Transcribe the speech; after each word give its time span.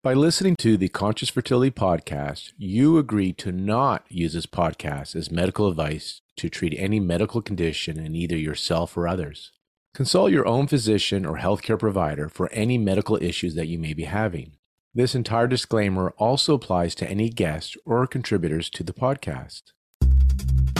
By 0.00 0.14
listening 0.14 0.54
to 0.60 0.76
the 0.76 0.88
Conscious 0.88 1.28
Fertility 1.28 1.72
podcast, 1.72 2.52
you 2.56 2.98
agree 2.98 3.32
to 3.32 3.50
not 3.50 4.04
use 4.08 4.34
this 4.34 4.46
podcast 4.46 5.16
as 5.16 5.32
medical 5.32 5.66
advice 5.66 6.20
to 6.36 6.48
treat 6.48 6.72
any 6.78 7.00
medical 7.00 7.42
condition 7.42 7.98
in 7.98 8.14
either 8.14 8.36
yourself 8.36 8.96
or 8.96 9.08
others. 9.08 9.50
Consult 9.94 10.30
your 10.30 10.46
own 10.46 10.68
physician 10.68 11.26
or 11.26 11.38
healthcare 11.38 11.76
provider 11.76 12.28
for 12.28 12.48
any 12.52 12.78
medical 12.78 13.20
issues 13.20 13.56
that 13.56 13.66
you 13.66 13.76
may 13.76 13.92
be 13.92 14.04
having. 14.04 14.52
This 14.94 15.16
entire 15.16 15.48
disclaimer 15.48 16.14
also 16.16 16.54
applies 16.54 16.94
to 16.94 17.10
any 17.10 17.28
guests 17.28 17.76
or 17.84 18.06
contributors 18.06 18.70
to 18.70 18.84
the 18.84 18.92
podcast. 18.92 19.72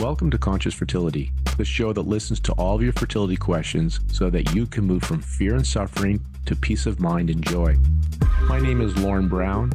Welcome 0.01 0.31
to 0.31 0.39
Conscious 0.39 0.75
Fertility, 0.75 1.33
the 1.57 1.65
show 1.65 1.93
that 1.93 2.03
listens 2.03 2.39
to 2.39 2.53
all 2.53 2.77
of 2.77 2.83
your 2.83 2.93
fertility 2.93 3.37
questions 3.37 3.99
so 4.13 4.31
that 4.31 4.55
you 4.55 4.65
can 4.65 4.85
move 4.85 5.03
from 5.03 5.21
fear 5.21 5.57
and 5.57 5.67
suffering 5.67 6.25
to 6.49 6.57
peace 6.57 6.87
of 6.87 6.99
mind 6.99 7.29
and 7.29 7.47
joy. 7.47 7.77
My 8.49 8.59
name 8.59 8.81
is 8.81 8.97
Lauren 8.97 9.29
Brown. 9.29 9.71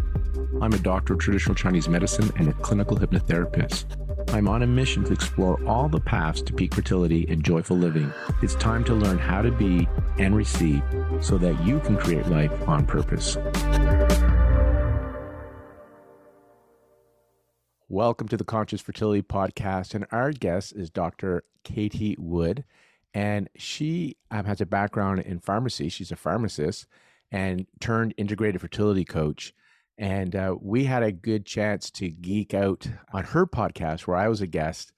I'm 0.59 0.73
a 0.73 0.79
doctor 0.79 1.13
of 1.13 1.19
traditional 1.19 1.53
Chinese 1.53 1.87
medicine 1.87 2.31
and 2.35 2.49
a 2.49 2.53
clinical 2.53 2.97
hypnotherapist. 2.97 3.85
I'm 4.33 4.47
on 4.47 4.63
a 4.63 4.65
mission 4.65 5.03
to 5.03 5.13
explore 5.13 5.63
all 5.67 5.87
the 5.87 5.99
paths 5.99 6.41
to 6.41 6.51
peak 6.51 6.73
fertility 6.73 7.27
and 7.29 7.43
joyful 7.43 7.77
living. 7.77 8.11
It's 8.41 8.55
time 8.55 8.83
to 8.85 8.95
learn 8.95 9.19
how 9.19 9.43
to 9.43 9.51
be 9.51 9.87
and 10.17 10.35
receive 10.35 10.81
so 11.21 11.37
that 11.37 11.63
you 11.63 11.79
can 11.81 11.95
create 11.95 12.25
life 12.27 12.67
on 12.67 12.87
purpose. 12.87 13.37
Welcome 17.87 18.27
to 18.29 18.37
the 18.37 18.43
Conscious 18.43 18.81
Fertility 18.81 19.21
Podcast. 19.21 19.93
And 19.93 20.07
our 20.11 20.31
guest 20.31 20.73
is 20.75 20.89
Dr. 20.89 21.43
Katie 21.63 22.15
Wood. 22.17 22.63
And 23.13 23.49
she 23.55 24.17
um, 24.31 24.45
has 24.45 24.61
a 24.61 24.65
background 24.65 25.19
in 25.21 25.39
pharmacy. 25.39 25.89
She's 25.89 26.11
a 26.11 26.15
pharmacist 26.15 26.87
and 27.31 27.67
turned 27.79 28.13
integrated 28.17 28.61
fertility 28.61 29.05
coach. 29.05 29.53
And 29.97 30.35
uh, 30.35 30.55
we 30.59 30.85
had 30.85 31.03
a 31.03 31.11
good 31.11 31.45
chance 31.45 31.91
to 31.91 32.09
geek 32.09 32.53
out 32.53 32.87
on 33.11 33.23
her 33.25 33.45
podcast 33.45 34.01
where 34.01 34.17
I 34.17 34.27
was 34.27 34.41
a 34.41 34.47
guest. 34.47 34.91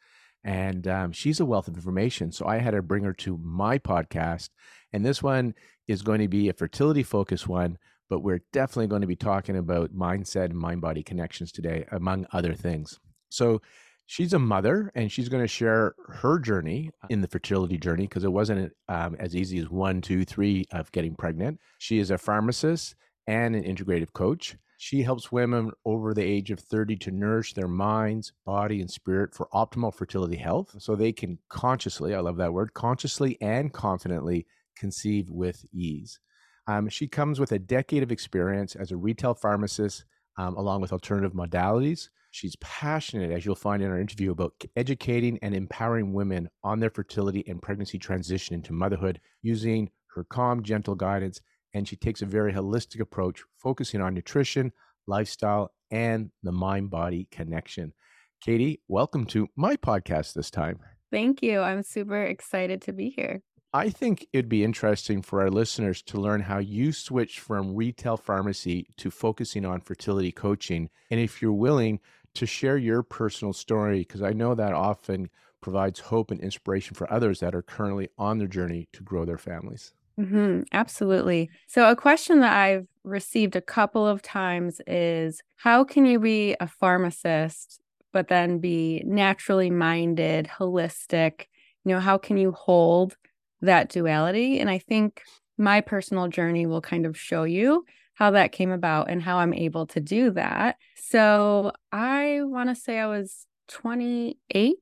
And 0.43 0.87
um, 0.87 1.11
she's 1.11 1.39
a 1.39 1.45
wealth 1.45 1.67
of 1.67 1.75
information. 1.75 2.31
So 2.31 2.45
I 2.45 2.59
had 2.59 2.71
to 2.71 2.81
bring 2.81 3.03
her 3.03 3.13
to 3.13 3.37
my 3.37 3.77
podcast. 3.79 4.49
And 4.93 5.05
this 5.05 5.21
one 5.21 5.53
is 5.87 6.01
going 6.01 6.21
to 6.21 6.27
be 6.27 6.47
a 6.49 6.53
fertility 6.53 7.03
focused 7.03 7.47
one, 7.47 7.77
but 8.09 8.19
we're 8.19 8.43
definitely 8.53 8.87
going 8.87 9.01
to 9.01 9.07
be 9.07 9.15
talking 9.15 9.57
about 9.57 9.93
mindset 9.93 10.45
and 10.45 10.57
mind 10.57 10.81
body 10.81 11.03
connections 11.03 11.51
today, 11.51 11.85
among 11.91 12.27
other 12.31 12.53
things. 12.53 12.99
So 13.29 13.61
she's 14.05 14.33
a 14.33 14.39
mother 14.39 14.91
and 14.95 15.11
she's 15.11 15.29
going 15.29 15.43
to 15.43 15.47
share 15.47 15.95
her 16.07 16.39
journey 16.39 16.91
in 17.09 17.21
the 17.21 17.27
fertility 17.27 17.77
journey 17.77 18.03
because 18.03 18.23
it 18.23 18.31
wasn't 18.31 18.71
um, 18.87 19.15
as 19.19 19.35
easy 19.35 19.59
as 19.59 19.69
one, 19.69 20.01
two, 20.01 20.23
three 20.25 20.65
of 20.71 20.91
getting 20.91 21.15
pregnant. 21.15 21.59
She 21.79 21.99
is 21.99 22.11
a 22.11 22.17
pharmacist 22.17 22.95
and 23.27 23.55
an 23.55 23.63
integrative 23.63 24.13
coach. 24.13 24.55
She 24.77 25.03
helps 25.03 25.31
women 25.31 25.71
over 25.85 26.13
the 26.13 26.23
age 26.23 26.51
of 26.51 26.59
30 26.59 26.97
to 26.97 27.11
nourish 27.11 27.53
their 27.53 27.67
minds, 27.67 28.33
body, 28.45 28.81
and 28.81 28.91
spirit 28.91 29.33
for 29.33 29.47
optimal 29.53 29.93
fertility 29.93 30.35
health 30.35 30.75
so 30.79 30.95
they 30.95 31.13
can 31.13 31.39
consciously, 31.49 32.13
I 32.13 32.19
love 32.19 32.37
that 32.37 32.53
word, 32.53 32.73
consciously 32.73 33.37
and 33.41 33.71
confidently 33.71 34.45
conceive 34.77 35.29
with 35.29 35.65
ease. 35.73 36.19
Um, 36.67 36.89
she 36.89 37.07
comes 37.07 37.39
with 37.39 37.51
a 37.51 37.59
decade 37.59 38.03
of 38.03 38.11
experience 38.11 38.75
as 38.75 38.91
a 38.91 38.97
retail 38.97 39.33
pharmacist, 39.33 40.03
um, 40.37 40.55
along 40.55 40.81
with 40.81 40.91
alternative 40.91 41.33
modalities. 41.33 42.09
She's 42.31 42.55
passionate, 42.57 43.31
as 43.31 43.45
you'll 43.45 43.55
find 43.55 43.81
in 43.81 43.89
our 43.89 43.99
interview, 43.99 44.31
about 44.31 44.53
educating 44.75 45.39
and 45.41 45.55
empowering 45.55 46.13
women 46.13 46.49
on 46.63 46.79
their 46.79 46.89
fertility 46.89 47.43
and 47.47 47.61
pregnancy 47.61 47.97
transition 47.97 48.55
into 48.55 48.73
motherhood 48.73 49.21
using 49.41 49.89
her 50.15 50.25
calm, 50.25 50.61
gentle 50.61 50.95
guidance. 50.95 51.39
And 51.73 51.87
she 51.87 51.95
takes 51.95 52.21
a 52.21 52.25
very 52.25 52.51
holistic 52.53 52.99
approach, 52.99 53.41
focusing 53.57 54.01
on 54.01 54.13
nutrition, 54.13 54.71
lifestyle, 55.07 55.71
and 55.91 56.31
the 56.43 56.51
mind 56.51 56.89
body 56.89 57.27
connection. 57.31 57.93
Katie, 58.41 58.81
welcome 58.87 59.25
to 59.27 59.47
my 59.55 59.75
podcast 59.77 60.33
this 60.33 60.51
time. 60.51 60.79
Thank 61.11 61.41
you. 61.41 61.61
I'm 61.61 61.83
super 61.83 62.21
excited 62.21 62.81
to 62.83 62.93
be 62.93 63.09
here. 63.09 63.41
I 63.75 63.89
think 63.89 64.25
it'd 64.31 64.47
be 64.47 64.63
interesting 64.63 65.21
for 65.21 65.41
our 65.41 65.49
listeners 65.49 66.01
to 66.03 66.17
learn 66.17 66.39
how 66.39 66.59
you 66.59 66.93
switched 66.93 67.39
from 67.39 67.75
retail 67.75 68.15
pharmacy 68.15 68.87
to 68.95 69.11
focusing 69.11 69.65
on 69.65 69.81
fertility 69.81 70.31
coaching. 70.31 70.89
And 71.11 71.19
if 71.19 71.41
you're 71.41 71.51
willing 71.51 71.99
to 72.35 72.45
share 72.45 72.77
your 72.77 73.03
personal 73.03 73.51
story 73.51 73.99
because 73.99 74.21
I 74.21 74.31
know 74.31 74.55
that 74.55 74.71
often 74.71 75.29
provides 75.59 75.99
hope 75.99 76.31
and 76.31 76.39
inspiration 76.39 76.95
for 76.95 77.11
others 77.11 77.41
that 77.41 77.53
are 77.53 77.61
currently 77.61 78.07
on 78.17 78.37
their 78.37 78.47
journey 78.47 78.87
to 78.93 79.03
grow 79.03 79.25
their 79.25 79.37
families. 79.37 79.91
Mm-hmm, 80.17 80.61
absolutely. 80.71 81.49
So, 81.67 81.91
a 81.91 81.97
question 81.97 82.39
that 82.39 82.55
I've 82.55 82.87
received 83.03 83.57
a 83.57 83.61
couple 83.61 84.07
of 84.07 84.21
times 84.21 84.79
is 84.87 85.41
how 85.57 85.83
can 85.83 86.05
you 86.05 86.17
be 86.17 86.55
a 86.61 86.67
pharmacist, 86.67 87.81
but 88.13 88.29
then 88.29 88.59
be 88.59 89.03
naturally 89.05 89.69
minded, 89.69 90.47
holistic? 90.47 91.47
You 91.83 91.95
know, 91.95 91.99
how 91.99 92.17
can 92.17 92.37
you 92.37 92.53
hold 92.53 93.17
that 93.65 93.89
duality? 93.89 94.59
And 94.59 94.69
I 94.69 94.79
think 94.79 95.21
my 95.57 95.81
personal 95.81 96.27
journey 96.27 96.65
will 96.65 96.81
kind 96.81 97.05
of 97.05 97.17
show 97.17 97.43
you 97.43 97.85
how 98.15 98.31
that 98.31 98.51
came 98.51 98.71
about 98.71 99.09
and 99.09 99.21
how 99.21 99.37
I'm 99.37 99.53
able 99.53 99.85
to 99.87 99.99
do 99.99 100.31
that. 100.31 100.77
So 100.95 101.71
I 101.91 102.39
want 102.43 102.69
to 102.69 102.75
say 102.75 102.99
I 102.99 103.07
was 103.07 103.45
28 103.67 104.75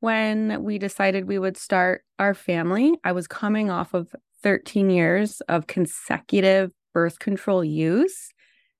when 0.00 0.62
we 0.64 0.78
decided 0.78 1.26
we 1.26 1.38
would 1.38 1.56
start 1.56 2.02
our 2.18 2.34
family. 2.34 2.94
I 3.04 3.12
was 3.12 3.26
coming 3.26 3.70
off 3.70 3.94
of 3.94 4.14
13 4.42 4.90
years 4.90 5.40
of 5.42 5.66
consecutive 5.66 6.72
birth 6.94 7.18
control 7.18 7.62
use. 7.62 8.30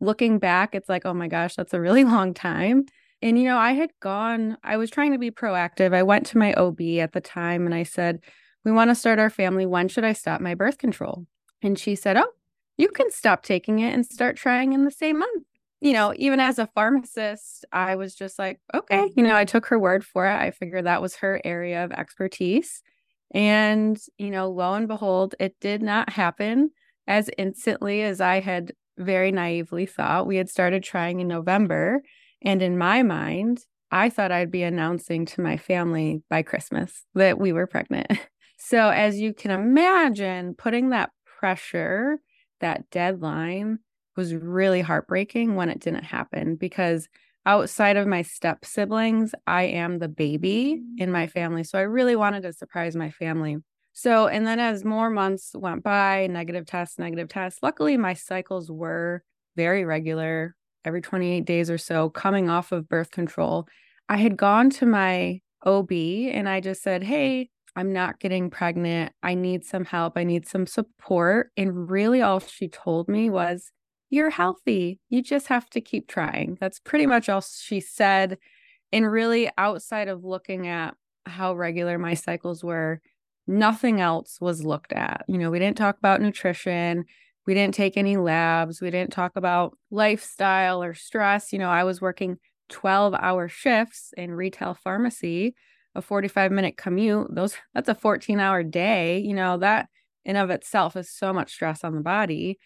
Looking 0.00 0.38
back, 0.38 0.75
it's 0.75 0.88
like, 0.88 1.05
oh 1.05 1.12
my 1.12 1.28
gosh, 1.28 1.55
that's 1.56 1.75
a 1.75 1.81
really 1.81 2.05
long 2.17 2.32
time. 2.34 2.87
And, 3.22 3.38
you 3.38 3.44
know, 3.44 3.59
I 3.59 3.72
had 3.72 3.91
gone, 4.00 4.56
I 4.65 4.78
was 4.78 4.91
trying 4.91 5.12
to 5.12 5.19
be 5.19 5.31
proactive. 5.31 5.94
I 5.94 6.03
went 6.03 6.25
to 6.27 6.38
my 6.38 6.55
OB 6.55 6.81
at 7.00 7.12
the 7.12 7.21
time 7.21 7.67
and 7.67 7.75
I 7.75 7.82
said, 7.82 8.21
We 8.65 8.72
want 8.72 8.91
to 8.91 8.94
start 8.94 9.19
our 9.19 9.31
family. 9.31 9.66
When 9.66 9.88
should 9.88 10.04
I 10.04 10.12
stop 10.12 10.41
my 10.41 10.54
birth 10.54 10.78
control? 10.78 11.26
And 11.62 11.78
she 11.78 11.94
said, 11.94 12.16
Oh, 12.16 12.31
you 12.76 12.88
can 12.88 13.10
stop 13.10 13.43
taking 13.43 13.78
it 13.81 13.93
and 13.93 14.06
start 14.06 14.37
trying 14.37 14.72
in 14.72 14.84
the 14.84 14.91
same 14.91 15.19
month. 15.19 15.44
You 15.81 15.93
know, 15.94 16.12
even 16.16 16.41
as 16.41 16.59
a 16.59 16.66
pharmacist, 16.75 17.65
I 17.72 17.97
was 17.97 18.15
just 18.15 18.38
like, 18.38 18.60
okay, 18.75 19.10
you 19.16 19.22
know, 19.22 19.34
I 19.34 19.47
took 19.47 19.66
her 19.66 19.78
word 19.78 20.04
for 20.04 20.26
it. 20.26 20.34
I 20.34 20.50
figured 20.50 20.84
that 20.84 21.00
was 21.00 21.16
her 21.16 21.41
area 21.43 21.84
of 21.84 21.93
expertise. 21.93 22.82
And, 23.32 23.99
you 24.19 24.31
know, 24.31 24.50
lo 24.50 24.75
and 24.75 24.88
behold, 24.88 25.34
it 25.38 25.56
did 25.60 25.82
not 25.82 26.10
happen 26.10 26.70
as 27.06 27.31
instantly 27.38 28.03
as 28.03 28.20
I 28.20 28.41
had 28.41 28.72
very 28.99 29.32
naively 29.32 29.87
thought. 29.87 30.26
We 30.26 30.37
had 30.37 30.50
started 30.50 30.82
trying 30.82 31.20
in 31.20 31.28
November. 31.28 32.03
And 32.43 32.62
in 32.62 32.76
my 32.76 33.03
mind, 33.03 33.65
I 33.91 34.10
thought 34.10 34.32
I'd 34.32 34.50
be 34.50 34.62
announcing 34.62 35.26
to 35.26 35.41
my 35.41 35.56
family 35.56 36.22
by 36.31 36.43
Christmas 36.43 37.04
that 37.15 37.38
we 37.38 37.53
were 37.53 37.66
pregnant. 37.66 38.10
So, 38.62 38.91
as 38.91 39.19
you 39.19 39.32
can 39.32 39.50
imagine, 39.50 40.54
putting 40.54 40.91
that 40.91 41.10
pressure 41.25 42.21
that 42.60 42.91
deadline 42.91 43.78
was 44.16 44.34
really 44.34 44.82
heartbreaking 44.82 45.54
when 45.54 45.71
it 45.71 45.81
didn't 45.81 46.04
happen 46.04 46.56
because 46.56 47.09
outside 47.47 47.97
of 47.97 48.06
my 48.06 48.20
step 48.20 48.66
siblings, 48.66 49.34
I 49.47 49.62
am 49.62 49.99
the 49.99 50.09
baby 50.09 50.78
mm. 50.78 51.00
in 51.03 51.10
my 51.10 51.26
family. 51.26 51.65
So 51.65 51.78
I 51.78 51.82
really 51.82 52.16
wanted 52.16 52.43
to 52.43 52.53
surprise 52.53 52.94
my 52.94 53.10
family. 53.10 53.56
So, 53.94 54.28
and 54.28 54.47
then 54.47 54.60
as 54.60 54.84
more 54.84 55.09
months 55.09 55.53
went 55.54 55.82
by, 55.82 56.26
negative 56.26 56.66
tests, 56.66 56.99
negative 56.99 57.28
tests, 57.28 57.60
luckily 57.62 57.97
my 57.97 58.12
cycles 58.12 58.70
were 58.70 59.22
very 59.56 59.87
regular, 59.87 60.54
every 60.84 61.00
28 61.00 61.47
days 61.47 61.70
or 61.70 61.78
so, 61.78 62.10
coming 62.10 62.50
off 62.50 62.72
of 62.72 62.91
birth 62.91 63.10
control. 63.10 63.66
I 64.10 64.19
had 64.19 64.37
gone 64.37 64.69
to 64.70 64.87
my 64.87 65.41
OB 65.65 65.93
and 65.93 66.47
I 66.47 66.60
just 66.60 66.82
said, 66.82 67.03
Hey, 67.03 67.49
I'm 67.80 67.94
not 67.94 68.20
getting 68.20 68.50
pregnant. 68.50 69.14
I 69.22 69.32
need 69.32 69.64
some 69.64 69.86
help. 69.86 70.18
I 70.18 70.24
need 70.24 70.46
some 70.46 70.66
support. 70.66 71.50
And 71.56 71.88
really, 71.88 72.20
all 72.20 72.38
she 72.38 72.68
told 72.68 73.08
me 73.08 73.30
was, 73.30 73.72
You're 74.10 74.28
healthy. 74.28 75.00
You 75.08 75.22
just 75.22 75.46
have 75.46 75.70
to 75.70 75.80
keep 75.80 76.06
trying. 76.06 76.58
That's 76.60 76.78
pretty 76.78 77.06
much 77.06 77.31
all 77.31 77.40
she 77.40 77.81
said. 77.81 78.37
And 78.93 79.10
really, 79.10 79.50
outside 79.56 80.08
of 80.08 80.25
looking 80.25 80.66
at 80.66 80.94
how 81.25 81.55
regular 81.55 81.99
my 81.99 82.12
cycles 82.12 82.62
were, 82.62 83.00
nothing 83.46 84.02
else 84.02 84.37
was 84.43 84.62
looked 84.62 84.93
at. 84.93 85.25
You 85.26 85.38
know, 85.38 85.50
we 85.50 85.58
didn't 85.58 85.78
talk 85.78 85.96
about 85.96 86.20
nutrition. 86.20 87.06
We 87.46 87.55
didn't 87.55 87.75
take 87.75 87.96
any 87.96 88.19
labs. 88.19 88.82
We 88.82 88.90
didn't 88.90 89.12
talk 89.14 89.32
about 89.37 89.75
lifestyle 89.90 90.82
or 90.82 90.93
stress. 90.93 91.50
You 91.50 91.58
know, 91.60 91.70
I 91.70 91.84
was 91.84 92.02
working 92.02 92.37
12 92.69 93.14
hour 93.14 93.49
shifts 93.49 94.12
in 94.19 94.32
retail 94.32 94.75
pharmacy 94.75 95.55
a 95.94 96.02
45 96.02 96.52
minute 96.52 96.76
commute 96.76 97.34
those 97.34 97.56
that's 97.75 97.88
a 97.88 97.94
14 97.94 98.38
hour 98.40 98.62
day 98.62 99.19
you 99.19 99.34
know 99.34 99.58
that 99.58 99.88
in 100.25 100.37
of 100.37 100.50
itself 100.50 100.96
is 100.96 101.10
so 101.10 101.32
much 101.32 101.52
stress 101.52 101.82
on 101.84 101.94
the 101.94 102.00
body 102.00 102.58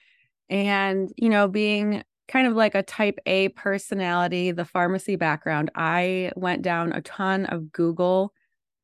and 0.50 1.10
you 1.16 1.28
know 1.28 1.48
being 1.48 2.02
kind 2.26 2.46
of 2.46 2.54
like 2.54 2.74
a 2.74 2.82
type 2.82 3.18
A 3.26 3.48
personality 3.50 4.50
the 4.50 4.64
pharmacy 4.64 5.16
background 5.16 5.70
I 5.74 6.32
went 6.36 6.62
down 6.62 6.92
a 6.92 7.02
ton 7.02 7.46
of 7.46 7.72
Google 7.72 8.32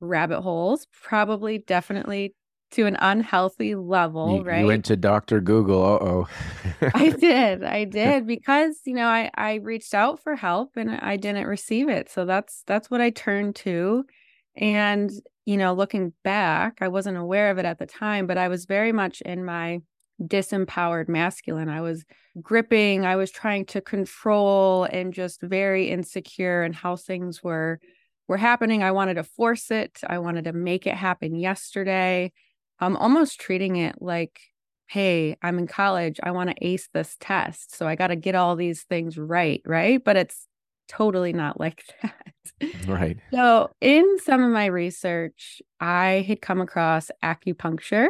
rabbit 0.00 0.40
holes 0.40 0.86
probably 1.02 1.58
definitely 1.58 2.34
to 2.72 2.86
an 2.86 2.96
unhealthy 3.00 3.74
level, 3.74 4.36
you, 4.36 4.42
right? 4.42 4.60
You 4.60 4.66
went 4.66 4.84
to 4.86 4.96
Dr. 4.96 5.40
Google. 5.40 5.82
Uh 5.82 5.98
oh. 6.00 6.28
I 6.94 7.10
did. 7.20 7.64
I 7.64 7.84
did 7.84 8.26
because, 8.26 8.80
you 8.84 8.94
know, 8.94 9.08
I, 9.08 9.30
I 9.34 9.54
reached 9.54 9.92
out 9.92 10.20
for 10.20 10.36
help 10.36 10.76
and 10.76 10.90
I 10.90 11.16
didn't 11.16 11.46
receive 11.46 11.88
it. 11.88 12.08
So 12.08 12.24
that's 12.24 12.62
that's 12.66 12.90
what 12.90 13.00
I 13.00 13.10
turned 13.10 13.56
to. 13.56 14.04
And, 14.60 15.10
you 15.46 15.56
know, 15.56 15.72
looking 15.72 16.12
back, 16.22 16.78
I 16.80 16.88
wasn't 16.88 17.16
aware 17.16 17.50
of 17.50 17.58
it 17.58 17.64
at 17.64 17.78
the 17.78 17.86
time, 17.86 18.26
but 18.26 18.38
I 18.38 18.48
was 18.48 18.66
very 18.66 18.92
much 18.92 19.22
in 19.22 19.44
my 19.44 19.80
disempowered 20.22 21.08
masculine. 21.08 21.70
I 21.70 21.80
was 21.80 22.04
gripping, 22.40 23.06
I 23.06 23.16
was 23.16 23.30
trying 23.30 23.64
to 23.66 23.80
control 23.80 24.84
and 24.84 25.14
just 25.14 25.40
very 25.40 25.88
insecure 25.90 26.62
in 26.62 26.74
how 26.74 26.96
things 26.96 27.42
were 27.42 27.80
were 28.28 28.36
happening. 28.36 28.84
I 28.84 28.92
wanted 28.92 29.14
to 29.14 29.24
force 29.24 29.72
it. 29.72 29.98
I 30.06 30.18
wanted 30.18 30.44
to 30.44 30.52
make 30.52 30.86
it 30.86 30.94
happen 30.94 31.34
yesterday. 31.34 32.30
I'm 32.78 32.96
almost 32.96 33.40
treating 33.40 33.74
it 33.74 33.96
like, 34.00 34.38
hey, 34.86 35.36
I'm 35.42 35.58
in 35.58 35.66
college. 35.66 36.20
I 36.22 36.30
want 36.30 36.50
to 36.50 36.64
ace 36.64 36.88
this 36.94 37.16
test. 37.18 37.74
So 37.74 37.88
I 37.88 37.96
got 37.96 38.08
to 38.08 38.16
get 38.16 38.36
all 38.36 38.54
these 38.54 38.82
things 38.84 39.18
right, 39.18 39.60
right? 39.66 40.02
But 40.04 40.16
it's 40.16 40.46
totally 40.90 41.32
not 41.32 41.58
like 41.60 41.84
that. 42.02 42.34
Right. 42.86 43.16
So, 43.32 43.70
in 43.80 44.18
some 44.18 44.42
of 44.42 44.50
my 44.50 44.66
research, 44.66 45.62
I 45.80 46.24
had 46.26 46.42
come 46.42 46.60
across 46.60 47.10
acupuncture 47.22 48.08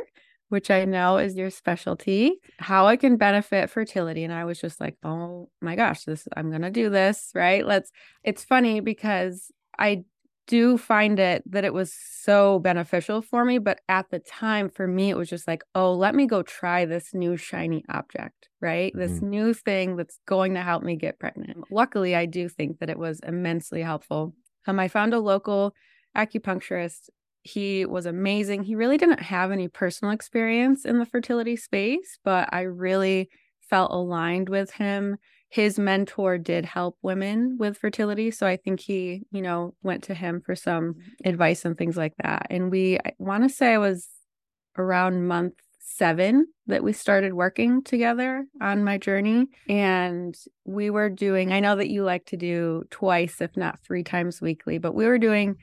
which 0.50 0.68
I 0.68 0.84
know 0.84 1.16
is 1.16 1.36
your 1.36 1.48
specialty, 1.48 2.40
how 2.58 2.88
it 2.88 2.98
can 2.98 3.16
benefit 3.16 3.70
fertility. 3.70 4.24
And 4.24 4.32
I 4.32 4.44
was 4.44 4.60
just 4.60 4.80
like, 4.80 4.96
oh 5.04 5.48
my 5.60 5.76
gosh, 5.76 6.02
this 6.04 6.26
I'm 6.36 6.50
gonna 6.50 6.72
do 6.72 6.90
this, 6.90 7.30
right? 7.34 7.64
Let's 7.64 7.92
it's 8.24 8.44
funny 8.44 8.80
because 8.80 9.52
I 9.78 10.04
do 10.50 10.76
find 10.76 11.20
it 11.20 11.42
that 11.46 11.64
it 11.64 11.72
was 11.72 11.94
so 11.94 12.58
beneficial 12.58 13.22
for 13.22 13.44
me. 13.44 13.58
But 13.58 13.80
at 13.88 14.10
the 14.10 14.18
time, 14.18 14.68
for 14.68 14.88
me, 14.88 15.10
it 15.10 15.16
was 15.16 15.30
just 15.30 15.46
like, 15.46 15.62
oh, 15.76 15.94
let 15.94 16.14
me 16.14 16.26
go 16.26 16.42
try 16.42 16.84
this 16.84 17.14
new 17.14 17.36
shiny 17.36 17.84
object, 17.88 18.48
right? 18.60 18.92
Mm-hmm. 18.92 19.00
This 19.00 19.22
new 19.22 19.54
thing 19.54 19.96
that's 19.96 20.18
going 20.26 20.54
to 20.54 20.62
help 20.62 20.82
me 20.82 20.96
get 20.96 21.20
pregnant. 21.20 21.64
Luckily, 21.70 22.16
I 22.16 22.26
do 22.26 22.48
think 22.48 22.80
that 22.80 22.90
it 22.90 22.98
was 22.98 23.20
immensely 23.20 23.80
helpful. 23.80 24.34
Um, 24.66 24.80
I 24.80 24.88
found 24.88 25.14
a 25.14 25.20
local 25.20 25.72
acupuncturist 26.16 27.10
he 27.42 27.86
was 27.86 28.04
amazing. 28.04 28.64
He 28.64 28.74
really 28.74 28.98
didn't 28.98 29.22
have 29.22 29.50
any 29.50 29.66
personal 29.66 30.12
experience 30.12 30.84
in 30.84 30.98
the 30.98 31.06
fertility 31.06 31.56
space, 31.56 32.18
but 32.22 32.50
I 32.52 32.62
really 32.62 33.30
felt 33.62 33.92
aligned 33.92 34.50
with 34.50 34.72
him. 34.72 35.16
His 35.50 35.78
mentor 35.78 36.38
did 36.38 36.64
help 36.64 36.96
women 37.02 37.56
with 37.58 37.76
fertility. 37.76 38.30
So 38.30 38.46
I 38.46 38.56
think 38.56 38.80
he, 38.80 39.22
you 39.32 39.42
know, 39.42 39.74
went 39.82 40.04
to 40.04 40.14
him 40.14 40.40
for 40.44 40.54
some 40.54 40.94
advice 41.24 41.64
and 41.64 41.76
things 41.76 41.96
like 41.96 42.14
that. 42.22 42.46
And 42.50 42.70
we, 42.70 42.98
I 42.98 43.12
want 43.18 43.42
to 43.42 43.48
say 43.48 43.74
I 43.74 43.78
was 43.78 44.08
around 44.78 45.26
month 45.26 45.54
seven 45.80 46.46
that 46.68 46.84
we 46.84 46.92
started 46.92 47.34
working 47.34 47.82
together 47.82 48.46
on 48.60 48.84
my 48.84 48.96
journey. 48.96 49.46
And 49.68 50.36
we 50.64 50.88
were 50.88 51.10
doing, 51.10 51.52
I 51.52 51.60
know 51.60 51.74
that 51.76 51.90
you 51.90 52.04
like 52.04 52.26
to 52.26 52.36
do 52.36 52.84
twice, 52.90 53.40
if 53.40 53.56
not 53.56 53.80
three 53.84 54.04
times 54.04 54.40
weekly, 54.40 54.78
but 54.78 54.94
we 54.94 55.06
were 55.06 55.18
doing 55.18 55.56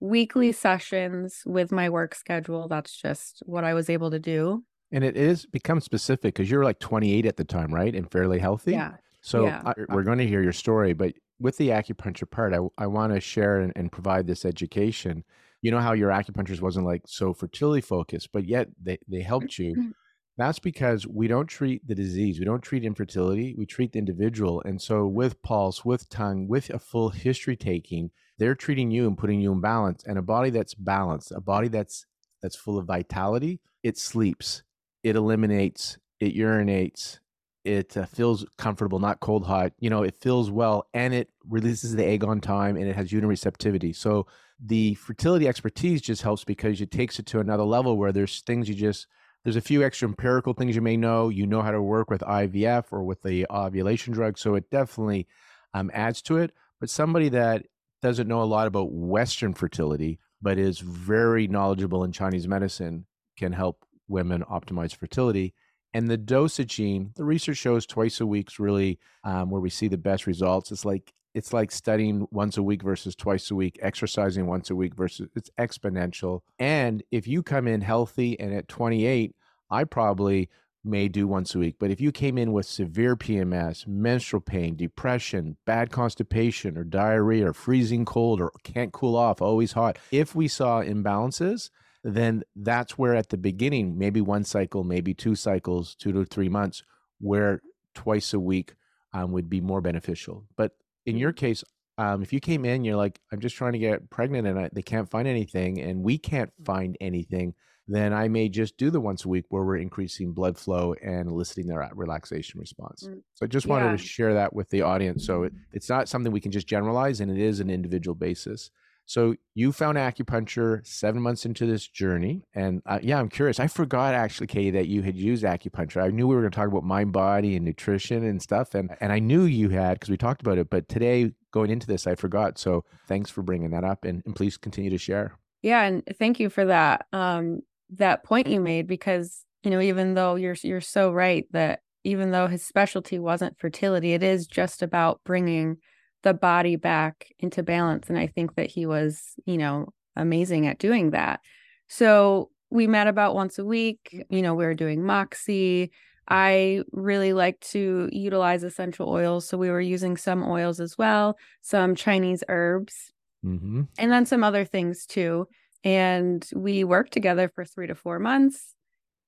weekly 0.00 0.52
sessions 0.52 1.42
with 1.44 1.70
my 1.70 1.90
work 1.90 2.14
schedule. 2.14 2.66
That's 2.66 2.96
just 2.96 3.42
what 3.44 3.64
I 3.64 3.74
was 3.74 3.90
able 3.90 4.10
to 4.10 4.18
do. 4.18 4.64
And 4.90 5.04
it 5.04 5.16
is 5.16 5.44
become 5.44 5.80
specific 5.80 6.34
because 6.34 6.50
you're 6.50 6.64
like 6.64 6.78
28 6.78 7.26
at 7.26 7.36
the 7.36 7.44
time, 7.44 7.74
right? 7.74 7.94
And 7.94 8.10
fairly 8.10 8.38
healthy. 8.38 8.72
Yeah. 8.72 8.92
So 9.24 9.46
yeah. 9.46 9.62
I, 9.64 9.72
we're 9.88 10.02
going 10.02 10.18
to 10.18 10.26
hear 10.26 10.42
your 10.42 10.52
story, 10.52 10.92
but 10.92 11.14
with 11.40 11.56
the 11.56 11.70
acupuncture 11.70 12.30
part, 12.30 12.52
I, 12.52 12.58
I 12.76 12.86
want 12.86 13.14
to 13.14 13.20
share 13.20 13.60
and, 13.60 13.72
and 13.74 13.90
provide 13.90 14.26
this 14.26 14.44
education. 14.44 15.24
You 15.62 15.70
know 15.70 15.80
how 15.80 15.94
your 15.94 16.10
acupuncturist 16.10 16.60
wasn't 16.60 16.84
like 16.84 17.04
so 17.06 17.32
fertility 17.32 17.80
focused, 17.80 18.32
but 18.32 18.46
yet 18.46 18.68
they, 18.82 18.98
they 19.08 19.22
helped 19.22 19.58
you. 19.58 19.72
Mm-hmm. 19.72 19.90
That's 20.36 20.58
because 20.58 21.06
we 21.06 21.26
don't 21.26 21.46
treat 21.46 21.86
the 21.88 21.94
disease. 21.94 22.38
We 22.38 22.44
don't 22.44 22.60
treat 22.60 22.84
infertility. 22.84 23.54
We 23.56 23.64
treat 23.64 23.92
the 23.92 23.98
individual. 23.98 24.60
And 24.66 24.82
so, 24.82 25.06
with 25.06 25.40
pulse, 25.42 25.86
with 25.86 26.06
tongue, 26.10 26.46
with 26.46 26.68
a 26.68 26.78
full 26.78 27.08
history 27.08 27.56
taking, 27.56 28.10
they're 28.36 28.54
treating 28.54 28.90
you 28.90 29.06
and 29.06 29.16
putting 29.16 29.40
you 29.40 29.52
in 29.52 29.62
balance. 29.62 30.04
And 30.04 30.18
a 30.18 30.22
body 30.22 30.50
that's 30.50 30.74
balanced, 30.74 31.32
a 31.32 31.40
body 31.40 31.68
that's 31.68 32.04
that's 32.42 32.56
full 32.56 32.78
of 32.78 32.86
vitality, 32.86 33.60
it 33.82 33.96
sleeps, 33.96 34.64
it 35.02 35.16
eliminates, 35.16 35.96
it 36.20 36.36
urinates, 36.36 37.20
it 37.64 37.96
uh, 37.96 38.04
feels 38.06 38.44
comfortable, 38.58 38.98
not 38.98 39.20
cold 39.20 39.46
hot. 39.46 39.72
You 39.78 39.90
know, 39.90 40.02
it 40.02 40.14
feels 40.20 40.50
well, 40.50 40.86
and 40.92 41.14
it 41.14 41.30
releases 41.48 41.96
the 41.96 42.04
egg 42.04 42.22
on 42.24 42.40
time, 42.40 42.76
and 42.76 42.86
it 42.86 42.94
has 42.94 43.10
uterine 43.10 43.30
receptivity. 43.30 43.92
So 43.92 44.26
the 44.64 44.94
fertility 44.94 45.48
expertise 45.48 46.00
just 46.00 46.22
helps 46.22 46.44
because 46.44 46.80
it 46.80 46.90
takes 46.90 47.18
it 47.18 47.26
to 47.26 47.40
another 47.40 47.64
level 47.64 47.96
where 47.96 48.12
there's 48.12 48.40
things 48.42 48.68
you 48.68 48.74
just 48.74 49.06
there's 49.42 49.56
a 49.56 49.60
few 49.60 49.82
extra 49.84 50.08
empirical 50.08 50.54
things 50.54 50.74
you 50.74 50.80
may 50.80 50.96
know. 50.96 51.28
You 51.28 51.46
know 51.46 51.60
how 51.60 51.70
to 51.70 51.82
work 51.82 52.10
with 52.10 52.22
IVF 52.22 52.84
or 52.90 53.02
with 53.02 53.22
the 53.22 53.46
ovulation 53.50 54.14
drug, 54.14 54.38
so 54.38 54.54
it 54.54 54.70
definitely 54.70 55.26
um, 55.74 55.90
adds 55.92 56.22
to 56.22 56.38
it. 56.38 56.52
But 56.80 56.90
somebody 56.90 57.28
that 57.30 57.66
doesn't 58.00 58.28
know 58.28 58.42
a 58.42 58.44
lot 58.44 58.66
about 58.66 58.92
Western 58.92 59.52
fertility, 59.52 60.18
but 60.40 60.58
is 60.58 60.78
very 60.78 61.46
knowledgeable 61.46 62.04
in 62.04 62.12
Chinese 62.12 62.48
medicine, 62.48 63.06
can 63.36 63.52
help 63.52 63.84
women 64.08 64.42
optimize 64.50 64.94
fertility. 64.94 65.54
And 65.94 66.08
the 66.08 66.18
dosaging, 66.18 67.12
the 67.14 67.24
research 67.24 67.56
shows 67.56 67.86
twice 67.86 68.20
a 68.20 68.26
week 68.26 68.50
is 68.50 68.58
really 68.58 68.98
um, 69.22 69.48
where 69.48 69.60
we 69.60 69.70
see 69.70 69.86
the 69.86 69.96
best 69.96 70.26
results. 70.26 70.72
It's 70.72 70.84
like 70.84 71.14
it's 71.34 71.52
like 71.52 71.70
studying 71.72 72.26
once 72.30 72.56
a 72.56 72.62
week 72.62 72.82
versus 72.82 73.16
twice 73.16 73.50
a 73.50 73.54
week, 73.54 73.78
exercising 73.82 74.46
once 74.46 74.70
a 74.70 74.76
week 74.76 74.94
versus 74.94 75.28
it's 75.34 75.50
exponential. 75.58 76.40
And 76.58 77.02
if 77.10 77.26
you 77.26 77.42
come 77.42 77.66
in 77.66 77.80
healthy 77.80 78.38
and 78.38 78.54
at 78.54 78.68
28, 78.68 79.34
I 79.70 79.84
probably 79.84 80.48
may 80.84 81.08
do 81.08 81.26
once 81.26 81.54
a 81.54 81.58
week. 81.58 81.76
But 81.80 81.90
if 81.90 82.00
you 82.00 82.12
came 82.12 82.38
in 82.38 82.52
with 82.52 82.66
severe 82.66 83.16
PMS, 83.16 83.86
menstrual 83.86 84.42
pain, 84.42 84.76
depression, 84.76 85.56
bad 85.64 85.90
constipation, 85.90 86.76
or 86.76 86.84
diarrhea, 86.84 87.48
or 87.48 87.54
freezing 87.54 88.04
cold, 88.04 88.40
or 88.40 88.52
can't 88.62 88.92
cool 88.92 89.16
off, 89.16 89.40
always 89.40 89.72
hot, 89.72 89.98
if 90.12 90.34
we 90.34 90.46
saw 90.46 90.82
imbalances, 90.82 91.70
then 92.04 92.44
that's 92.54 92.98
where 92.98 93.16
at 93.16 93.30
the 93.30 93.38
beginning, 93.38 93.98
maybe 93.98 94.20
one 94.20 94.44
cycle, 94.44 94.84
maybe 94.84 95.14
two 95.14 95.34
cycles, 95.34 95.94
two 95.94 96.12
to 96.12 96.24
three 96.24 96.50
months, 96.50 96.82
where 97.18 97.62
twice 97.94 98.34
a 98.34 98.40
week 98.40 98.74
um, 99.14 99.32
would 99.32 99.48
be 99.48 99.60
more 99.60 99.80
beneficial. 99.80 100.44
But 100.56 100.72
in 101.06 101.16
your 101.16 101.32
mm-hmm. 101.32 101.46
case, 101.46 101.64
um, 101.96 102.22
if 102.22 102.32
you 102.32 102.40
came 102.40 102.64
in, 102.64 102.84
you're 102.84 102.96
like, 102.96 103.20
I'm 103.32 103.40
just 103.40 103.56
trying 103.56 103.72
to 103.72 103.78
get 103.78 104.10
pregnant 104.10 104.46
and 104.46 104.58
I, 104.58 104.68
they 104.72 104.82
can't 104.82 105.10
find 105.10 105.26
anything, 105.26 105.80
and 105.80 106.02
we 106.02 106.18
can't 106.18 106.52
find 106.64 106.96
anything, 107.00 107.54
then 107.86 108.12
I 108.12 108.28
may 108.28 108.48
just 108.48 108.76
do 108.76 108.90
the 108.90 109.00
once 109.00 109.24
a 109.24 109.28
week 109.28 109.44
where 109.50 109.62
we're 109.62 109.76
increasing 109.76 110.32
blood 110.32 110.58
flow 110.58 110.94
and 111.02 111.28
eliciting 111.28 111.66
their 111.66 111.88
relaxation 111.94 112.58
response. 112.58 113.04
Mm, 113.04 113.22
so 113.34 113.44
I 113.44 113.46
just 113.46 113.66
wanted 113.66 113.86
yeah. 113.86 113.92
to 113.92 113.98
share 113.98 114.34
that 114.34 114.54
with 114.54 114.70
the 114.70 114.82
audience. 114.82 115.26
So 115.26 115.44
it, 115.44 115.52
it's 115.72 115.88
not 115.88 116.08
something 116.08 116.32
we 116.32 116.40
can 116.40 116.52
just 116.52 116.66
generalize, 116.66 117.20
and 117.20 117.30
it 117.30 117.38
is 117.38 117.60
an 117.60 117.70
individual 117.70 118.14
basis. 118.14 118.70
So 119.06 119.34
you 119.54 119.72
found 119.72 119.98
acupuncture 119.98 120.86
seven 120.86 121.20
months 121.20 121.44
into 121.44 121.66
this 121.66 121.86
journey, 121.86 122.42
and 122.54 122.82
uh, 122.86 123.00
yeah, 123.02 123.18
I'm 123.18 123.28
curious. 123.28 123.60
I 123.60 123.66
forgot 123.66 124.14
actually, 124.14 124.46
Katie, 124.46 124.70
that 124.70 124.88
you 124.88 125.02
had 125.02 125.14
used 125.16 125.44
acupuncture. 125.44 126.02
I 126.02 126.08
knew 126.08 126.26
we 126.26 126.34
were 126.34 126.40
going 126.40 126.50
to 126.50 126.56
talk 126.56 126.68
about 126.68 126.84
mind, 126.84 127.12
body, 127.12 127.56
and 127.56 127.64
nutrition 127.64 128.24
and 128.24 128.40
stuff, 128.40 128.74
and 128.74 128.96
and 129.00 129.12
I 129.12 129.18
knew 129.18 129.42
you 129.42 129.68
had 129.68 129.94
because 129.94 130.10
we 130.10 130.16
talked 130.16 130.40
about 130.40 130.58
it. 130.58 130.70
But 130.70 130.88
today, 130.88 131.32
going 131.50 131.70
into 131.70 131.86
this, 131.86 132.06
I 132.06 132.14
forgot. 132.14 132.58
So 132.58 132.84
thanks 133.06 133.30
for 133.30 133.42
bringing 133.42 133.70
that 133.70 133.84
up, 133.84 134.04
and, 134.04 134.22
and 134.24 134.34
please 134.34 134.56
continue 134.56 134.90
to 134.90 134.98
share. 134.98 135.38
Yeah, 135.62 135.82
and 135.82 136.02
thank 136.18 136.40
you 136.40 136.48
for 136.48 136.64
that 136.64 137.06
um, 137.12 137.60
that 137.90 138.24
point 138.24 138.48
you 138.48 138.60
made 138.60 138.86
because 138.86 139.44
you 139.62 139.70
know 139.70 139.80
even 139.80 140.14
though 140.14 140.36
you're 140.36 140.56
you're 140.62 140.80
so 140.80 141.12
right 141.12 141.46
that 141.52 141.80
even 142.04 142.30
though 142.30 142.46
his 142.46 142.64
specialty 142.64 143.18
wasn't 143.18 143.58
fertility, 143.58 144.12
it 144.12 144.22
is 144.22 144.46
just 144.46 144.82
about 144.82 145.20
bringing 145.24 145.78
the 146.24 146.34
body 146.34 146.74
back 146.74 147.28
into 147.38 147.62
balance. 147.62 148.08
And 148.08 148.18
I 148.18 148.26
think 148.26 148.56
that 148.56 148.70
he 148.70 148.86
was, 148.86 149.34
you 149.46 149.56
know, 149.56 149.88
amazing 150.16 150.66
at 150.66 150.78
doing 150.78 151.10
that. 151.10 151.40
So 151.88 152.50
we 152.70 152.86
met 152.88 153.06
about 153.06 153.34
once 153.34 153.58
a 153.58 153.64
week. 153.64 154.26
You 154.30 154.42
know, 154.42 154.54
we 154.54 154.64
were 154.64 154.74
doing 154.74 155.04
Moxie. 155.04 155.92
I 156.26 156.82
really 156.92 157.32
like 157.32 157.60
to 157.60 158.08
utilize 158.10 158.64
essential 158.64 159.08
oils. 159.08 159.46
So 159.46 159.58
we 159.58 159.70
were 159.70 159.80
using 159.80 160.16
some 160.16 160.42
oils 160.42 160.80
as 160.80 160.96
well, 160.98 161.36
some 161.60 161.94
Chinese 161.94 162.42
herbs, 162.48 163.12
mm-hmm. 163.44 163.82
and 163.98 164.10
then 164.10 164.24
some 164.24 164.42
other 164.42 164.64
things 164.64 165.06
too. 165.06 165.46
And 165.84 166.44
we 166.56 166.82
worked 166.82 167.12
together 167.12 167.52
for 167.54 167.64
three 167.64 167.86
to 167.86 167.94
four 167.94 168.18
months. 168.18 168.74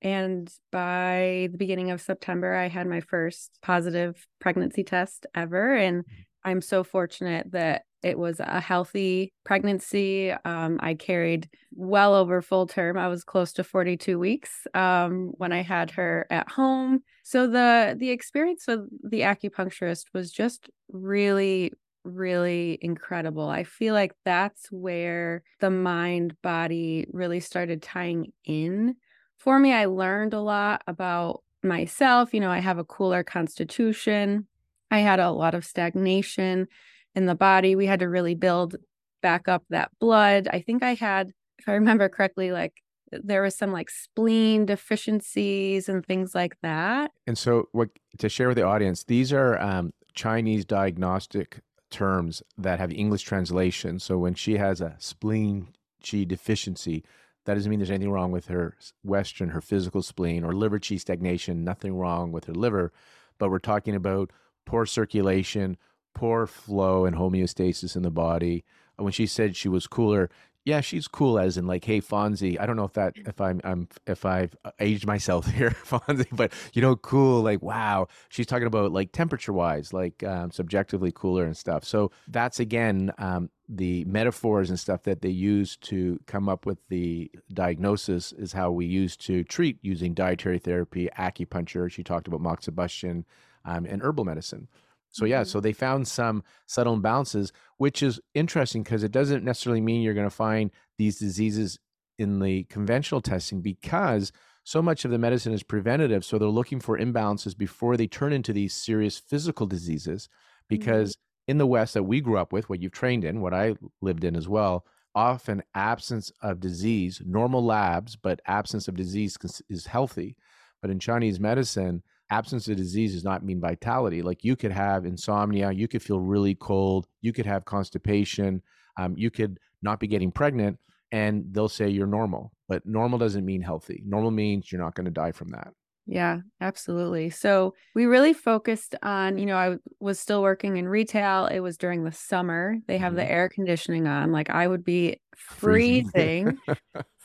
And 0.01 0.51
by 0.73 1.49
the 1.53 1.59
beginning 1.59 1.91
of 1.91 2.01
September, 2.01 2.55
I 2.55 2.69
had 2.69 2.87
my 2.87 3.01
first 3.01 3.59
positive 3.61 4.27
pregnancy 4.41 4.85
test 4.85 5.27
ever. 5.35 5.75
And 5.75 6.05
mm. 6.05 6.09
I'm 6.47 6.63
so 6.63 6.83
fortunate 6.83 7.53
that 7.53 7.83
it 8.03 8.19
was 8.19 8.41
a 8.41 8.61
healthy 8.61 9.33
pregnancy. 9.45 10.31
Um, 10.31 10.79
I 10.81 10.95
carried 10.95 11.49
well 11.75 12.15
over 12.15 12.41
full 12.41 12.67
term. 12.67 12.97
I 12.97 13.09
was 13.09 13.25
close 13.25 13.53
to 13.55 13.65
42 13.65 14.19
weeks 14.19 14.67
um, 14.75 15.33
when 15.37 15.53
I 15.53 15.63
had 15.63 15.91
her 15.93 16.27
at 16.31 16.49
home. 16.49 17.03
So 17.23 17.47
the 17.47 17.97
the 17.99 18.11
experience 18.11 18.67
with 18.67 18.89
the 19.03 19.23
acupuncturist 19.23 20.07
was 20.15 20.31
just 20.31 20.71
really 20.91 21.73
really 22.05 22.79
incredible. 22.81 23.49
I 23.49 23.65
feel 23.65 23.93
like 23.93 24.13
that's 24.25 24.71
where 24.71 25.43
the 25.59 25.71
mind 25.71 26.41
body 26.41 27.07
really 27.13 27.41
started 27.41 27.83
tying 27.83 28.33
in 28.45 28.95
for 29.39 29.59
me, 29.59 29.73
I 29.73 29.87
learned 29.87 30.35
a 30.35 30.41
lot 30.41 30.83
about 30.87 31.43
myself. 31.63 32.33
You 32.33 32.41
know, 32.41 32.51
I 32.51 32.59
have 32.59 32.79
a 32.79 32.85
cooler 32.85 33.23
constitution. 33.23 34.47
I 34.91 35.01
had 35.01 35.21
a 35.21 35.31
lot 35.31 35.55
of 35.55 35.65
stagnation 35.65 36.69
in 37.15 37.27
the 37.27 37.35
body. 37.35 37.75
We 37.75 37.87
had 37.87 38.01
to 38.01 38.09
really 38.09 38.35
build 38.35 38.77
back 39.23 39.49
up 39.49 39.65
that 39.71 39.91
blood. 39.99 40.49
I 40.53 40.61
think 40.61 40.83
I 40.83 40.95
had, 40.95 41.33
if 41.59 41.69
I 41.69 41.73
remember 41.73 42.09
correctly, 42.09 42.53
like 42.53 42.75
there 43.13 43.43
was 43.43 43.57
some 43.57 43.73
like 43.73 43.91
spleen 43.91 44.67
deficiencies 44.67 45.89
and 45.89 46.05
things 46.05 46.35
like 46.35 46.57
that. 46.63 47.13
And 47.27 47.39
so, 47.39 47.69
what 47.73 47.91
to 48.19 48.29
share 48.29 48.49
with 48.49 48.57
the 48.57 48.65
audience, 48.65 49.05
these 49.05 49.33
are 49.33 49.61
um, 49.61 49.93
Chinese 50.15 50.65
diagnostic 50.65 51.61
terms 51.91 52.43
that 52.59 52.79
have 52.79 52.93
English 52.93 53.23
translation. 53.23 53.99
So, 53.99 54.19
when 54.19 54.35
she 54.35 54.57
has 54.57 54.81
a 54.81 54.97
spleen 54.99 55.69
qi 56.03 56.27
deficiency, 56.27 57.05
that 57.45 57.55
doesn't 57.55 57.71
mean 57.71 57.79
there's 57.79 57.91
anything 57.91 58.11
wrong 58.11 58.33
with 58.33 58.47
her 58.47 58.77
Western, 59.03 59.51
her 59.51 59.61
physical 59.61 60.03
spleen, 60.03 60.45
or 60.45 60.53
liver 60.53 60.79
qi 60.79 61.01
stagnation, 61.01 61.65
nothing 61.65 61.97
wrong 61.97 62.33
with 62.33 62.47
her 62.47 62.55
liver. 62.55 62.93
But 63.39 63.51
we're 63.51 63.59
talking 63.59 63.95
about 63.95 64.31
poor 64.67 64.85
circulation, 64.85 65.79
poor 66.15 66.47
flow 66.47 67.07
and 67.07 67.17
homeostasis 67.17 67.97
in 67.97 68.03
the 68.03 68.11
body. 68.11 68.65
When 68.97 69.13
she 69.13 69.27
said 69.27 69.57
she 69.57 69.69
was 69.69 69.87
cooler, 69.87 70.31
yeah, 70.67 70.81
she's 70.81 71.07
cool 71.07 71.39
as 71.39 71.57
in 71.57 71.69
like, 71.69 71.85
hey, 71.85 72.01
Fonzie. 72.01 72.61
I 72.61 72.67
don't 72.67 72.75
know 72.75 72.85
if 72.85 72.95
that 72.95 73.13
if 73.15 73.41
I'm 73.41 73.61
I'm 73.63 73.89
if 74.05 74.27
I've 74.27 74.57
aged 74.81 75.07
myself 75.07 75.47
here, 75.53 75.71
Fonzie, 75.71 76.27
but 76.33 76.53
you 76.75 76.83
know, 76.83 76.97
cool. 76.97 77.41
Like, 77.41 77.63
wow, 77.63 78.09
she's 78.31 78.47
talking 78.47 78.67
about 78.67 78.91
like 78.91 79.13
temperature 79.13 79.53
wise, 79.53 79.93
like 79.93 80.25
um, 80.25 80.51
subjectively 80.51 81.13
cooler 81.15 81.45
and 81.45 81.57
stuff. 81.57 81.85
So 81.85 82.11
that's 82.27 82.59
again 82.59 83.13
um, 83.19 83.49
the 83.69 84.05
metaphors 84.07 84.69
and 84.69 84.79
stuff 84.79 85.05
that 85.05 85.23
they 85.23 85.29
use 85.29 85.77
to 85.77 86.19
come 86.27 86.49
up 86.49 86.67
with 86.67 86.79
the 86.89 87.31
diagnosis 87.53 88.33
is 88.33 88.53
how 88.53 88.73
we 88.73 88.87
use 88.87 89.17
to 89.19 89.45
treat 89.45 89.79
using 89.83 90.15
dietary 90.15 90.59
therapy, 90.59 91.09
acupuncture. 91.17 91.89
She 91.89 92.03
talked 92.03 92.27
about 92.27 92.43
moxibustion 92.43 93.23
um, 93.67 93.85
and 93.85 94.03
herbal 94.03 94.25
medicine. 94.25 94.69
So 95.11 95.25
yeah, 95.25 95.43
mm-hmm. 95.43 95.49
so 95.49 95.61
they 95.61 95.73
found 95.73 96.09
some 96.09 96.43
subtle 96.67 96.99
imbalances, 96.99 97.53
which 97.77 98.03
is 98.03 98.21
interesting 98.35 98.83
because 98.83 99.03
it 99.03 99.13
doesn't 99.13 99.45
necessarily 99.45 99.81
mean 99.81 100.03
you're 100.03 100.15
going 100.15 100.27
to 100.27 100.35
find 100.35 100.71
these 100.99 101.19
diseases 101.19 101.79
in 102.19 102.41
the 102.41 102.65
conventional 102.65 103.21
testing 103.21 103.61
because 103.61 104.33
so 104.65 104.83
much 104.83 105.05
of 105.05 105.11
the 105.11 105.19
medicine 105.19 105.53
is 105.53 105.63
preventative. 105.63 106.25
So 106.25 106.39
they're 106.39 106.49
looking 106.49 106.81
for 106.81 106.99
imbalances 106.99 107.57
before 107.57 107.97
they 107.97 108.07
turn 108.07 108.33
into 108.33 108.53
these 108.53 108.75
serious 108.75 109.19
physical 109.19 109.67
diseases. 109.67 110.25
Mm-hmm. 110.25 110.67
Because 110.69 111.13
mm-hmm. 111.13 111.51
in 111.53 111.59
the 111.59 111.67
West 111.67 111.95
that 111.95 112.03
we 112.03 112.21
grew 112.21 112.39
up 112.39 112.53
with, 112.53 112.69
what 112.69 112.81
you've 112.81 112.93
trained 112.93 113.25
in, 113.25 113.41
what 113.41 113.55
I 113.55 113.75
lived 114.01 114.25
in 114.25 114.35
as 114.35 114.49
well, 114.49 114.85
often 115.15 115.63
absence 115.75 116.31
of 116.43 116.61
disease, 116.61 117.23
normal 117.25 117.65
labs, 117.65 118.17
but 118.17 118.43
absence 118.47 118.87
of 118.87 118.97
disease 118.97 119.39
is 119.71 119.87
healthy. 119.87 120.37
But 120.83 120.91
in 120.91 120.99
Chinese 120.99 121.41
medicine, 121.41 122.03
absence 122.31 122.69
of 122.69 122.77
disease 122.77 123.15
does 123.15 123.25
not 123.25 123.45
mean 123.45 123.61
vitality. 123.61 124.23
Like 124.23 124.45
you 124.45 124.57
could 124.57 124.73
have 124.73 125.05
insomnia, 125.05 125.71
you 125.73 125.89
could 125.89 126.03
feel 126.03 126.21
really 126.21 126.55
cold, 126.55 127.07
you 127.21 127.33
could 127.33 127.47
have 127.47 127.65
constipation, 127.65 128.63
um, 128.99 129.15
you 129.17 129.31
could 129.31 129.59
not 129.83 130.01
be 130.01 130.07
getting 130.07 130.33
pregnant, 130.33 130.79
and 131.13 131.45
they'll 131.53 131.69
say 131.69 131.89
you're 131.89 132.07
normal. 132.07 132.53
But 132.69 132.85
normal 132.85 133.19
doesn't 133.19 133.45
mean 133.45 133.63
healthy. 133.63 134.03
Normal 134.05 134.33
means 134.33 134.73
you're 134.73 134.81
not 134.81 134.95
going 134.95 135.05
to 135.05 135.11
die 135.11 135.33
from 135.33 135.49
that. 135.51 135.73
Yeah, 136.07 136.39
absolutely. 136.61 137.31
So 137.31 137.75
we 137.95 138.07
really 138.07 138.33
focused 138.33 138.95
on, 139.03 139.39
you 139.39 139.47
know, 139.47 139.57
I 139.57 139.77
was 139.99 140.21
still 140.21 140.41
working 140.41 140.77
in 140.77 140.89
retail. 140.89 141.47
It 141.47 141.61
was 141.61 141.77
during 141.77 142.05
the 142.05 142.13
summer. 142.13 142.77
They 142.87 142.99
have 142.99 143.11
mm-hmm. 143.11 143.17
the 143.17 143.31
air 143.31 143.49
conditioning 143.49 144.07
on. 144.07 144.31
Like 144.31 144.49
I 144.49 144.69
would 144.69 144.85
be 144.85 145.21
freezing. 145.37 146.59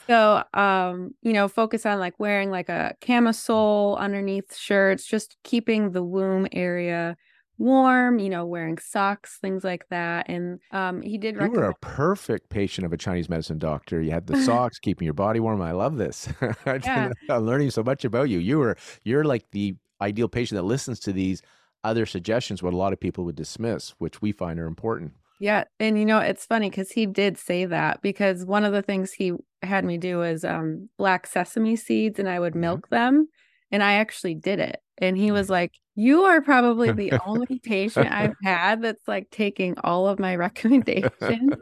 So, 0.07 0.43
um, 0.55 1.13
you 1.21 1.31
know, 1.31 1.47
focus 1.47 1.85
on 1.85 1.99
like 1.99 2.19
wearing 2.19 2.49
like 2.49 2.69
a 2.69 2.95
camisole 3.01 3.95
underneath 3.97 4.57
shirts, 4.57 5.05
just 5.05 5.37
keeping 5.43 5.91
the 5.91 6.03
womb 6.03 6.47
area 6.51 7.15
warm, 7.61 8.19
you 8.19 8.29
know, 8.29 8.45
wearing 8.45 8.77
socks, 8.77 9.37
things 9.39 9.63
like 9.63 9.87
that. 9.89 10.27
And 10.27 10.59
um, 10.71 11.01
he 11.01 11.17
did. 11.17 11.35
You 11.35 11.41
recommend- 11.41 11.63
were 11.63 11.69
a 11.69 11.75
perfect 11.75 12.49
patient 12.49 12.85
of 12.85 12.91
a 12.91 12.97
Chinese 12.97 13.29
medicine 13.29 13.59
doctor. 13.59 14.01
You 14.01 14.11
had 14.11 14.27
the 14.27 14.41
socks 14.43 14.79
keeping 14.79 15.05
your 15.05 15.13
body 15.13 15.39
warm. 15.39 15.61
I 15.61 15.71
love 15.71 15.97
this. 15.97 16.27
yeah. 16.65 17.11
I'm 17.29 17.45
learning 17.45 17.71
so 17.71 17.83
much 17.83 18.03
about 18.03 18.29
you. 18.29 18.39
You 18.39 18.57
were 18.57 18.77
you're 19.03 19.23
like 19.23 19.45
the 19.51 19.75
ideal 20.01 20.27
patient 20.27 20.57
that 20.57 20.63
listens 20.63 20.99
to 21.01 21.13
these 21.13 21.41
other 21.83 22.05
suggestions, 22.05 22.61
what 22.61 22.73
a 22.73 22.77
lot 22.77 22.93
of 22.93 22.99
people 22.99 23.25
would 23.25 23.35
dismiss, 23.35 23.91
which 23.99 24.21
we 24.21 24.31
find 24.31 24.59
are 24.59 24.67
important. 24.67 25.13
Yeah. 25.39 25.63
And 25.79 25.97
you 25.97 26.05
know, 26.05 26.19
it's 26.19 26.45
funny 26.45 26.69
because 26.69 26.91
he 26.91 27.05
did 27.05 27.37
say 27.37 27.65
that 27.65 28.01
because 28.01 28.45
one 28.45 28.63
of 28.63 28.73
the 28.73 28.83
things 28.83 29.11
he 29.11 29.33
had 29.63 29.85
me 29.85 29.97
do 29.97 30.17
was 30.17 30.43
um, 30.45 30.89
black 30.97 31.25
sesame 31.25 31.75
seeds 31.75 32.19
and 32.19 32.29
I 32.29 32.39
would 32.39 32.53
mm-hmm. 32.53 32.61
milk 32.61 32.89
them. 32.89 33.27
And 33.71 33.81
I 33.81 33.93
actually 33.93 34.35
did 34.35 34.59
it. 34.59 34.81
And 34.97 35.17
he 35.17 35.31
was 35.31 35.49
like, 35.49 35.73
You 35.95 36.23
are 36.23 36.41
probably 36.41 36.91
the 37.09 37.19
only 37.25 37.59
patient 37.59 38.11
I've 38.11 38.35
had 38.43 38.81
that's 38.81 39.07
like 39.07 39.29
taking 39.31 39.75
all 39.83 40.07
of 40.07 40.19
my 40.19 40.35
recommendations. 40.37 41.55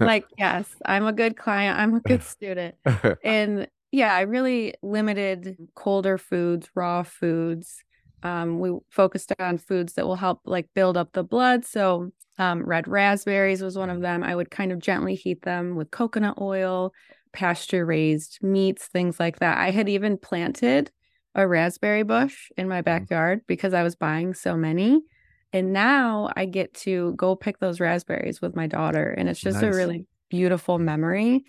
like, 0.00 0.26
yes, 0.38 0.66
I'm 0.84 1.06
a 1.06 1.12
good 1.12 1.36
client, 1.36 1.78
I'm 1.78 1.94
a 1.94 2.00
good 2.00 2.22
student. 2.22 2.74
And 3.24 3.68
yeah, 3.90 4.14
I 4.14 4.22
really 4.22 4.74
limited 4.82 5.56
colder 5.74 6.18
foods, 6.18 6.68
raw 6.74 7.02
foods. 7.02 7.82
Um, 8.22 8.60
we 8.60 8.70
focused 8.88 9.32
on 9.38 9.58
foods 9.58 9.94
that 9.94 10.06
will 10.06 10.16
help 10.16 10.40
like 10.44 10.68
build 10.74 10.96
up 10.96 11.12
the 11.12 11.24
blood. 11.24 11.64
So 11.64 12.10
um, 12.38 12.64
red 12.64 12.88
raspberries 12.88 13.62
was 13.62 13.76
one 13.76 13.90
of 13.90 14.00
them. 14.00 14.22
I 14.22 14.34
would 14.34 14.50
kind 14.50 14.72
of 14.72 14.78
gently 14.78 15.14
heat 15.14 15.42
them 15.42 15.76
with 15.76 15.90
coconut 15.90 16.38
oil, 16.40 16.92
pasture 17.32 17.84
raised 17.84 18.38
meats, 18.42 18.86
things 18.86 19.20
like 19.20 19.40
that. 19.40 19.58
I 19.58 19.70
had 19.70 19.88
even 19.88 20.16
planted 20.16 20.90
a 21.34 21.46
raspberry 21.46 22.02
bush 22.02 22.50
in 22.56 22.68
my 22.68 22.76
mm-hmm. 22.76 22.84
backyard 22.84 23.42
because 23.46 23.74
I 23.74 23.82
was 23.82 23.96
buying 23.96 24.34
so 24.34 24.56
many. 24.56 25.02
And 25.52 25.72
now 25.72 26.30
I 26.34 26.46
get 26.46 26.72
to 26.74 27.12
go 27.14 27.36
pick 27.36 27.58
those 27.58 27.80
raspberries 27.80 28.40
with 28.40 28.56
my 28.56 28.66
daughter. 28.66 29.10
And 29.10 29.28
it's 29.28 29.40
just 29.40 29.60
nice. 29.60 29.74
a 29.74 29.76
really 29.76 30.06
beautiful 30.30 30.78
memory. 30.78 31.44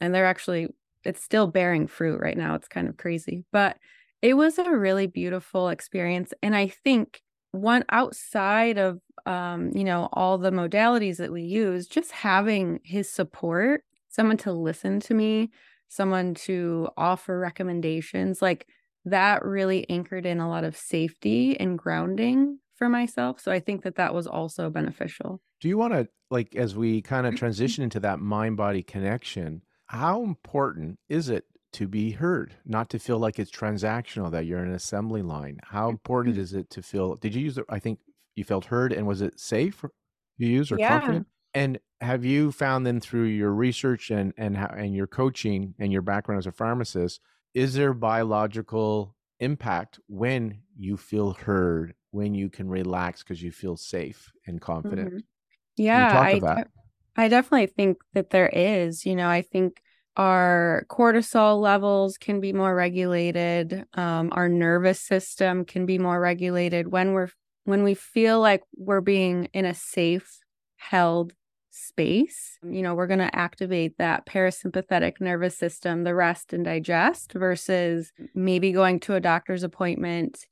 And 0.00 0.14
they're 0.14 0.26
actually, 0.26 0.68
it's 1.04 1.22
still 1.22 1.46
bearing 1.46 1.86
fruit 1.86 2.20
right 2.20 2.36
now. 2.36 2.54
It's 2.54 2.68
kind 2.68 2.86
of 2.86 2.98
crazy, 2.98 3.44
but 3.52 3.78
it 4.20 4.34
was 4.34 4.58
a 4.58 4.70
really 4.70 5.06
beautiful 5.06 5.70
experience. 5.70 6.34
And 6.42 6.54
I 6.54 6.68
think 6.68 7.22
one 7.52 7.84
outside 7.88 8.76
of 8.76 9.00
um, 9.26 9.72
you 9.74 9.84
know, 9.84 10.08
all 10.12 10.38
the 10.38 10.52
modalities 10.52 11.16
that 11.16 11.32
we 11.32 11.42
use, 11.42 11.86
just 11.86 12.12
having 12.12 12.80
his 12.84 13.10
support, 13.10 13.82
someone 14.08 14.36
to 14.38 14.52
listen 14.52 15.00
to 15.00 15.14
me, 15.14 15.50
someone 15.88 16.34
to 16.34 16.88
offer 16.96 17.38
recommendations, 17.38 18.40
like 18.40 18.68
that 19.06 19.44
really 19.44 19.88
anchored 19.88 20.26
in 20.26 20.40
a 20.40 20.48
lot 20.48 20.64
of 20.64 20.76
safety 20.76 21.58
and 21.58 21.78
grounding 21.78 22.58
for 22.74 22.88
myself. 22.88 23.40
So 23.40 23.50
I 23.50 23.60
think 23.60 23.82
that 23.84 23.96
that 23.96 24.12
was 24.12 24.26
also 24.26 24.68
beneficial. 24.68 25.40
Do 25.60 25.68
you 25.68 25.78
want 25.78 25.94
to, 25.94 26.08
like, 26.30 26.54
as 26.54 26.76
we 26.76 27.00
kind 27.00 27.26
of 27.26 27.34
transition 27.38 27.82
into 27.82 28.00
that 28.00 28.20
mind 28.20 28.56
body 28.56 28.82
connection, 28.82 29.62
how 29.86 30.22
important 30.22 30.98
is 31.08 31.28
it 31.28 31.44
to 31.74 31.88
be 31.88 32.10
heard, 32.10 32.54
not 32.64 32.90
to 32.90 32.98
feel 32.98 33.18
like 33.18 33.38
it's 33.38 33.50
transactional, 33.50 34.30
that 34.32 34.44
you're 34.44 34.62
an 34.62 34.74
assembly 34.74 35.22
line? 35.22 35.58
How 35.62 35.88
important 35.88 36.34
mm-hmm. 36.34 36.42
is 36.42 36.54
it 36.54 36.68
to 36.70 36.82
feel? 36.82 37.14
Did 37.14 37.34
you 37.34 37.42
use, 37.42 37.54
the, 37.54 37.64
I 37.68 37.78
think 37.78 38.00
you 38.34 38.44
felt 38.44 38.66
heard 38.66 38.92
and 38.92 39.06
was 39.06 39.22
it 39.22 39.38
safe 39.38 39.84
you 40.36 40.48
use 40.48 40.70
or 40.70 40.78
yeah. 40.78 40.98
confident? 40.98 41.26
And 41.54 41.78
have 42.02 42.24
you 42.24 42.52
found 42.52 42.86
then 42.86 43.00
through 43.00 43.24
your 43.24 43.50
research 43.50 44.10
and 44.10 44.34
and 44.36 44.58
how, 44.58 44.66
and 44.66 44.94
your 44.94 45.06
coaching 45.06 45.74
and 45.78 45.90
your 45.90 46.02
background 46.02 46.38
as 46.38 46.46
a 46.46 46.52
pharmacist, 46.52 47.20
is 47.56 47.72
there 47.72 47.94
biological 47.94 49.16
impact 49.40 49.98
when 50.08 50.60
you 50.76 50.98
feel 50.98 51.32
heard, 51.32 51.94
when 52.10 52.34
you 52.34 52.50
can 52.50 52.68
relax 52.68 53.22
because 53.22 53.42
you 53.42 53.50
feel 53.50 53.78
safe 53.78 54.30
and 54.46 54.60
confident? 54.60 55.08
Mm-hmm. 55.08 55.18
Yeah, 55.78 56.20
I, 56.20 56.38
de- 56.38 56.66
I 57.16 57.28
definitely 57.28 57.68
think 57.68 57.96
that 58.12 58.28
there 58.28 58.50
is. 58.52 59.06
You 59.06 59.16
know, 59.16 59.28
I 59.28 59.40
think 59.40 59.80
our 60.18 60.84
cortisol 60.90 61.58
levels 61.58 62.18
can 62.18 62.40
be 62.40 62.52
more 62.52 62.74
regulated. 62.74 63.86
Um, 63.94 64.28
our 64.32 64.50
nervous 64.50 65.00
system 65.00 65.64
can 65.64 65.86
be 65.86 65.98
more 65.98 66.20
regulated 66.20 66.88
when 66.88 67.14
we're 67.14 67.30
when 67.64 67.82
we 67.82 67.94
feel 67.94 68.38
like 68.38 68.62
we're 68.76 69.00
being 69.00 69.48
in 69.54 69.64
a 69.64 69.74
safe, 69.74 70.38
held 70.76 71.32
space, 71.76 72.58
you 72.62 72.82
know, 72.82 72.94
we're 72.94 73.06
going 73.06 73.18
to 73.18 73.36
activate 73.36 73.98
that 73.98 74.26
parasympathetic 74.26 75.20
nervous 75.20 75.56
system, 75.56 76.04
the 76.04 76.14
rest 76.14 76.52
and 76.52 76.64
digest, 76.64 77.32
versus 77.32 78.12
maybe 78.34 78.72
going 78.72 78.98
to 79.00 79.14
a 79.14 79.20
doctor's 79.20 79.62
appointment, 79.62 80.46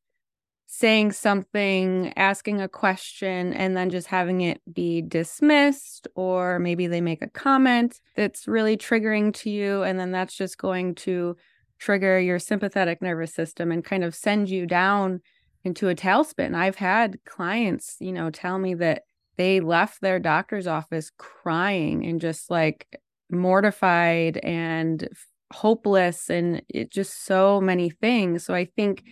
saying 0.66 1.12
something, 1.12 2.12
asking 2.16 2.60
a 2.60 2.68
question, 2.68 3.52
and 3.54 3.76
then 3.76 3.90
just 3.90 4.08
having 4.08 4.42
it 4.42 4.60
be 4.72 5.00
dismissed. 5.00 6.08
Or 6.14 6.58
maybe 6.58 6.86
they 6.86 7.00
make 7.00 7.22
a 7.22 7.30
comment 7.30 8.00
that's 8.16 8.46
really 8.46 8.76
triggering 8.76 9.32
to 9.34 9.50
you. 9.50 9.82
And 9.82 9.98
then 9.98 10.12
that's 10.12 10.36
just 10.36 10.58
going 10.58 10.94
to 10.96 11.36
trigger 11.78 12.20
your 12.20 12.38
sympathetic 12.38 13.00
nervous 13.02 13.34
system 13.34 13.72
and 13.72 13.84
kind 13.84 14.04
of 14.04 14.14
send 14.14 14.48
you 14.50 14.66
down 14.66 15.20
into 15.64 15.88
a 15.88 15.94
tailspin. 15.94 16.54
I've 16.54 16.76
had 16.76 17.18
clients, 17.24 17.96
you 17.98 18.12
know, 18.12 18.30
tell 18.30 18.58
me 18.58 18.74
that 18.74 19.02
they 19.36 19.60
left 19.60 20.00
their 20.00 20.18
doctor's 20.18 20.66
office 20.66 21.10
crying 21.18 22.04
and 22.06 22.20
just 22.20 22.50
like 22.50 23.00
mortified 23.30 24.38
and 24.38 25.08
hopeless 25.52 26.30
and 26.30 26.62
it 26.68 26.90
just 26.90 27.24
so 27.24 27.60
many 27.60 27.90
things. 27.90 28.44
So 28.44 28.54
I 28.54 28.64
think 28.64 29.04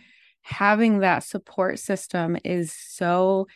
having 0.42 0.98
that 0.98 1.24
support 1.24 1.78
system 1.78 2.36
is 2.44 2.72
so 2.72 3.46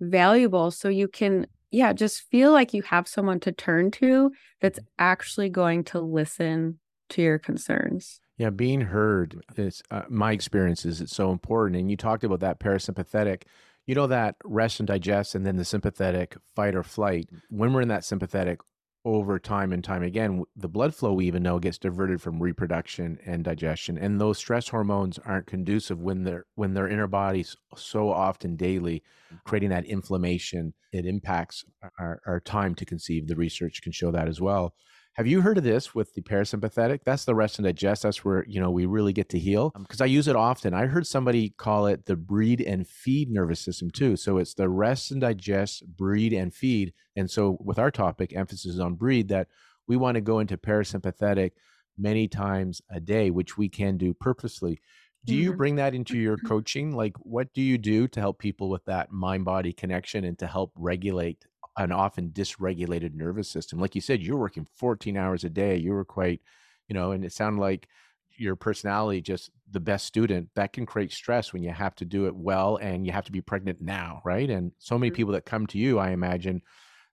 valuable. 0.00 0.70
So 0.70 0.88
you 0.88 1.08
can, 1.08 1.46
yeah, 1.70 1.92
just 1.92 2.22
feel 2.30 2.52
like 2.52 2.74
you 2.74 2.82
have 2.82 3.06
someone 3.06 3.40
to 3.40 3.52
turn 3.52 3.90
to 3.92 4.32
that's 4.60 4.80
actually 4.98 5.48
going 5.48 5.84
to 5.84 6.00
listen 6.00 6.78
to 7.10 7.22
your 7.22 7.38
concerns. 7.38 8.20
Yeah, 8.38 8.50
being 8.50 8.80
heard 8.80 9.40
is 9.56 9.82
uh, 9.90 10.02
my 10.08 10.32
experience 10.32 10.84
is 10.84 11.00
it's 11.00 11.14
so 11.14 11.30
important. 11.30 11.78
And 11.78 11.90
you 11.90 11.96
talked 11.96 12.24
about 12.24 12.40
that 12.40 12.58
parasympathetic, 12.58 13.42
you 13.86 13.94
know, 13.94 14.06
that 14.06 14.36
rest 14.44 14.80
and 14.80 14.86
digest, 14.86 15.34
and 15.34 15.44
then 15.44 15.56
the 15.56 15.64
sympathetic 15.64 16.36
fight 16.54 16.74
or 16.74 16.82
flight. 16.82 17.28
Mm. 17.32 17.40
When 17.50 17.72
we're 17.72 17.82
in 17.82 17.88
that 17.88 18.04
sympathetic, 18.04 18.58
over 19.04 19.38
time 19.38 19.72
and 19.72 19.82
time 19.82 20.04
again, 20.04 20.44
the 20.54 20.68
blood 20.68 20.94
flow 20.94 21.12
we 21.12 21.26
even 21.26 21.42
know 21.42 21.58
gets 21.58 21.78
diverted 21.78 22.22
from 22.22 22.40
reproduction 22.40 23.18
and 23.26 23.42
digestion, 23.42 23.98
and 23.98 24.20
those 24.20 24.38
stress 24.38 24.68
hormones 24.68 25.18
aren't 25.24 25.46
conducive 25.46 26.00
when 26.00 26.22
they're 26.22 26.46
when 26.54 26.74
they're 26.74 26.86
in 26.86 27.00
our 27.00 27.08
bodies 27.08 27.56
so 27.76 28.10
often 28.10 28.54
daily, 28.56 29.02
mm. 29.32 29.38
creating 29.44 29.70
that 29.70 29.86
inflammation. 29.86 30.74
It 30.92 31.06
impacts 31.06 31.64
our, 31.98 32.20
our 32.26 32.38
time 32.38 32.74
to 32.76 32.84
conceive. 32.84 33.26
The 33.26 33.34
research 33.34 33.82
can 33.82 33.92
show 33.92 34.12
that 34.12 34.28
as 34.28 34.40
well. 34.40 34.74
Have 35.16 35.26
you 35.26 35.42
heard 35.42 35.58
of 35.58 35.64
this 35.64 35.94
with 35.94 36.14
the 36.14 36.22
parasympathetic? 36.22 37.00
That's 37.04 37.26
the 37.26 37.34
rest 37.34 37.58
and 37.58 37.66
digest. 37.66 38.02
That's 38.02 38.24
where, 38.24 38.46
you 38.48 38.60
know, 38.60 38.70
we 38.70 38.86
really 38.86 39.12
get 39.12 39.28
to 39.30 39.38
heal. 39.38 39.70
Because 39.78 40.00
um, 40.00 40.04
I 40.04 40.06
use 40.06 40.26
it 40.26 40.36
often. 40.36 40.72
I 40.72 40.86
heard 40.86 41.06
somebody 41.06 41.50
call 41.50 41.86
it 41.86 42.06
the 42.06 42.16
breed 42.16 42.62
and 42.62 42.88
feed 42.88 43.30
nervous 43.30 43.60
system 43.60 43.90
too. 43.90 44.16
So 44.16 44.38
it's 44.38 44.54
the 44.54 44.70
rest 44.70 45.10
and 45.10 45.20
digest, 45.20 45.86
breed 45.86 46.32
and 46.32 46.54
feed. 46.54 46.94
And 47.14 47.30
so 47.30 47.58
with 47.60 47.78
our 47.78 47.90
topic, 47.90 48.34
emphasis 48.34 48.78
on 48.78 48.94
breed, 48.94 49.28
that 49.28 49.48
we 49.86 49.96
want 49.96 50.14
to 50.14 50.22
go 50.22 50.38
into 50.38 50.56
parasympathetic 50.56 51.50
many 51.98 52.26
times 52.26 52.80
a 52.90 52.98
day, 52.98 53.28
which 53.28 53.58
we 53.58 53.68
can 53.68 53.98
do 53.98 54.14
purposely. 54.14 54.80
Do 55.26 55.34
you 55.34 55.50
mm-hmm. 55.50 55.58
bring 55.58 55.76
that 55.76 55.94
into 55.94 56.16
your 56.16 56.36
coaching? 56.46 56.96
Like, 56.96 57.16
what 57.18 57.52
do 57.52 57.60
you 57.60 57.76
do 57.76 58.08
to 58.08 58.20
help 58.20 58.38
people 58.38 58.70
with 58.70 58.86
that 58.86 59.12
mind 59.12 59.44
body 59.44 59.74
connection 59.74 60.24
and 60.24 60.38
to 60.38 60.46
help 60.46 60.72
regulate 60.74 61.44
an 61.76 61.92
often 61.92 62.30
dysregulated 62.30 63.14
nervous 63.14 63.48
system. 63.48 63.78
Like 63.78 63.94
you 63.94 64.00
said, 64.00 64.22
you're 64.22 64.38
working 64.38 64.66
14 64.76 65.16
hours 65.16 65.44
a 65.44 65.50
day. 65.50 65.76
You 65.76 65.92
were 65.92 66.04
quite, 66.04 66.40
you 66.88 66.94
know, 66.94 67.12
and 67.12 67.24
it 67.24 67.32
sounded 67.32 67.60
like 67.60 67.88
your 68.36 68.56
personality 68.56 69.20
just 69.20 69.50
the 69.70 69.80
best 69.80 70.06
student 70.06 70.48
that 70.54 70.72
can 70.72 70.86
create 70.86 71.12
stress 71.12 71.52
when 71.52 71.62
you 71.62 71.70
have 71.70 71.94
to 71.94 72.04
do 72.04 72.26
it 72.26 72.34
well 72.34 72.76
and 72.76 73.06
you 73.06 73.12
have 73.12 73.24
to 73.24 73.32
be 73.32 73.40
pregnant 73.40 73.80
now 73.80 74.20
right 74.24 74.50
and 74.50 74.72
so 74.78 74.98
many 74.98 75.10
mm-hmm. 75.10 75.16
people 75.16 75.32
that 75.32 75.44
come 75.44 75.66
to 75.66 75.78
you 75.78 75.98
i 75.98 76.10
imagine 76.10 76.62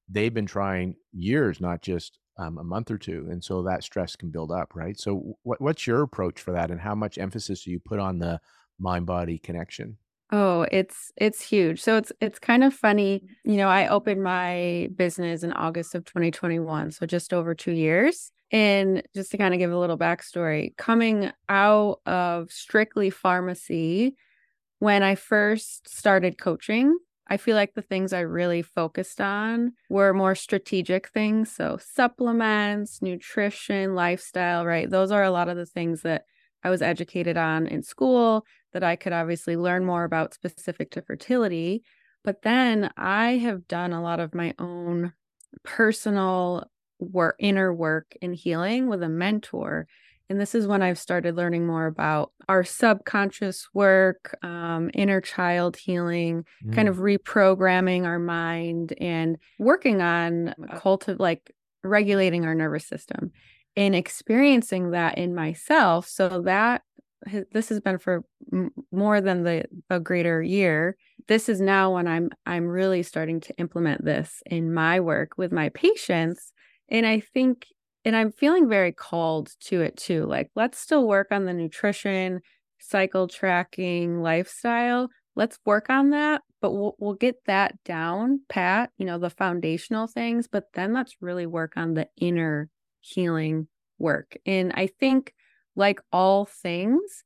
they've 0.10 0.34
been 0.34 0.46
trying 0.46 0.96
years 1.12 1.60
not 1.60 1.82
just 1.82 2.20
um, 2.38 2.58
a 2.58 2.64
month 2.64 2.90
or 2.90 2.98
two 2.98 3.28
and 3.30 3.44
so 3.44 3.62
that 3.64 3.84
stress 3.84 4.16
can 4.16 4.30
build 4.30 4.52
up 4.52 4.76
right 4.76 5.00
so 5.00 5.36
what, 5.44 5.60
what's 5.60 5.86
your 5.86 6.02
approach 6.02 6.40
for 6.40 6.52
that 6.52 6.72
and 6.72 6.80
how 6.80 6.96
much 6.96 7.18
emphasis 7.18 7.64
do 7.64 7.72
you 7.72 7.80
put 7.80 8.00
on 8.00 8.20
the 8.20 8.40
mind 8.80 9.06
body 9.06 9.38
connection 9.38 9.98
Oh, 10.32 10.68
it's 10.72 11.12
it's 11.18 11.42
huge. 11.42 11.82
So 11.82 11.98
it's 11.98 12.12
it's 12.22 12.40
kind 12.40 12.64
of 12.64 12.74
funny. 12.74 13.20
Mm-hmm. 13.20 13.52
You 13.52 13.58
know, 13.58 13.70
I 13.70 13.88
opened 13.88 14.24
my 14.24 14.90
business 14.96 15.44
in 15.44 15.54
August 15.54 15.96
of 15.96 16.06
2021, 16.06 16.92
so 16.92 17.06
just 17.06 17.34
over 17.34 17.56
two 17.56 17.72
years. 17.72 18.32
And 18.52 19.04
just 19.14 19.30
to 19.32 19.38
kind 19.38 19.54
of 19.54 19.60
give 19.60 19.72
a 19.72 19.78
little 19.78 19.98
backstory, 19.98 20.76
coming 20.76 21.32
out 21.50 22.00
of 22.08 22.52
strictly 22.52 23.12
pharmacy, 23.12 24.16
when 24.80 25.04
I 25.04 25.14
first 25.16 25.88
started 25.88 26.40
coaching, 26.40 26.98
I 27.28 27.38
feel 27.38 27.56
like 27.56 27.76
the 27.76 27.84
things 27.84 28.12
I 28.12 28.22
really 28.22 28.64
focused 28.64 29.22
on 29.22 29.74
were 29.88 30.14
more 30.16 30.34
strategic 30.34 31.10
things. 31.10 31.52
So 31.52 31.78
supplements, 31.80 33.04
nutrition, 33.04 33.94
lifestyle, 33.94 34.66
right? 34.66 34.90
Those 34.90 35.12
are 35.12 35.24
a 35.24 35.32
lot 35.32 35.48
of 35.50 35.56
the 35.56 35.68
things 35.68 36.02
that 36.02 36.24
I 36.64 36.70
was 36.70 36.82
educated 36.82 37.38
on 37.38 37.68
in 37.68 37.84
school 37.84 38.46
that 38.74 38.84
I 38.84 38.96
could 38.96 39.14
obviously 39.14 39.58
learn 39.58 39.86
more 39.86 40.04
about 40.04 40.34
specific 40.34 40.92
to 40.92 41.02
fertility. 41.02 41.84
But 42.24 42.42
then 42.42 42.92
I 42.98 43.38
have 43.38 43.68
done 43.68 43.94
a 43.94 44.02
lot 44.02 44.20
of 44.20 44.36
my 44.36 44.54
own 44.60 45.14
personal 45.64 46.70
work, 47.00 47.36
inner 47.40 47.74
work 47.74 48.14
in 48.22 48.34
healing 48.34 48.88
with 48.88 49.02
a 49.02 49.10
mentor. 49.10 49.88
And 50.30 50.40
this 50.40 50.54
is 50.54 50.68
when 50.68 50.84
I've 50.84 51.00
started 51.00 51.36
learning 51.36 51.66
more 51.66 51.88
about 51.88 52.34
our 52.48 52.64
subconscious 52.64 53.68
work, 53.74 54.38
um, 54.44 54.92
inner 54.94 55.22
child 55.22 55.76
healing, 55.76 56.46
mm. 56.64 56.76
kind 56.76 56.88
of 56.88 56.98
reprogramming 56.98 58.06
our 58.06 58.20
mind 58.20 58.94
and 59.00 59.38
working 59.58 60.02
on 60.02 60.54
cultiv- 60.74 61.20
like 61.20 61.52
regulating 61.84 62.46
our 62.46 62.54
nervous 62.54 62.86
system 62.86 63.32
and 63.76 63.96
experiencing 63.96 64.92
that 64.92 65.18
in 65.18 65.36
myself. 65.36 66.08
So 66.08 66.42
that 66.44 66.84
this 67.52 67.70
has 67.70 67.80
been 67.82 67.98
for 67.98 68.24
more 68.92 69.22
than 69.22 69.44
the 69.44 69.66
a 69.90 70.00
greater 70.00 70.42
year. 70.42 70.96
This 71.28 71.50
is 71.50 71.60
now 71.62 71.94
when 71.94 72.08
i'm 72.08 72.30
i'm 72.46 72.66
really 72.66 73.04
starting 73.04 73.42
to 73.42 73.58
implement 73.58 74.04
this 74.04 74.42
in 74.46 74.74
my 74.74 75.00
work 75.00 75.34
with 75.38 75.52
my 75.52 75.70
patients. 75.70 76.54
And 76.90 77.06
i 77.06 77.20
think 77.20 77.68
and 78.06 78.16
i'm 78.16 78.32
feeling 78.32 78.70
very 78.70 78.92
called 78.92 79.52
to 79.66 79.82
it 79.82 79.98
too. 79.98 80.26
Like 80.26 80.50
let's 80.56 80.80
still 80.80 81.08
work 81.08 81.28
on 81.32 81.46
the 81.46 81.54
nutrition 81.54 82.42
cycle 82.80 83.28
tracking 83.28 84.22
lifestyle. 84.22 85.10
Let's 85.36 85.60
work 85.66 85.90
on 85.90 86.12
that 86.12 86.42
but 86.62 86.74
we'll, 86.74 86.96
we'll 87.00 87.14
get 87.14 87.36
that 87.46 87.82
down 87.84 88.42
pat 88.50 88.92
you 88.98 89.06
know 89.06 89.18
the 89.18 89.30
foundational 89.30 90.08
things 90.08 90.48
but 90.48 90.66
then 90.74 90.94
let's 90.94 91.16
really 91.22 91.46
work 91.46 91.74
on 91.76 91.94
the 91.94 92.08
inner 92.18 92.70
healing 93.02 93.68
work 93.98 94.38
and 94.46 94.72
i 94.76 94.88
think 94.88 95.34
like 95.80 96.02
all 96.12 96.46
things, 96.46 97.24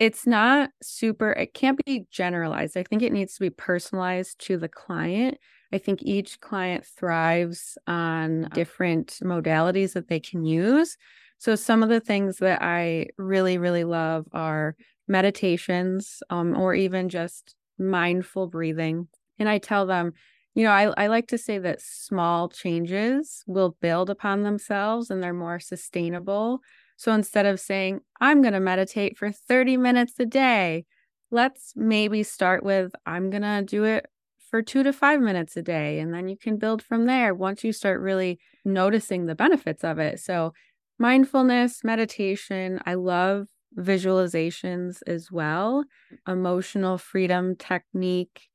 it's 0.00 0.26
not 0.26 0.70
super, 0.82 1.32
it 1.32 1.52
can't 1.54 1.78
be 1.84 2.06
generalized. 2.10 2.76
I 2.76 2.82
think 2.82 3.02
it 3.02 3.12
needs 3.12 3.34
to 3.34 3.40
be 3.40 3.50
personalized 3.50 4.40
to 4.46 4.56
the 4.56 4.68
client. 4.68 5.38
I 5.72 5.78
think 5.78 6.02
each 6.02 6.40
client 6.40 6.84
thrives 6.84 7.78
on 7.86 8.48
different 8.54 9.18
modalities 9.22 9.92
that 9.92 10.08
they 10.08 10.18
can 10.18 10.44
use. 10.44 10.96
So, 11.38 11.54
some 11.54 11.82
of 11.82 11.90
the 11.90 12.00
things 12.00 12.38
that 12.38 12.60
I 12.62 13.08
really, 13.18 13.56
really 13.58 13.84
love 13.84 14.26
are 14.32 14.74
meditations 15.06 16.22
um, 16.30 16.56
or 16.56 16.74
even 16.74 17.08
just 17.08 17.54
mindful 17.78 18.48
breathing. 18.48 19.08
And 19.38 19.48
I 19.48 19.58
tell 19.58 19.86
them, 19.86 20.12
you 20.54 20.64
know, 20.64 20.70
I, 20.70 21.04
I 21.04 21.06
like 21.06 21.28
to 21.28 21.38
say 21.38 21.58
that 21.58 21.80
small 21.80 22.48
changes 22.48 23.42
will 23.46 23.76
build 23.80 24.10
upon 24.10 24.42
themselves 24.42 25.10
and 25.10 25.22
they're 25.22 25.32
more 25.32 25.60
sustainable 25.60 26.60
so 27.00 27.14
instead 27.14 27.46
of 27.46 27.58
saying, 27.58 28.00
I'm 28.20 28.42
going 28.42 28.52
to 28.52 28.60
meditate 28.60 29.16
for 29.16 29.32
30 29.32 29.78
minutes 29.78 30.12
a 30.18 30.26
day, 30.26 30.84
let's 31.30 31.72
maybe 31.74 32.22
start 32.22 32.62
with, 32.62 32.92
I'm 33.06 33.30
going 33.30 33.40
to 33.40 33.62
do 33.66 33.84
it 33.84 34.04
for 34.50 34.60
two 34.60 34.82
to 34.82 34.92
five 34.92 35.18
minutes 35.22 35.56
a 35.56 35.62
day. 35.62 35.98
And 35.98 36.12
then 36.12 36.28
you 36.28 36.36
can 36.36 36.58
build 36.58 36.82
from 36.82 37.06
there 37.06 37.34
once 37.34 37.64
you 37.64 37.72
start 37.72 38.02
really 38.02 38.38
noticing 38.66 39.24
the 39.24 39.34
benefits 39.34 39.82
of 39.82 39.98
it. 39.98 40.20
So, 40.20 40.52
mindfulness, 40.98 41.82
meditation, 41.84 42.80
I 42.84 42.94
love 42.94 43.46
visualizations 43.78 44.98
as 45.06 45.32
well, 45.32 45.84
emotional 46.28 46.98
freedom 46.98 47.56
technique. 47.56 48.49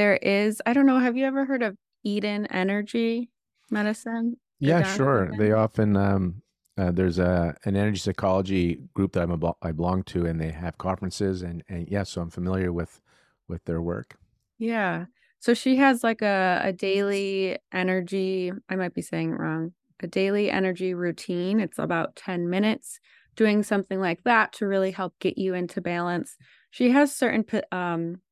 There 0.00 0.16
is, 0.16 0.62
I 0.64 0.72
don't 0.72 0.86
know, 0.86 0.98
have 0.98 1.18
you 1.18 1.26
ever 1.26 1.44
heard 1.44 1.62
of 1.62 1.76
Eden 2.04 2.46
energy 2.46 3.28
medicine? 3.70 4.38
Yeah, 4.58 4.82
sure. 4.96 5.30
They 5.36 5.52
often 5.52 5.94
um, 5.94 6.40
uh, 6.78 6.90
there's 6.90 7.18
a 7.18 7.54
an 7.66 7.76
energy 7.76 7.98
psychology 7.98 8.80
group 8.94 9.12
that 9.12 9.24
I'm 9.24 9.42
a, 9.42 9.52
I 9.60 9.72
belong 9.72 10.04
to, 10.04 10.24
and 10.24 10.40
they 10.40 10.52
have 10.52 10.78
conferences, 10.78 11.42
and 11.42 11.62
and 11.68 11.86
yeah, 11.86 12.04
so 12.04 12.22
I'm 12.22 12.30
familiar 12.30 12.72
with 12.72 13.02
with 13.46 13.62
their 13.66 13.82
work. 13.82 14.16
Yeah. 14.58 15.04
So 15.38 15.52
she 15.52 15.76
has 15.76 16.02
like 16.02 16.22
a 16.22 16.62
a 16.64 16.72
daily 16.72 17.58
energy. 17.70 18.52
I 18.70 18.76
might 18.76 18.94
be 18.94 19.02
saying 19.02 19.32
it 19.32 19.38
wrong. 19.38 19.74
A 20.02 20.06
daily 20.06 20.50
energy 20.50 20.94
routine. 20.94 21.60
It's 21.60 21.78
about 21.78 22.16
ten 22.16 22.48
minutes. 22.48 23.00
Doing 23.36 23.62
something 23.62 24.00
like 24.00 24.22
that 24.24 24.54
to 24.54 24.66
really 24.66 24.92
help 24.92 25.12
get 25.18 25.36
you 25.36 25.52
into 25.52 25.82
balance. 25.82 26.38
She 26.70 26.88
has 26.88 27.14
certain 27.14 27.44
um 27.70 28.22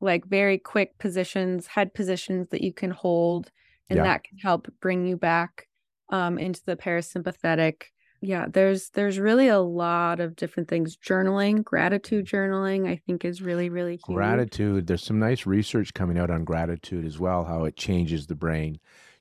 like 0.00 0.26
very 0.26 0.58
quick 0.58 0.98
positions, 0.98 1.66
head 1.66 1.94
positions 1.94 2.48
that 2.50 2.62
you 2.62 2.72
can 2.72 2.90
hold, 2.90 3.50
and 3.90 3.98
yeah. 3.98 4.04
that 4.04 4.24
can 4.24 4.38
help 4.38 4.68
bring 4.80 5.06
you 5.06 5.16
back 5.16 5.66
um, 6.10 6.38
into 6.38 6.62
the 6.64 6.76
parasympathetic 6.76 7.84
yeah 8.20 8.46
there's 8.52 8.90
there's 8.90 9.18
really 9.18 9.48
a 9.48 9.60
lot 9.60 10.20
of 10.20 10.34
different 10.34 10.68
things 10.68 10.96
journaling 10.96 11.62
gratitude 11.62 12.26
journaling 12.26 12.88
i 12.88 12.96
think 13.06 13.24
is 13.24 13.40
really 13.40 13.68
really 13.68 13.92
huge. 13.92 14.16
gratitude 14.16 14.86
there's 14.86 15.04
some 15.04 15.18
nice 15.18 15.46
research 15.46 15.94
coming 15.94 16.18
out 16.18 16.30
on 16.30 16.44
gratitude 16.44 17.04
as 17.04 17.18
well 17.18 17.44
how 17.44 17.64
it 17.64 17.76
changes 17.76 18.26
the 18.26 18.34
brain 18.34 18.78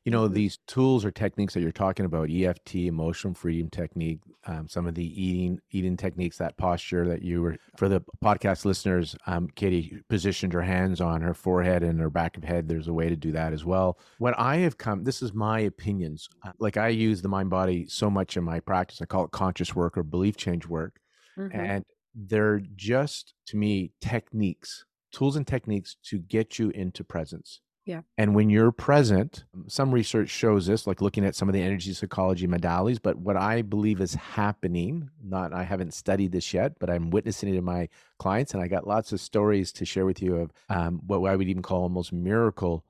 you 0.08 0.12
know 0.12 0.30
Mhm. 0.30 0.34
these 0.36 0.58
tools 0.68 1.04
or 1.04 1.12
techniques 1.12 1.54
that 1.54 1.60
you're 1.60 1.72
talking 1.86 2.06
about 2.06 2.30
eft 2.32 2.74
emotional 2.76 3.34
freedom 3.34 3.70
technique 3.70 4.22
um, 4.46 4.66
some 4.70 4.88
of 4.88 4.96
the 4.96 5.10
Eden 5.22 5.60
Eden 5.72 5.98
techniques 5.98 6.38
that 6.38 6.56
posture 6.56 7.06
that 7.10 7.22
you 7.22 7.42
were 7.42 7.58
for 7.78 7.90
the 7.90 8.02
podcast 8.24 8.64
listeners 8.64 9.18
um, 9.28 9.50
katie 9.56 10.02
positioned 10.08 10.54
her 10.54 10.62
hands 10.62 11.02
on 11.02 11.20
her 11.22 11.34
forehead 11.34 11.84
and 11.84 12.00
her 12.00 12.10
back 12.10 12.38
of 12.38 12.44
head 12.46 12.70
there's 12.70 12.88
a 12.88 12.94
way 12.94 13.10
to 13.10 13.18
do 13.18 13.34
that 13.34 13.52
as 13.52 13.66
well 13.66 14.00
what 14.20 14.34
i 14.40 14.56
have 14.56 14.78
come 14.78 15.04
this 15.04 15.22
is 15.22 15.34
my 15.34 15.60
opinions 15.60 16.30
uh, 16.46 16.54
like 16.60 16.78
i 16.78 16.88
use 16.88 17.22
the 17.22 17.28
mind 17.38 17.50
body 17.50 17.86
so 17.88 18.10
much 18.10 18.38
in 18.38 18.44
my 18.46 18.62
practice 18.62 19.02
i 19.02 19.06
call 19.06 19.26
it 19.26 19.32
conscious 19.32 19.76
work 19.76 19.98
or 19.98 20.04
belief 20.04 20.38
change 20.38 20.66
work 20.68 20.94
Mhm. 21.38 21.54
and 21.54 21.84
they're 22.16 22.62
just 22.78 23.34
to 23.48 23.58
me 23.58 23.92
techniques 24.00 24.86
tools 25.12 25.36
and 25.36 25.46
techniques 25.46 25.98
to 26.04 26.18
get 26.18 26.58
you 26.60 26.70
into 26.70 27.04
presence 27.04 27.60
Yeah. 27.88 28.02
and 28.18 28.36
when 28.36 28.50
you're 28.50 28.74
present 28.74 29.46
some 29.68 29.94
research 29.94 30.30
shows 30.30 30.68
this 30.68 30.86
like 30.86 31.02
looking 31.02 31.24
at 31.24 31.36
some 31.36 31.48
of 31.48 31.54
the 31.54 31.62
energy 31.62 31.94
psychology 31.94 32.46
modalities 32.46 33.00
but 33.02 33.16
what 33.18 33.38
i 33.38 33.62
believe 33.62 34.02
is 34.02 34.14
happening 34.14 35.10
not 35.24 35.54
i 35.54 35.64
haven't 35.64 35.94
studied 35.94 36.34
this 36.34 36.54
yet 36.54 36.74
but 36.80 36.90
i'm 36.90 37.12
witnessing 37.12 37.48
it 37.48 37.58
in 37.58 37.64
my 37.64 37.88
clients 38.20 38.54
and 38.54 38.62
i 38.62 38.68
got 38.68 38.86
lots 38.86 39.14
of 39.14 39.22
stories 39.22 39.72
to 39.72 39.86
share 39.86 40.06
with 40.06 40.22
you 40.22 40.36
of 40.36 40.52
um, 40.68 41.00
what 41.08 41.22
i 41.32 41.36
would 41.38 41.48
even 41.48 41.64
call 41.64 41.84
almost 41.84 42.12
miracle 42.12 42.84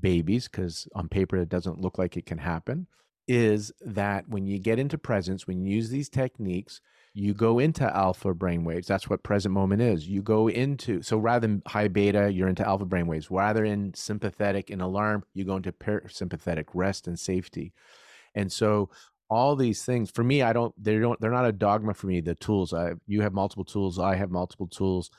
babies 0.00 0.48
because 0.48 0.88
on 0.94 1.08
paper 1.08 1.36
it 1.36 1.50
doesn't 1.50 1.82
look 1.82 1.98
like 1.98 2.16
it 2.16 2.24
can 2.24 2.38
happen 2.38 2.86
is 3.26 3.70
that 3.82 4.26
when 4.30 4.46
you 4.46 4.58
get 4.58 4.78
into 4.78 4.96
presence 4.96 5.46
when 5.46 5.60
you 5.62 5.76
use 5.76 5.90
these 5.90 6.08
techniques 6.08 6.80
you 7.14 7.34
go 7.34 7.58
into 7.58 7.84
alpha 7.96 8.34
brainwaves. 8.34 8.86
That's 8.86 9.08
what 9.08 9.22
present 9.22 9.52
moment 9.52 9.82
is. 9.82 10.06
You 10.08 10.22
go 10.22 10.48
into 10.48 11.02
so 11.02 11.18
rather 11.18 11.46
than 11.46 11.62
high 11.66 11.88
beta, 11.88 12.30
you're 12.32 12.48
into 12.48 12.66
alpha 12.66 12.86
brainwaves. 12.86 13.28
Rather 13.30 13.64
in 13.64 13.92
sympathetic 13.94 14.70
and 14.70 14.82
alarm, 14.82 15.24
you 15.34 15.44
go 15.44 15.56
into 15.56 15.72
parasympathetic 15.72 16.66
rest 16.74 17.06
and 17.08 17.18
safety. 17.18 17.72
And 18.34 18.52
so 18.52 18.90
all 19.30 19.56
these 19.56 19.84
things 19.84 20.10
for 20.10 20.24
me, 20.24 20.42
I 20.42 20.52
don't 20.52 20.74
they 20.82 20.98
don't 20.98 21.20
they're 21.20 21.30
not 21.30 21.46
a 21.46 21.52
dogma 21.52 21.94
for 21.94 22.06
me. 22.06 22.20
The 22.20 22.34
tools 22.34 22.72
I 22.72 22.92
you 23.06 23.22
have 23.22 23.32
multiple 23.32 23.64
tools, 23.64 23.98
I 23.98 24.16
have 24.16 24.30
multiple 24.30 24.68
tools. 24.68 25.10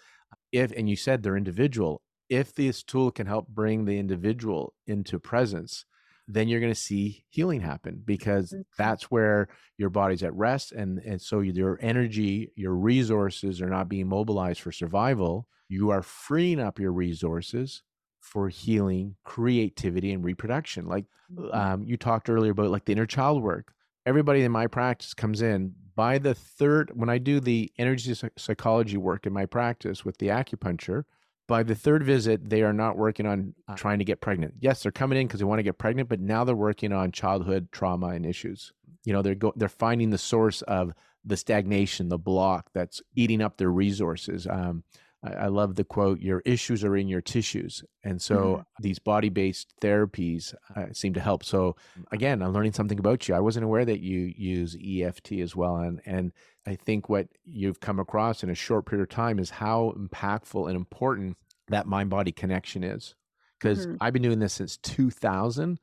If 0.52 0.72
and 0.72 0.90
you 0.90 0.96
said 0.96 1.22
they're 1.22 1.38
individual. 1.38 2.02
If 2.30 2.54
this 2.54 2.84
tool 2.84 3.12
can 3.12 3.26
help 3.26 3.48
bring 3.48 3.86
the 3.86 3.98
individual 3.98 4.74
into 4.86 5.20
presence, 5.20 5.86
then 6.30 6.48
you're 6.48 6.60
going 6.60 6.72
to 6.74 6.80
see 6.80 7.26
healing 7.30 7.62
happen 7.62 8.02
because 8.06 8.56
Mhm. 8.56 8.64
that's 8.78 9.12
where 9.12 9.50
your 9.78 9.90
body's 9.90 10.24
at 10.24 10.34
rest 10.34 10.72
and 10.72 11.00
and 11.00 11.22
so 11.22 11.40
your 11.42 11.78
energy 11.82 12.52
your 12.56 12.76
resources 12.76 13.62
are 13.62 13.70
not 13.70 13.90
being 13.90 14.08
mobilized 14.08 14.62
for 14.62 14.72
survival 14.72 15.48
you 15.70 15.90
are 15.90 16.04
freeing 16.04 16.60
up 16.60 16.80
your 16.80 16.94
resources 16.94 17.84
for 18.20 18.50
healing 18.50 19.16
creativity 19.24 20.12
and 20.14 20.24
reproduction 20.24 20.86
like 20.86 21.06
Mhm. 21.30 21.50
um, 21.52 21.84
you 21.84 21.98
talked 21.98 22.30
earlier 22.30 22.52
about 22.52 22.70
like 22.70 22.86
the 22.86 22.92
inner 22.94 23.06
child 23.06 23.42
work 23.44 23.74
everybody 24.06 24.44
in 24.44 24.52
my 24.52 24.68
practice 24.68 25.14
comes 25.14 25.42
in 25.42 25.74
by 25.96 26.18
the 26.18 26.34
third 26.36 26.92
when 26.94 27.10
i 27.10 27.18
do 27.18 27.40
the 27.40 27.72
energy 27.78 28.14
psychology 28.38 28.98
work 28.98 29.26
in 29.26 29.34
my 29.34 29.46
practice 29.46 30.06
with 30.06 30.18
the 30.18 30.28
acupuncture 30.28 31.04
by 31.50 31.64
the 31.64 31.76
third 31.76 32.04
visit 32.04 32.50
they 32.50 32.62
are 32.62 32.72
not 32.72 32.96
working 32.96 33.26
on 33.26 33.54
uh, 33.68 33.76
trying 33.76 34.00
to 34.00 34.06
get 34.06 34.22
pregnant. 34.22 34.54
Yes 34.62 34.82
they're 34.82 34.92
coming 34.94 35.20
in 35.20 35.28
because 35.28 35.42
they 35.42 35.46
want 35.46 35.60
to 35.60 35.64
get 35.64 35.78
pregnant 35.78 36.08
but 36.08 36.22
now 36.22 36.46
they're 36.46 36.56
working 36.56 36.94
on 36.94 37.12
childhood 37.12 37.68
trauma 37.74 38.08
and 38.08 38.26
issues. 38.26 38.72
You 39.04 39.12
know 39.12 39.22
they're 39.22 39.36
go- 39.36 39.54
they're 39.58 39.68
finding 39.68 40.12
the 40.12 40.18
source 40.18 40.62
of 40.62 40.94
the 41.26 41.36
stagnation 41.36 42.08
the 42.08 42.18
block 42.18 42.70
that's 42.74 43.02
eating 43.16 43.42
up 43.42 43.58
their 43.58 43.72
resources. 43.72 44.48
Um, 44.48 44.84
I, 45.24 45.32
I 45.34 45.48
love 45.48 45.76
the 45.76 45.84
quote 45.84 46.20
your 46.20 46.42
issues 46.46 46.84
are 46.84 46.96
in 46.96 47.08
your 47.08 47.22
tissues. 47.22 47.84
And 48.04 48.22
so 48.22 48.60
Mhm. 48.60 48.66
these 48.80 49.00
body-based 49.00 49.74
therapies 49.82 50.54
uh, 50.76 50.88
seem 50.94 51.14
to 51.14 51.20
help. 51.20 51.44
So 51.44 51.76
again 52.12 52.42
i'm 52.42 52.54
learning 52.54 52.74
something 52.74 53.00
about 53.00 53.28
you. 53.28 53.36
I 53.36 53.40
wasn't 53.40 53.66
aware 53.66 53.86
that 53.86 54.00
you 54.02 54.34
use 54.36 54.76
eft 54.84 55.32
as 55.32 55.56
well 55.56 55.78
and 55.78 56.02
and 56.06 56.32
i 56.68 56.76
think 56.76 57.10
what 57.10 57.28
you've 57.44 57.80
come 57.82 58.00
across 58.00 58.44
in 58.44 58.50
a 58.50 58.56
short 58.56 58.86
period 58.86 59.04
of 59.04 59.10
time 59.10 59.40
is 59.40 59.50
how 59.52 59.94
impactful 59.98 60.68
and 60.68 60.76
important 60.76 61.38
that 61.68 61.86
mind 61.88 62.10
body 62.10 62.32
connection 62.32 62.84
is. 62.84 63.16
Because 63.60 63.88
Mhm. 63.88 64.00
i've 64.00 64.14
been 64.14 64.22
doing 64.24 64.40
this 64.40 64.54
since 64.54 64.78
2000 64.78 65.80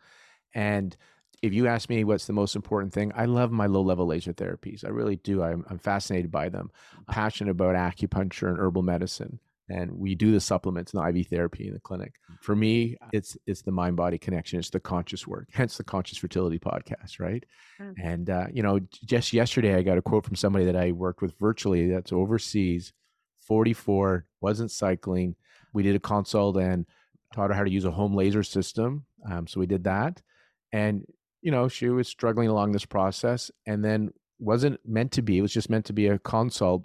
and 0.55 0.96
if 1.42 1.53
you 1.53 1.66
ask 1.66 1.88
me 1.88 2.05
what's 2.05 2.27
the 2.27 2.33
most 2.33 2.57
important 2.57 2.92
thing, 2.92 3.12
I 3.14 3.27
love 3.27 3.51
my 3.53 3.66
low 3.66 3.83
level 3.83 4.07
laser 4.07 4.33
therapies. 4.33 4.85
I 4.85 4.88
really 4.88 5.16
do. 5.16 5.42
I'm, 5.42 5.64
I'm 5.68 5.79
fascinated 5.79 6.31
by 6.31 6.49
them. 6.49 6.70
I'm 6.96 7.05
passionate 7.05 7.51
about 7.51 7.75
acupuncture 7.75 8.49
and 8.49 8.59
herbal 8.59 8.83
medicine. 8.83 9.38
And 9.68 9.90
we 9.92 10.14
do 10.14 10.31
the 10.31 10.40
supplements 10.40 10.94
and 10.94 11.03
the 11.03 11.20
IV 11.20 11.27
therapy 11.27 11.66
in 11.66 11.75
the 11.75 11.81
clinic. 11.81 12.14
For 12.40 12.55
me, 12.55 12.96
it's 13.12 13.37
it's 13.46 13.62
the 13.62 13.72
mind 13.72 13.96
body 13.96 14.16
connection. 14.16 14.61
It's 14.61 14.70
the 14.70 14.79
conscious 14.79 15.27
work. 15.27 15.49
Hence 15.53 15.77
the 15.77 15.83
conscious 15.83 16.18
fertility 16.18 16.61
podcast, 16.61 17.18
right? 17.18 17.44
Mm. 17.81 17.94
And 18.01 18.31
uh, 18.31 18.46
you 18.53 18.62
know, 18.62 18.79
just 19.05 19.33
yesterday 19.33 19.75
I 19.75 19.83
got 19.83 19.99
a 19.99 20.03
quote 20.03 20.25
from 20.25 20.37
somebody 20.37 20.66
that 20.66 20.77
I 20.77 20.92
worked 20.92 21.20
with 21.20 21.37
virtually. 21.40 21.90
That's 21.90 22.12
overseas, 22.12 22.92
44, 23.40 24.25
wasn't 24.40 24.70
cycling. 24.70 25.35
We 25.72 25.83
did 25.83 25.96
a 25.96 26.01
consult 26.01 26.57
and 26.59 26.87
taught 27.35 27.51
her 27.51 27.57
how 27.57 27.64
to 27.64 27.70
use 27.70 27.85
a 27.85 27.90
home 27.90 28.14
laser 28.14 28.44
system. 28.44 29.05
Um, 29.29 29.49
so 29.49 29.59
we 29.59 29.66
did 29.66 29.83
that, 29.83 30.22
and 30.70 31.05
you 31.42 31.51
know, 31.51 31.68
she 31.68 31.88
was 31.88 32.09
struggling 32.09 32.49
along 32.49 32.72
this 32.72 32.87
process, 32.87 33.51
and 33.66 33.85
then 33.85 34.11
wasn't 34.38 34.79
meant 34.85 35.12
to 35.12 35.22
be. 35.22 35.38
It 35.38 35.42
was 35.42 35.53
just 35.53 35.70
meant 35.70 35.85
to 35.87 35.92
be 35.92 36.07
a 36.09 36.18
consult, 36.18 36.85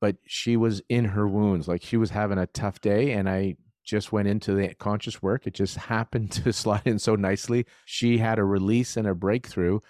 but 0.00 0.16
she 0.26 0.56
was 0.56 0.82
in 0.88 1.04
her 1.06 1.26
wounds. 1.28 1.68
Like 1.68 1.82
she 1.82 1.96
was 1.96 2.10
having 2.10 2.38
a 2.38 2.46
tough 2.46 2.80
day, 2.80 3.12
and 3.12 3.28
I 3.28 3.56
just 3.84 4.12
went 4.12 4.26
into 4.28 4.52
the 4.54 4.74
conscious 4.74 5.22
work. 5.22 5.46
It 5.46 5.54
just 5.54 5.76
happened 5.94 6.32
to 6.32 6.52
slide 6.52 6.82
in 6.86 6.98
so 6.98 7.14
nicely. 7.16 7.66
She 7.84 8.18
had 8.18 8.38
a 8.38 8.44
release 8.44 8.96
and 8.96 9.06
a 9.06 9.14
breakthrough, 9.14 9.80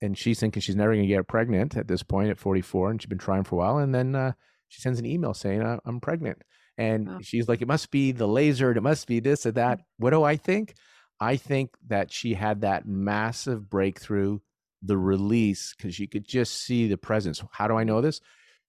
and 0.00 0.16
she's 0.18 0.40
thinking 0.40 0.60
she's 0.60 0.76
never 0.76 0.92
going 0.94 1.02
to 1.08 1.14
get 1.14 1.28
pregnant 1.28 1.76
at 1.76 1.88
this 1.88 2.02
point 2.02 2.30
at 2.30 2.38
44, 2.38 2.90
and 2.90 3.00
she's 3.02 3.08
been 3.08 3.18
trying 3.18 3.44
for 3.44 3.54
a 3.56 3.58
while. 3.58 3.78
And 3.78 3.94
then 3.94 4.14
uh, 4.14 4.32
she 4.68 4.80
sends 4.80 4.98
an 4.98 5.06
email 5.06 5.32
saying, 5.34 5.62
"I- 5.62 5.78
"I'm 5.84 6.00
pregnant," 6.00 6.42
and 6.78 7.06
Wow. 7.08 7.18
she's 7.22 7.48
like, 7.48 7.62
"It 7.62 7.68
must 7.68 7.90
be 7.90 8.12
the 8.12 8.26
laser. 8.28 8.70
It 8.72 8.82
must 8.82 9.06
be 9.06 9.20
this 9.20 9.46
or 9.46 9.52
that." 9.52 9.80
What 9.98 10.10
do 10.10 10.22
I 10.24 10.36
think? 10.36 10.74
I 11.20 11.36
think 11.36 11.70
that 11.86 12.12
she 12.12 12.34
had 12.34 12.60
that 12.60 12.86
massive 12.86 13.70
breakthrough, 13.70 14.40
the 14.82 14.98
release, 14.98 15.74
because 15.76 15.98
you 15.98 16.08
could 16.08 16.26
just 16.26 16.54
see 16.62 16.88
the 16.88 16.98
presence. 16.98 17.42
How 17.52 17.68
do 17.68 17.76
I 17.76 17.84
know 17.84 18.00
this? 18.00 18.20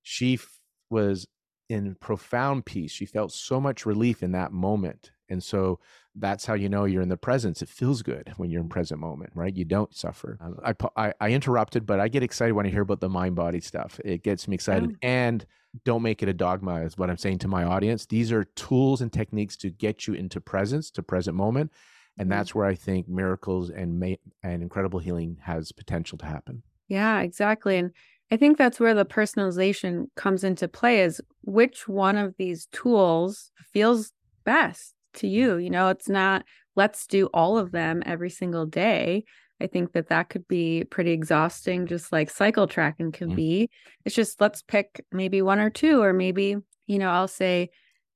She 0.02 0.36
f- 0.36 0.60
was 0.90 1.28
in 1.70 1.96
profound 1.96 2.66
peace. 2.66 2.92
She 2.92 3.06
felt 3.06 3.32
so 3.34 3.60
much 3.60 3.86
relief 3.86 4.24
in 4.24 4.32
that 4.32 4.52
moment. 4.52 5.12
And 5.30 5.44
so 5.44 5.80
that's 6.16 6.46
how 6.46 6.54
you 6.54 6.70
know 6.70 6.86
you're 6.86 7.02
in 7.02 7.10
the 7.10 7.18
presence. 7.18 7.62
It 7.62 7.68
feels 7.68 8.02
good 8.02 8.34
when 8.38 8.50
you're 8.50 8.62
in 8.62 8.70
present 8.70 9.02
moment, 9.02 9.32
right? 9.36 9.54
You 9.54 9.66
don't 9.66 9.94
suffer. 9.94 10.38
Um, 10.40 10.58
I, 10.64 10.74
I, 10.96 11.14
I 11.20 11.32
interrupted, 11.32 11.86
but 11.86 12.00
I 12.00 12.08
get 12.08 12.24
excited 12.24 12.54
when 12.54 12.66
I 12.66 12.70
hear 12.70 12.82
about 12.82 13.02
the 13.02 13.10
mind 13.10 13.36
body 13.36 13.60
stuff. 13.60 14.00
It 14.06 14.24
gets 14.24 14.48
me 14.48 14.56
excited. 14.56 14.96
And 15.02 15.46
don't 15.84 16.02
make 16.02 16.24
it 16.24 16.30
a 16.30 16.34
dogma, 16.34 16.82
is 16.84 16.98
what 16.98 17.10
I'm 17.10 17.18
saying 17.18 17.40
to 17.40 17.50
my 17.50 17.66
audience. 17.66 18.06
These 18.06 18.32
are 18.32 18.46
tools 18.46 19.02
and 19.02 19.12
techniques 19.12 19.58
to 19.58 19.70
get 19.70 20.08
you 20.08 20.14
into 20.14 20.40
presence, 20.40 20.90
to 20.92 21.04
present 21.04 21.36
moment. 21.36 21.74
And 22.18 22.32
Mhm. 22.32 22.32
that's 22.32 22.56
where 22.56 22.66
I 22.66 22.76
think 22.76 23.08
miracles 23.08 23.70
and 23.70 24.18
and 24.44 24.64
incredible 24.64 25.00
healing 25.00 25.38
has 25.44 25.72
potential 25.72 26.18
to 26.20 26.26
happen. 26.26 26.64
Yeah, 26.88 27.20
exactly. 27.22 27.78
And 27.78 27.92
I 28.32 28.38
think 28.38 28.58
that's 28.58 28.80
where 28.80 28.94
the 28.94 29.06
personalization 29.06 30.08
comes 30.16 30.44
into 30.44 30.68
play 30.68 31.02
is 31.02 31.22
which 31.44 31.88
one 31.88 32.18
of 32.18 32.36
these 32.38 32.68
tools 32.68 33.52
feels 33.74 34.12
best 34.46 34.94
to 35.16 35.28
you. 35.28 35.58
You 35.58 35.70
know, 35.70 35.90
it's 35.90 36.10
not 36.10 36.46
let's 36.76 37.08
do 37.08 37.28
all 37.34 37.58
of 37.58 37.72
them 37.72 38.04
every 38.06 38.30
single 38.30 38.66
day. 38.66 39.26
I 39.60 39.68
think 39.68 39.94
that 39.94 40.08
that 40.10 40.30
could 40.30 40.48
be 40.48 40.84
pretty 40.86 41.12
exhausting, 41.12 41.88
just 41.88 42.12
like 42.12 42.30
cycle 42.30 42.68
tracking 42.68 43.12
can 43.12 43.32
Mm. 43.32 43.34
be. 43.34 43.70
It's 44.06 44.16
just 44.16 44.40
let's 44.40 44.62
pick 44.62 45.04
maybe 45.12 45.42
one 45.42 45.60
or 45.60 45.70
two, 45.72 46.02
or 46.02 46.14
maybe, 46.14 46.58
you 46.86 47.00
know, 47.00 47.10
I'll 47.10 47.28
say 47.28 47.70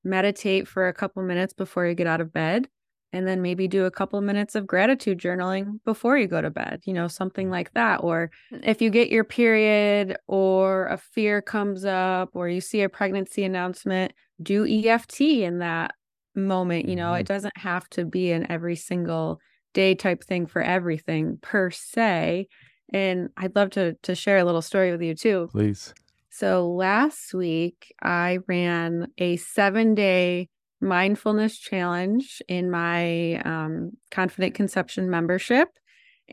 meditate 0.04 0.68
for 0.68 0.88
a 0.88 0.94
couple 0.94 1.24
minutes 1.24 1.54
before 1.54 1.88
you 1.88 1.96
get 1.96 2.08
out 2.08 2.22
of 2.22 2.32
bed 2.32 2.70
and 3.14 3.28
then 3.28 3.42
maybe 3.42 3.68
do 3.68 3.86
a 3.86 3.92
couple 3.92 4.20
minutes 4.22 4.56
of 4.56 4.66
gratitude 4.68 5.18
journaling 5.20 5.80
before 5.86 6.18
you 6.18 6.28
go 6.28 6.42
to 6.42 6.50
bed, 6.50 6.82
you 6.86 6.94
know, 6.94 7.08
something 7.08 7.50
like 7.50 7.74
that. 7.74 7.98
Or 8.04 8.32
if 8.52 8.82
you 8.82 8.90
get 8.90 9.10
your 9.10 9.24
period 9.24 10.18
or 10.28 10.88
a 10.88 10.98
fear 10.98 11.42
comes 11.42 11.86
up 11.86 12.30
or 12.34 12.48
you 12.50 12.62
see 12.62 12.82
a 12.82 12.90
pregnancy 12.90 13.44
announcement, 13.44 14.14
do 14.42 14.66
EFT 14.66 15.44
in 15.44 15.60
that 15.60 15.92
moment. 16.36 16.88
You 16.88 16.96
know, 16.96 17.14
Mhm. 17.14 17.20
it 17.20 17.28
doesn't 17.28 17.58
have 17.58 17.90
to 17.90 18.06
be 18.06 18.32
an 18.32 18.50
every 18.52 18.76
single 18.76 19.40
day 19.74 19.96
type 19.96 20.24
thing 20.24 20.46
for 20.48 20.62
everything 20.62 21.38
per 21.42 21.70
se. 21.72 22.48
And 22.94 23.30
I'd 23.38 23.56
love 23.56 23.70
to 23.72 23.94
to 24.04 24.16
share 24.16 24.38
a 24.38 24.44
little 24.46 24.62
story 24.62 24.92
with 24.92 25.02
you 25.02 25.16
too. 25.16 25.52
Please. 25.52 25.94
So 26.30 26.70
last 26.72 27.34
week, 27.34 27.94
I 28.02 28.40
ran 28.48 29.08
a 29.18 29.38
seven 29.38 29.96
day 29.96 30.50
mindfulness 30.82 31.58
challenge 31.58 32.42
in 32.48 32.72
my 32.72 33.36
um, 33.42 33.92
Confident 34.10 34.56
Conception 34.56 35.10
membership. 35.10 35.70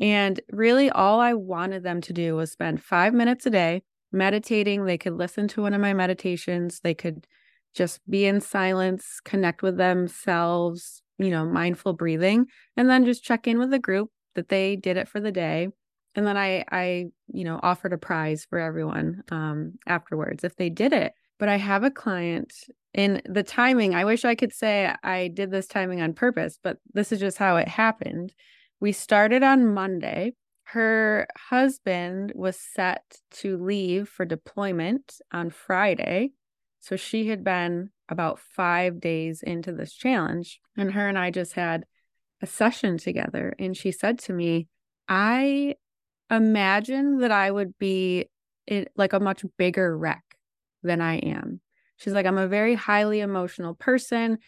And 0.00 0.40
really, 0.50 0.90
all 0.90 1.20
I 1.20 1.34
wanted 1.34 1.82
them 1.82 2.00
to 2.02 2.12
do 2.12 2.36
was 2.36 2.52
spend 2.52 2.82
five 2.82 3.12
minutes 3.12 3.46
a 3.46 3.50
day 3.50 3.82
meditating. 4.12 4.84
They 4.84 4.98
could 4.98 5.14
listen 5.14 5.48
to 5.48 5.62
one 5.62 5.74
of 5.74 5.80
my 5.80 5.92
meditations, 5.92 6.80
they 6.80 6.94
could 6.94 7.26
just 7.74 8.00
be 8.08 8.24
in 8.24 8.40
silence, 8.40 9.20
connect 9.24 9.62
with 9.62 9.76
themselves, 9.76 11.02
you 11.18 11.30
know, 11.30 11.44
mindful 11.44 11.92
breathing, 11.92 12.46
and 12.76 12.88
then 12.88 13.04
just 13.04 13.22
check 13.22 13.46
in 13.46 13.58
with 13.58 13.70
the 13.70 13.78
group 13.78 14.10
that 14.34 14.48
they 14.48 14.76
did 14.76 14.96
it 14.96 15.08
for 15.08 15.20
the 15.20 15.32
day. 15.32 15.68
And 16.14 16.26
then 16.26 16.36
I, 16.36 16.64
I, 16.70 17.06
you 17.28 17.44
know, 17.44 17.60
offered 17.62 17.92
a 17.92 17.98
prize 17.98 18.46
for 18.48 18.58
everyone 18.58 19.22
um, 19.30 19.74
afterwards 19.86 20.42
if 20.42 20.56
they 20.56 20.70
did 20.70 20.92
it. 20.92 21.12
But 21.38 21.48
I 21.48 21.56
have 21.56 21.84
a 21.84 21.90
client 21.90 22.52
in 22.94 23.22
the 23.24 23.42
timing. 23.42 23.94
I 23.94 24.04
wish 24.04 24.24
I 24.24 24.34
could 24.34 24.52
say 24.52 24.92
I 25.02 25.28
did 25.28 25.50
this 25.50 25.66
timing 25.66 26.00
on 26.00 26.14
purpose, 26.14 26.58
but 26.62 26.78
this 26.92 27.12
is 27.12 27.20
just 27.20 27.38
how 27.38 27.56
it 27.56 27.68
happened. 27.68 28.32
We 28.80 28.92
started 28.92 29.42
on 29.42 29.72
Monday. 29.72 30.32
Her 30.64 31.26
husband 31.36 32.32
was 32.34 32.58
set 32.58 33.02
to 33.32 33.56
leave 33.56 34.08
for 34.08 34.24
deployment 34.24 35.14
on 35.32 35.50
Friday. 35.50 36.32
So 36.80 36.96
she 36.96 37.28
had 37.28 37.42
been 37.42 37.90
about 38.08 38.38
five 38.38 39.00
days 39.00 39.42
into 39.42 39.72
this 39.72 39.92
challenge. 39.92 40.60
And 40.76 40.92
her 40.92 41.08
and 41.08 41.18
I 41.18 41.30
just 41.30 41.54
had 41.54 41.84
a 42.42 42.46
session 42.46 42.98
together. 42.98 43.54
And 43.58 43.76
she 43.76 43.92
said 43.92 44.18
to 44.20 44.32
me, 44.32 44.68
I 45.08 45.74
imagine 46.30 47.18
that 47.18 47.32
I 47.32 47.50
would 47.50 47.78
be 47.78 48.28
in, 48.66 48.86
like 48.96 49.12
a 49.12 49.20
much 49.20 49.44
bigger 49.56 49.96
wreck 49.96 50.27
than 50.82 51.00
I 51.00 51.16
am. 51.18 51.60
She's 51.96 52.12
like, 52.12 52.26
I'm 52.26 52.38
a 52.38 52.48
very 52.48 52.74
highly 52.74 53.20
emotional 53.20 53.74
person. 53.74 54.38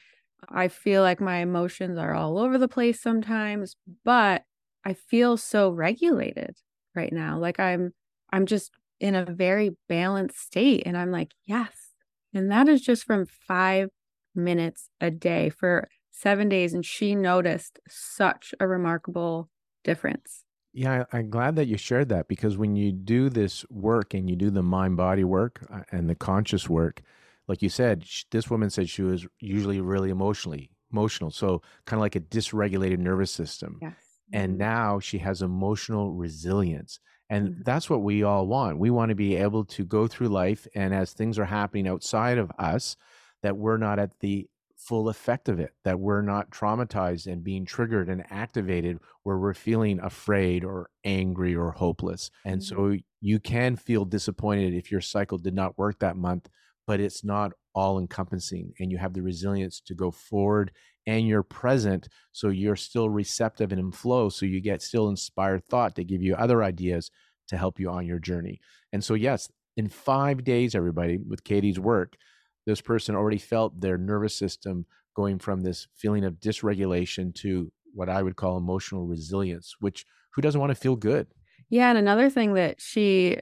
I 0.48 0.68
feel 0.68 1.02
like 1.02 1.20
my 1.20 1.38
emotions 1.38 1.98
are 1.98 2.14
all 2.14 2.38
over 2.38 2.58
the 2.58 2.68
place 2.68 3.00
sometimes, 3.00 3.76
but 4.04 4.44
I 4.84 4.94
feel 4.94 5.36
so 5.36 5.70
regulated 5.70 6.56
right 6.94 7.12
now. 7.12 7.38
Like 7.38 7.60
I'm 7.60 7.92
I'm 8.32 8.46
just 8.46 8.72
in 9.00 9.14
a 9.14 9.24
very 9.24 9.76
balanced 9.88 10.38
state 10.40 10.82
and 10.86 10.96
I'm 10.96 11.10
like, 11.10 11.32
yes. 11.44 11.94
And 12.32 12.50
that 12.50 12.68
is 12.68 12.80
just 12.80 13.04
from 13.04 13.26
5 13.26 13.90
minutes 14.34 14.88
a 15.00 15.10
day 15.10 15.50
for 15.50 15.88
7 16.10 16.48
days 16.48 16.72
and 16.74 16.84
she 16.84 17.14
noticed 17.14 17.80
such 17.88 18.54
a 18.60 18.66
remarkable 18.66 19.50
difference. 19.84 20.44
Yeah, 20.72 21.04
I'm 21.12 21.30
glad 21.30 21.56
that 21.56 21.66
you 21.66 21.76
shared 21.76 22.08
that 22.10 22.28
because 22.28 22.56
when 22.56 22.76
you 22.76 22.92
do 22.92 23.28
this 23.28 23.68
work 23.70 24.14
and 24.14 24.30
you 24.30 24.36
do 24.36 24.50
the 24.50 24.62
mind 24.62 24.96
body 24.96 25.24
work 25.24 25.66
uh, 25.68 25.82
and 25.90 26.08
the 26.08 26.14
conscious 26.14 26.68
work, 26.68 27.02
like 27.48 27.60
you 27.60 27.68
said, 27.68 28.04
this 28.30 28.48
woman 28.48 28.70
said 28.70 28.88
she 28.88 29.02
was 29.02 29.26
usually 29.40 29.80
really 29.80 30.10
emotionally 30.10 30.70
emotional, 30.92 31.30
so 31.30 31.60
kind 31.86 31.98
of 31.98 32.02
like 32.02 32.14
a 32.16 32.20
dysregulated 32.20 32.98
nervous 32.98 33.30
system. 33.32 33.82
Yes. 33.82 34.20
And 34.32 34.58
Mhm. 34.58 34.58
now 34.58 35.00
she 35.00 35.18
has 35.18 35.42
emotional 35.42 36.12
resilience. 36.14 37.00
And 37.28 37.52
Mhm. 37.52 37.64
that's 37.64 37.90
what 37.90 38.02
we 38.02 38.22
all 38.22 38.46
want. 38.46 38.78
We 38.78 38.90
want 38.90 39.08
to 39.10 39.14
be 39.16 39.34
able 39.36 39.64
to 39.66 39.84
go 39.84 40.06
through 40.06 40.28
life 40.28 40.66
and 40.74 40.94
as 40.94 41.12
things 41.12 41.38
are 41.38 41.44
happening 41.44 41.88
outside 41.88 42.38
of 42.38 42.50
us, 42.58 42.96
that 43.42 43.56
we're 43.56 43.76
not 43.76 43.98
at 43.98 44.18
the 44.20 44.48
full 44.80 45.08
effect 45.08 45.48
of 45.48 45.60
it, 45.60 45.72
that 45.84 46.00
we're 46.00 46.22
not 46.22 46.50
traumatized 46.50 47.30
and 47.30 47.44
being 47.44 47.64
triggered 47.64 48.08
and 48.08 48.24
activated 48.30 48.98
where 49.22 49.38
we're 49.38 49.54
feeling 49.54 50.00
afraid 50.00 50.64
or 50.64 50.90
angry 51.04 51.54
or 51.54 51.72
hopeless. 51.72 52.30
And 52.44 52.62
Mhm. 52.62 52.64
so 52.64 52.96
you 53.20 53.38
can 53.40 53.76
feel 53.76 54.04
disappointed 54.04 54.74
if 54.74 54.90
your 54.90 55.00
cycle 55.00 55.38
did 55.38 55.54
not 55.54 55.78
work 55.78 55.98
that 56.00 56.16
month, 56.16 56.48
but 56.86 57.00
it's 57.00 57.24
not 57.24 57.52
all 57.74 57.98
encompassing 57.98 58.72
and 58.80 58.90
you 58.90 58.98
have 58.98 59.12
the 59.14 59.22
resilience 59.22 59.80
to 59.80 59.94
go 59.94 60.10
forward 60.10 60.72
and 61.06 61.26
you're 61.28 61.42
present 61.44 62.08
so 62.32 62.48
you're 62.48 62.74
still 62.76 63.08
receptive 63.08 63.70
and 63.70 63.80
in 63.80 63.92
flow 63.92 64.28
so 64.28 64.44
you 64.44 64.60
get 64.60 64.82
still 64.82 65.08
inspired 65.08 65.62
thought 65.68 65.94
to 65.94 66.02
give 66.02 66.20
you 66.20 66.34
other 66.34 66.64
ideas 66.64 67.10
to 67.46 67.56
help 67.56 67.78
you 67.78 67.88
on 67.88 68.04
your 68.04 68.18
journey 68.18 68.60
and 68.92 69.04
so 69.04 69.14
yes 69.14 69.48
in 69.76 69.88
five 69.88 70.42
days 70.42 70.74
everybody 70.74 71.16
with 71.18 71.44
katie's 71.44 71.78
work 71.78 72.16
this 72.66 72.80
person 72.80 73.14
already 73.14 73.38
felt 73.38 73.80
their 73.80 73.98
nervous 73.98 74.34
system 74.36 74.86
going 75.14 75.38
from 75.38 75.60
this 75.62 75.88
feeling 75.94 76.24
of 76.24 76.34
dysregulation 76.40 77.34
to 77.34 77.72
what 77.94 78.08
i 78.08 78.22
would 78.22 78.36
call 78.36 78.56
emotional 78.56 79.06
resilience 79.06 79.76
which 79.80 80.06
who 80.34 80.42
doesn't 80.42 80.60
want 80.60 80.70
to 80.70 80.74
feel 80.80 80.96
good 80.96 81.26
Yeah, 81.68 81.90
and 81.90 81.98
another 81.98 82.30
thing 82.30 82.54
that 82.54 82.80
she 82.80 83.38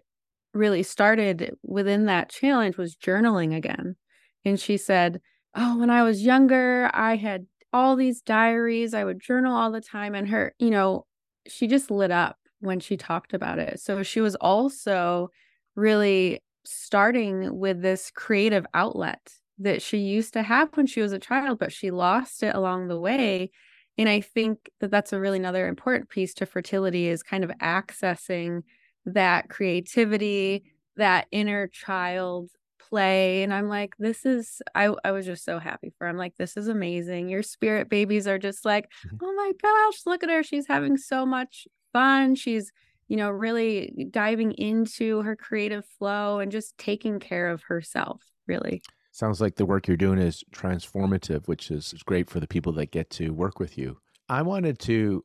really 0.55 0.83
started 0.83 1.57
within 1.63 2.07
that 2.07 2.31
challenge 2.31 2.77
was 2.77 2.97
journaling 2.97 3.55
again. 3.57 3.97
And 4.45 4.59
she 4.61 4.77
said, 4.77 5.21
"Oh, 5.55 5.79
when 5.79 5.91
I 5.91 6.03
was 6.03 6.25
younger, 6.25 6.91
I 6.95 7.17
had 7.17 7.47
all 7.73 7.97
these 7.97 8.23
diaries. 8.23 8.95
I 8.95 9.05
would 9.05 9.21
journal 9.21 9.55
all 9.55 9.71
the 9.73 9.81
time." 9.81 10.15
And 10.15 10.29
her, 10.31 10.55
you 10.59 10.71
know, 10.71 11.07
she 11.47 11.67
just 11.67 11.91
lit 11.91 12.11
up 12.11 12.39
when 12.61 12.81
she 12.81 12.97
talked 12.97 13.35
about 13.35 13.59
it. 13.59 13.81
So 13.81 14.03
she 14.03 14.21
was 14.21 14.35
also 14.37 15.31
really 15.77 16.41
starting 16.71 17.59
with 17.59 17.83
this 17.83 18.11
creative 18.11 18.67
outlet 18.75 19.33
that 19.59 19.83
she 19.83 19.99
used 19.99 20.33
to 20.35 20.43
have 20.43 20.69
when 20.77 20.87
she 20.87 21.01
was 21.01 21.13
a 21.13 21.19
child, 21.19 21.59
but 21.59 21.73
she 21.73 21.91
lost 21.91 22.43
it 22.43 22.55
along 22.55 22.89
the 22.89 23.01
way. 23.01 23.51
And 23.97 24.09
I 24.09 24.21
think 24.21 24.71
that 24.81 24.91
that's 24.91 25.13
a 25.13 25.19
really 25.19 25.39
another 25.39 25.67
important 25.67 26.09
piece 26.09 26.33
to 26.35 26.47
fertility 26.47 27.09
is 27.09 27.23
kind 27.23 27.43
of 27.43 27.51
accessing 27.61 28.63
that 29.07 29.49
creativity, 29.49 30.65
that 30.97 31.27
inner 31.33 31.67
child 31.67 32.51
play. 32.79 33.43
And 33.43 33.53
I'm 33.53 33.69
like, 33.69 33.95
this 33.99 34.25
is, 34.25 34.63
I, 34.75 34.95
I 35.05 35.11
was 35.11 35.27
just 35.27 35.45
so 35.45 35.59
happy 35.59 35.93
for 35.99 36.05
her. 36.05 36.11
I'm 36.11 36.17
like, 36.17 36.35
this 36.39 36.57
is 36.57 36.69
amazing. 36.69 37.29
Your 37.29 37.43
spirit 37.43 37.89
babies 37.89 38.27
are 38.29 38.39
just 38.39 38.65
like, 38.65 38.87
Mhm. 39.07 39.19
oh 39.23 39.33
my 39.35 39.53
gosh, 39.61 40.07
look 40.07 40.23
at 40.23 40.31
her. 40.31 40.43
She's 40.43 40.67
having 40.69 40.97
so 40.97 41.27
much 41.27 41.67
fun. 41.93 42.35
She's, 42.35 42.73
you 43.09 43.17
know, 43.17 43.31
really 43.31 44.07
diving 44.11 44.53
into 44.53 45.23
her 45.23 45.35
creative 45.35 45.85
flow 45.99 46.39
and 46.39 46.53
just 46.53 46.77
taking 46.79 47.19
care 47.19 47.49
of 47.49 47.63
herself, 47.63 48.23
really. 48.47 48.83
Sounds 49.11 49.41
like 49.41 49.57
the 49.57 49.67
work 49.67 49.89
you're 49.89 49.97
doing 49.97 50.19
is 50.19 50.45
transformative, 50.53 51.49
which 51.49 51.71
is 51.71 51.95
great 52.05 52.31
for 52.31 52.39
the 52.39 52.47
people 52.47 52.73
that 52.75 52.93
get 52.93 53.11
to 53.11 53.31
work 53.31 53.59
with 53.59 53.77
you. 53.77 53.99
I 54.29 54.43
wanted 54.43 54.79
to 54.81 55.25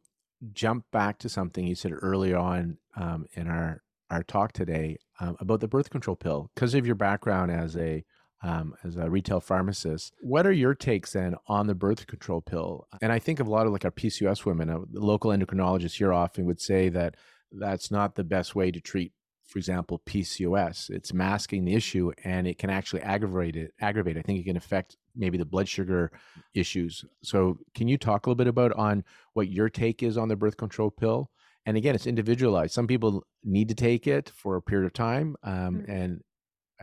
jump 0.54 0.86
back 0.92 1.20
to 1.20 1.30
something 1.30 1.66
you 1.66 1.76
said 1.76 1.94
earlier 2.02 2.38
on 2.38 2.78
um, 2.96 3.26
in 3.34 3.48
our 3.48 3.82
our 4.10 4.24
talk 4.24 4.52
today 4.54 4.98
um, 5.20 5.36
about 5.40 5.60
the 5.60 5.68
birth 5.68 5.90
control 5.90 6.16
pill 6.16 6.52
because 6.54 6.76
of 6.76 6.86
your 6.86 6.96
background 6.96 7.52
as 7.52 7.76
a 7.78 8.04
um, 8.44 8.76
as 8.84 8.98
a 8.98 9.10
retail 9.10 9.40
pharmacist. 9.40 10.14
What 10.20 10.46
are 10.46 10.52
your 10.52 10.76
takes 10.76 11.14
then 11.14 11.36
on 11.48 11.68
the 11.68 11.76
birth 11.76 12.06
control 12.08 12.42
pill? 12.42 12.88
And 13.02 13.12
I 13.12 13.20
think 13.20 13.40
of 13.40 13.48
a 13.48 13.50
lot 13.50 13.66
of 13.66 13.72
like 13.72 13.86
our 13.86 13.92
PCOS 13.92 14.46
women, 14.46 14.70
uh, 14.70 14.80
local 14.92 15.32
endocrinologists 15.32 15.98
here 15.98 16.12
often 16.12 16.46
would 16.46 16.60
say 16.60 16.90
that 16.90 17.16
that's 17.54 17.92
not 17.92 18.16
the 18.16 18.24
best 18.24 18.56
way 18.56 18.72
to 18.72 18.80
treat 18.82 19.14
for 19.46 19.60
example, 19.60 20.02
PCOS. 20.06 20.90
It's 20.90 21.14
masking 21.14 21.66
the 21.66 21.76
issue 21.76 22.12
and 22.24 22.48
it 22.48 22.58
can 22.58 22.70
actually 22.70 23.02
aggravate 23.02 23.56
it. 23.56 23.72
Aggravate. 23.82 24.18
I 24.18 24.22
think 24.22 24.40
it 24.40 24.46
can 24.46 24.58
affect 24.58 24.98
maybe 25.16 25.38
the 25.38 25.46
blood 25.46 25.68
sugar 25.68 26.12
issues. 26.54 27.06
So, 27.22 27.60
can 27.76 27.88
you 27.88 27.98
talk 27.98 28.26
a 28.26 28.30
little 28.30 28.38
bit 28.38 28.48
about 28.48 28.72
on 28.74 29.04
what 29.34 29.50
your 29.50 29.70
take 29.70 30.02
is 30.02 30.18
on 30.18 30.30
the 30.30 30.36
birth 30.36 30.58
control 30.58 30.90
pill? 30.90 31.30
And 31.66 31.78
again, 31.78 31.94
it's 31.94 32.08
individualized. 32.08 32.74
Some 32.74 32.88
people 32.88 33.24
need 33.44 33.68
to 33.70 33.76
take 33.76 34.08
it 34.08 34.32
for 34.36 34.56
a 34.56 34.62
period 34.62 34.86
of 34.88 34.94
time, 34.94 35.36
um, 35.44 35.82
Mm. 35.82 35.90
and 35.90 36.22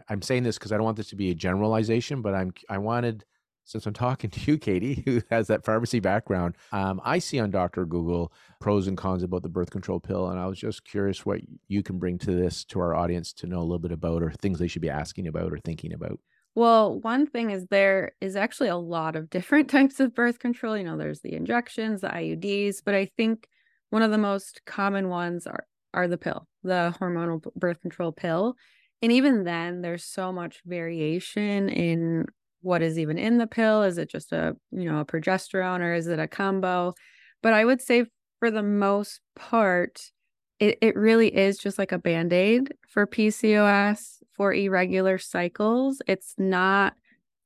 I'm 0.09 0.23
saying 0.23 0.45
this 0.45 0.57
because 0.57 0.71
I 0.71 0.77
don't 0.77 0.85
want 0.85 0.97
this 0.97 1.11
to 1.11 1.17
be 1.17 1.31
a 1.31 1.35
generalization, 1.35 2.23
but 2.23 2.35
I'm 2.35 2.53
I 2.69 2.79
wanted 2.79 3.25
since 3.71 3.87
I'm 3.87 3.93
talking 3.93 4.31
to 4.31 4.41
you, 4.41 4.59
Katie, 4.59 5.03
who 5.07 5.23
has 5.31 5.47
that 5.47 5.65
pharmacy 5.65 6.01
background, 6.01 6.57
um, 6.73 7.01
I 7.05 7.19
see 7.19 7.39
on 7.39 7.51
Doctor 7.51 7.85
Google 7.85 8.33
pros 8.61 8.87
and 8.87 8.97
cons 8.97 9.23
about 9.23 9.43
the 9.43 9.49
birth 9.49 9.71
control 9.71 10.01
pill, 10.01 10.29
and 10.29 10.39
I 10.39 10.47
was 10.47 10.59
just 10.59 10.85
curious 10.85 11.25
what 11.25 11.41
you 11.69 11.83
can 11.83 11.99
bring 11.99 12.19
to 12.19 12.33
this 12.33 12.65
to 12.67 12.81
our 12.81 12.95
audience 12.95 13.33
to 13.35 13.47
know 13.47 13.61
a 13.61 13.63
little 13.63 13.79
bit 13.79 13.93
about, 13.93 14.23
or 14.23 14.33
things 14.33 14.59
they 14.59 14.67
should 14.67 14.83
be 14.83 14.91
asking 14.91 15.29
about 15.29 15.53
or 15.53 15.59
thinking 15.59 15.93
about. 15.93 16.19
Well, 16.57 16.99
one 16.99 17.29
thing 17.29 17.53
is 17.53 17.67
there 17.67 18.13
is 18.21 18.35
actually 18.35 18.71
a 18.71 18.77
lot 18.77 19.15
of 19.15 19.31
different 19.31 19.71
types 19.71 20.01
of 20.01 20.15
birth 20.15 20.41
control. 20.41 20.77
You 20.77 20.85
know, 20.85 20.97
there's 20.97 21.21
the 21.21 21.35
injections, 21.35 22.01
the 22.01 22.09
IUDs, 22.09 22.79
but 22.85 22.95
I 22.95 23.07
think 23.17 23.49
one 23.91 24.03
of 24.03 24.11
the 24.11 24.19
most 24.19 24.63
common 24.67 25.09
ones 25.09 25.47
are 25.47 25.67
are 25.93 26.07
the 26.07 26.19
pill, 26.19 26.47
the 26.63 26.95
hormonal 27.01 27.43
birth 27.57 27.81
control 27.81 28.13
pill. 28.13 28.55
And 29.03 29.11
even 29.11 29.43
then, 29.43 29.83
there's 29.83 30.05
so 30.05 30.31
much 30.31 30.61
variation 30.65 31.69
in 31.69 32.27
what 32.63 32.83
is 32.83 32.99
even 32.99 33.19
in 33.19 33.39
the 33.39 33.47
pill. 33.47 33.83
Is 33.83 33.99
it 33.99 34.11
just 34.11 34.33
a, 34.33 34.57
you 34.71 34.91
know, 34.91 35.01
a 35.01 35.05
progesterone 35.05 35.81
or 35.81 35.95
is 35.95 36.07
it 36.07 36.19
a 36.19 36.29
combo? 36.29 36.95
But 37.43 37.53
I 37.53 37.65
would 37.65 37.81
say 37.81 38.05
for 38.39 38.51
the 38.51 38.63
most 38.63 39.21
part, 39.35 40.11
it, 40.59 40.79
it 40.83 40.97
really 40.97 41.35
is 41.35 41.59
just 41.59 41.79
like 41.79 41.93
a 41.93 41.99
band-aid 41.99 42.75
for 42.89 43.07
PCOS, 43.07 44.23
for 44.37 44.53
irregular 44.53 45.19
cycles. 45.19 46.03
It's 46.07 46.35
not 46.37 46.95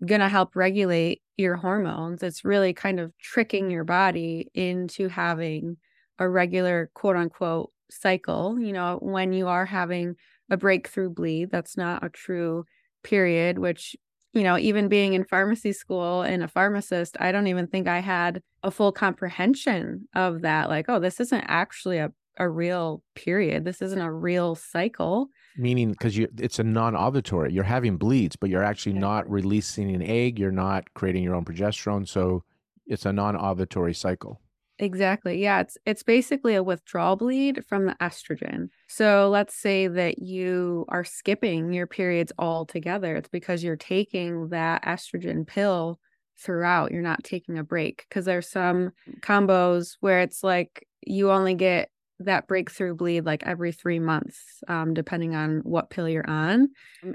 gonna 0.05 0.29
help 0.29 0.57
regulate 0.57 1.23
your 1.37 1.57
hormones. 1.57 2.23
It's 2.23 2.45
really 2.45 2.73
kind 2.73 3.01
of 3.01 3.17
tricking 3.19 3.71
your 3.71 3.85
body 3.85 4.51
into 4.55 5.09
having 5.09 5.77
a 6.19 6.29
regular 6.29 6.91
quote 6.95 7.17
unquote 7.17 7.71
cycle. 7.91 8.59
You 8.59 8.73
know, 8.73 8.99
when 9.01 9.33
you 9.33 9.49
are 9.49 9.67
having 9.67 10.17
a 10.51 10.57
breakthrough 10.57 11.11
bleed, 11.11 11.51
that's 11.51 11.77
not 11.77 12.05
a 12.05 12.09
true 12.09 12.65
period, 13.03 13.59
which 13.59 13.97
you 14.35 14.43
know, 14.43 14.59
even 14.59 14.89
being 14.89 15.15
in 15.15 15.25
pharmacy 15.25 15.73
school 15.73 16.23
and 16.23 16.43
a 16.43 16.49
pharmacist, 16.49 17.17
I 17.21 17.33
don't 17.33 17.47
even 17.47 17.67
think 17.67 17.87
I 17.87 18.01
had 18.01 18.43
a 18.63 18.71
full 18.71 18.93
comprehension 18.93 20.09
of 20.15 20.43
that. 20.43 20.69
Like, 20.69 20.87
oh, 20.89 20.99
this 20.99 21.21
isn't 21.21 21.45
actually 21.47 21.99
a, 21.99 22.11
a 22.37 22.49
real 22.49 23.03
period. 23.15 23.65
This 23.65 23.81
isn't 23.81 24.01
a 24.01 24.13
real 24.13 24.57
cycle. 24.57 25.29
Meaning, 25.57 25.93
because 25.93 26.17
you, 26.17 26.29
it's 26.39 26.59
a 26.59 26.65
non-ovulatory. 26.65 27.53
You're 27.53 27.63
having 27.65 27.97
bleeds, 27.97 28.35
but 28.35 28.51
you're 28.51 28.65
actually 28.65 28.95
not 28.95 29.31
releasing 29.31 29.95
an 29.95 30.03
egg. 30.03 30.39
You're 30.39 30.51
not 30.51 30.93
creating 30.95 31.23
your 31.23 31.37
own 31.37 31.45
progesterone, 31.45 32.09
so 32.09 32.43
it's 32.87 33.07
a 33.07 33.13
non-ovulatory 33.13 33.95
cycle. 33.95 34.41
Exactly. 34.81 35.41
Yeah, 35.41 35.61
it's 35.61 35.79
it's 35.87 36.03
basically 36.03 36.57
a 36.57 36.63
withdrawal 36.63 37.15
bleed 37.15 37.65
from 37.65 37.87
the 37.87 37.95
estrogen. 38.01 38.71
So 38.89 39.29
let's 39.31 39.55
say 39.55 39.87
that 39.87 40.19
you 40.19 40.85
are 40.89 41.05
skipping 41.05 41.73
your 41.73 41.87
periods 41.87 42.33
altogether. 42.39 43.15
It's 43.15 43.29
because 43.29 43.63
you're 43.63 43.77
taking 43.77 44.49
that 44.49 44.83
estrogen 44.85 45.47
pill 45.47 46.01
throughout. 46.37 46.91
You're 46.91 47.03
not 47.03 47.23
taking 47.23 47.57
a 47.57 47.63
break 47.63 48.05
because 48.09 48.25
there's 48.25 48.49
some 48.49 48.91
combos 49.21 49.97
where 50.01 50.21
it's 50.21 50.43
like 50.43 50.89
you 51.07 51.31
only 51.31 51.55
get 51.55 51.89
that 52.21 52.49
breakthrough 52.49 52.95
bleed 52.97 53.25
like 53.25 53.45
every 53.45 53.71
three 53.71 54.01
months, 54.01 54.63
um, 54.67 54.93
depending 54.93 55.37
on 55.37 55.59
what 55.61 55.91
pill 55.91 56.09
you're 56.09 56.29
on. 56.29 56.69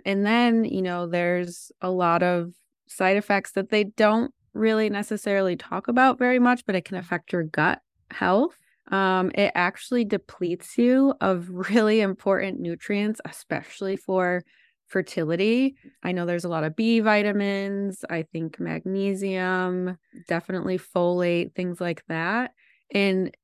And 0.06 0.26
then, 0.26 0.64
you 0.64 0.82
know, 0.82 1.08
there's 1.08 1.72
a 1.82 1.90
lot 1.90 2.24
of 2.24 2.54
side 2.88 3.18
effects 3.18 3.52
that 3.54 3.70
they 3.70 3.84
don't 3.84 4.34
really 4.54 4.90
necessarily 4.90 5.56
talk 5.56 5.88
about 5.88 6.18
very 6.18 6.40
much, 6.40 6.66
but 6.66 6.76
it 6.76 6.86
can 6.86 6.98
affect 6.98 7.32
your 7.34 7.44
gut 7.44 7.82
health. 8.12 8.56
Um, 8.92 9.32
it 9.36 9.52
actually 9.56 10.06
depletes 10.06 10.78
you 10.78 11.14
of 11.22 11.50
really 11.72 12.02
important 12.02 12.60
nutrients, 12.60 13.22
especially 13.26 13.96
for 13.96 14.44
fertility. 14.88 15.76
I 16.02 16.12
know 16.12 16.26
there's 16.26 16.46
a 16.46 16.50
lot 16.50 16.64
of 16.64 16.76
B 16.76 17.00
vitamins, 17.00 18.04
I 18.10 18.24
think 18.24 18.60
magnesium, 18.60 19.98
definitely 20.28 20.80
folate, 20.80 21.54
things 21.54 21.80
like 21.80 22.04
that. 22.08 22.52
And 22.92 23.36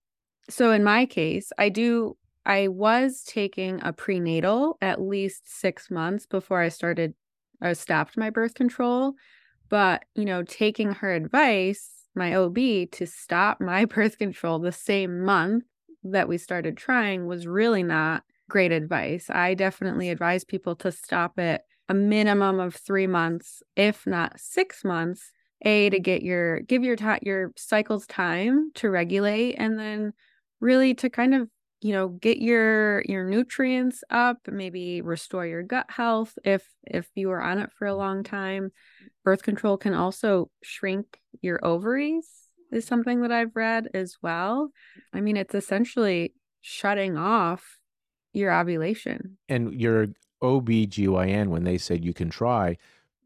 so 0.50 0.72
in 0.72 0.84
my 0.84 1.06
case, 1.06 1.52
I 1.58 1.70
do 1.70 2.18
I 2.46 2.68
was 2.68 3.24
taking 3.24 3.80
a 3.84 3.92
prenatal 3.92 4.78
at 4.82 5.02
least 5.02 5.52
6 5.60 5.90
months 5.90 6.28
before 6.28 6.62
I 6.62 6.70
started 6.70 7.14
I 7.62 7.74
stopped 7.74 8.18
my 8.18 8.30
birth 8.30 8.54
control 8.54 9.14
but, 9.70 10.06
you 10.16 10.26
know, 10.26 10.44
taking 10.44 10.92
her 10.94 11.14
advice, 11.14 12.08
my 12.16 12.36
OB, 12.36 12.56
to 12.92 13.06
stop 13.06 13.60
my 13.60 13.86
birth 13.86 14.18
control 14.18 14.60
the 14.60 14.72
same 14.72 15.22
month 15.22 15.64
that 16.04 16.28
we 16.28 16.38
started 16.38 16.78
trying 16.78 17.26
was 17.28 17.48
really 17.48 17.84
not 17.84 18.24
great 18.50 18.72
advice. 18.72 19.30
I 19.30 19.56
definitely 19.56 20.10
advise 20.10 20.44
people 20.44 20.76
to 20.78 20.92
stop 20.92 21.40
it 21.40 21.62
a 21.90 21.94
minimum 21.94 22.60
of 22.60 22.76
three 22.76 23.08
months, 23.08 23.64
if 23.76 24.06
not 24.06 24.40
six 24.40 24.84
months. 24.84 25.32
A 25.62 25.90
to 25.90 26.00
get 26.00 26.22
your 26.22 26.60
give 26.60 26.84
your 26.84 26.96
time 26.96 27.20
your 27.24 27.52
cycles 27.56 28.06
time 28.06 28.72
to 28.76 28.90
regulate, 28.90 29.56
and 29.56 29.80
then 29.80 30.14
really 30.60 30.94
to 30.96 31.10
kind 31.10 31.34
of 31.34 31.50
you 31.86 31.94
know 31.94 32.08
get 32.08 32.40
your 32.40 33.04
your 33.04 33.30
nutrients 33.30 34.04
up 34.10 34.40
maybe 34.48 35.02
restore 35.02 35.46
your 35.46 35.62
gut 35.62 35.86
health 35.88 36.36
if 36.44 36.68
if 36.84 37.08
you 37.14 37.28
were 37.28 37.40
on 37.40 37.60
it 37.60 37.72
for 37.78 37.86
a 37.86 37.96
long 37.96 38.24
time. 38.24 38.72
Birth 39.24 39.44
control 39.44 39.78
can 39.78 39.94
also 39.94 40.50
shrink 40.64 41.20
your 41.42 41.64
ovaries 41.64 42.28
is 42.72 42.86
something 42.86 43.22
that 43.22 43.32
i've 43.32 43.56
read 43.56 43.88
as 43.94 44.18
well. 44.24 44.72
I 45.14 45.22
mean 45.22 45.38
it's 45.38 45.54
essentially 45.54 46.34
shutting 46.60 47.20
off 47.20 47.78
your 48.34 48.52
ovulation. 48.52 49.38
And 49.48 49.80
your 49.80 50.08
OB/GYN 50.42 51.50
when 51.50 51.66
they 51.66 51.78
said 51.78 52.04
you 52.04 52.16
can 52.16 52.32
try 52.32 52.78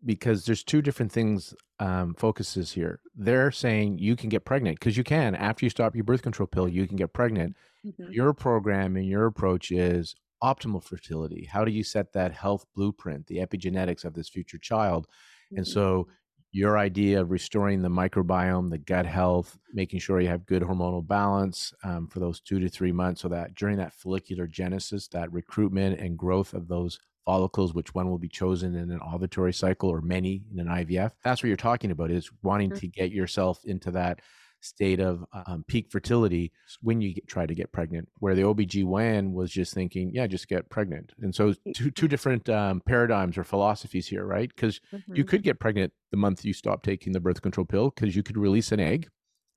because 0.05 0.45
there's 0.45 0.65
two 0.65 0.81
different 0.81 1.13
things 1.13 1.55
um, 1.79 2.13
focuses 2.13 2.73
here. 2.73 2.99
They're 3.15 3.51
saying 3.51 3.99
you 3.99 4.17
can 4.17 4.27
get 4.27 4.43
pregnant 4.43 4.81
because 4.81 4.97
you 4.97 5.05
can. 5.05 5.33
After 5.33 5.65
you 5.65 5.69
stop 5.69 5.95
your 5.95 6.03
birth 6.03 6.23
control 6.23 6.47
pill, 6.47 6.67
you 6.67 6.85
can 6.87 6.97
get 6.97 7.13
pregnant. 7.13 7.55
Mm-hmm. 7.85 8.11
Your 8.11 8.33
program 8.33 8.95
and 8.97 9.07
your 9.07 9.25
approach 9.25 9.71
is 9.71 10.15
optimal 10.43 10.83
fertility. 10.83 11.45
How 11.45 11.65
do 11.65 11.71
you 11.71 11.83
set 11.83 12.13
that 12.13 12.33
health 12.33 12.65
blueprint, 12.75 13.27
the 13.27 13.37
epigenetics 13.37 14.05
of 14.05 14.13
this 14.13 14.29
future 14.29 14.57
child? 14.57 15.07
Mm-hmm. 15.07 15.57
And 15.57 15.67
so 15.67 16.07
your 16.51 16.77
idea 16.77 17.21
of 17.21 17.29
restoring 17.29 17.81
the 17.81 17.89
microbiome, 17.89 18.69
the 18.69 18.77
gut 18.77 19.05
health, 19.05 19.57
making 19.71 19.99
sure 19.99 20.19
you 20.19 20.27
have 20.27 20.45
good 20.45 20.63
hormonal 20.63 21.05
balance 21.05 21.73
um, 21.83 22.07
for 22.07 22.19
those 22.19 22.41
two 22.41 22.59
to 22.59 22.69
three 22.69 22.91
months, 22.91 23.21
so 23.21 23.27
that 23.27 23.53
during 23.55 23.77
that 23.77 23.93
folliculogenesis, 23.93 25.09
that 25.09 25.31
recruitment 25.31 25.99
and 25.99 26.17
growth 26.17 26.53
of 26.53 26.67
those 26.67 26.99
follicles, 27.25 27.75
which 27.75 27.93
one 27.93 28.09
will 28.09 28.17
be 28.17 28.29
chosen 28.29 28.75
in 28.75 28.89
an 28.89 28.99
ovulatory 28.99 29.53
cycle 29.53 29.89
or 29.89 30.01
many 30.01 30.41
in 30.51 30.59
an 30.59 30.67
IVF. 30.67 31.11
That's 31.23 31.43
what 31.43 31.47
you're 31.47 31.57
talking 31.57 31.91
about 31.91 32.09
is 32.09 32.31
wanting 32.41 32.71
mm-hmm. 32.71 32.79
to 32.79 32.87
get 32.87 33.11
yourself 33.11 33.59
into 33.65 33.91
that 33.91 34.19
state 34.61 34.99
of 34.99 35.25
um, 35.47 35.63
peak 35.67 35.87
fertility 35.89 36.51
when 36.81 37.01
you 37.01 37.13
get, 37.13 37.27
try 37.27 37.45
to 37.45 37.55
get 37.55 37.71
pregnant 37.71 38.07
where 38.19 38.35
the 38.35 38.43
OB/GYN 38.43 39.33
was 39.33 39.51
just 39.51 39.73
thinking 39.73 40.11
yeah 40.13 40.27
just 40.27 40.47
get 40.47 40.69
pregnant. 40.69 41.11
And 41.21 41.33
so 41.33 41.53
two, 41.75 41.91
two 41.91 42.07
different 42.07 42.49
um, 42.49 42.81
paradigms 42.85 43.37
or 43.37 43.43
philosophies 43.43 44.07
here 44.07 44.25
right? 44.25 44.49
Because 44.53 44.79
mm-hmm. 44.93 45.15
you 45.15 45.23
could 45.23 45.43
get 45.43 45.59
pregnant 45.59 45.93
the 46.11 46.17
month 46.17 46.43
you 46.45 46.53
stop 46.53 46.83
taking 46.83 47.13
the 47.13 47.19
birth 47.19 47.41
control 47.41 47.65
pill 47.65 47.91
because 47.91 48.15
you 48.15 48.23
could 48.23 48.37
release 48.37 48.71
an 48.71 48.79
egg 48.79 49.07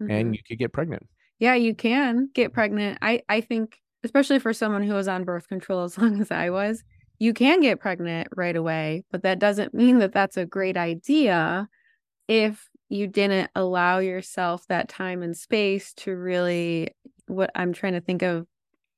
mm-hmm. 0.01 0.11
and 0.11 0.35
you 0.35 0.43
could 0.47 0.59
get 0.59 0.73
pregnant. 0.73 1.07
Yeah 1.39 1.55
you 1.55 1.75
can 1.75 2.31
get 2.35 2.53
pregnant. 2.53 2.99
I 3.03 3.23
i 3.29 3.41
think 3.41 3.79
especially 4.05 4.39
for 4.39 4.53
someone 4.53 4.83
who 4.83 4.95
was 4.95 5.09
on 5.09 5.25
birth 5.25 5.49
control 5.49 5.85
as 5.85 5.97
long 5.99 6.21
as 6.21 6.31
i 6.31 6.51
was 6.51 6.83
you 7.19 7.33
can 7.33 7.61
get 7.61 7.81
pregnant 7.81 8.29
right 8.37 8.57
away 8.57 9.05
but 9.11 9.23
that 9.23 9.39
doesn't 9.39 9.75
mean 9.75 9.99
that 9.99 10.13
that's 10.13 10.37
a 10.37 10.47
great 10.47 10.77
idea 10.77 11.69
if 12.29 12.69
you 12.93 13.07
didn't 13.07 13.51
allow 13.55 14.01
yourself 14.01 14.67
that 14.69 14.87
time 14.87 15.23
and 15.23 15.35
space 15.35 15.95
to 15.95 16.15
really 16.15 16.91
what 17.27 17.51
I'm 17.55 17.73
trying 17.73 17.95
to 17.95 18.03
think 18.03 18.21
of 18.21 18.47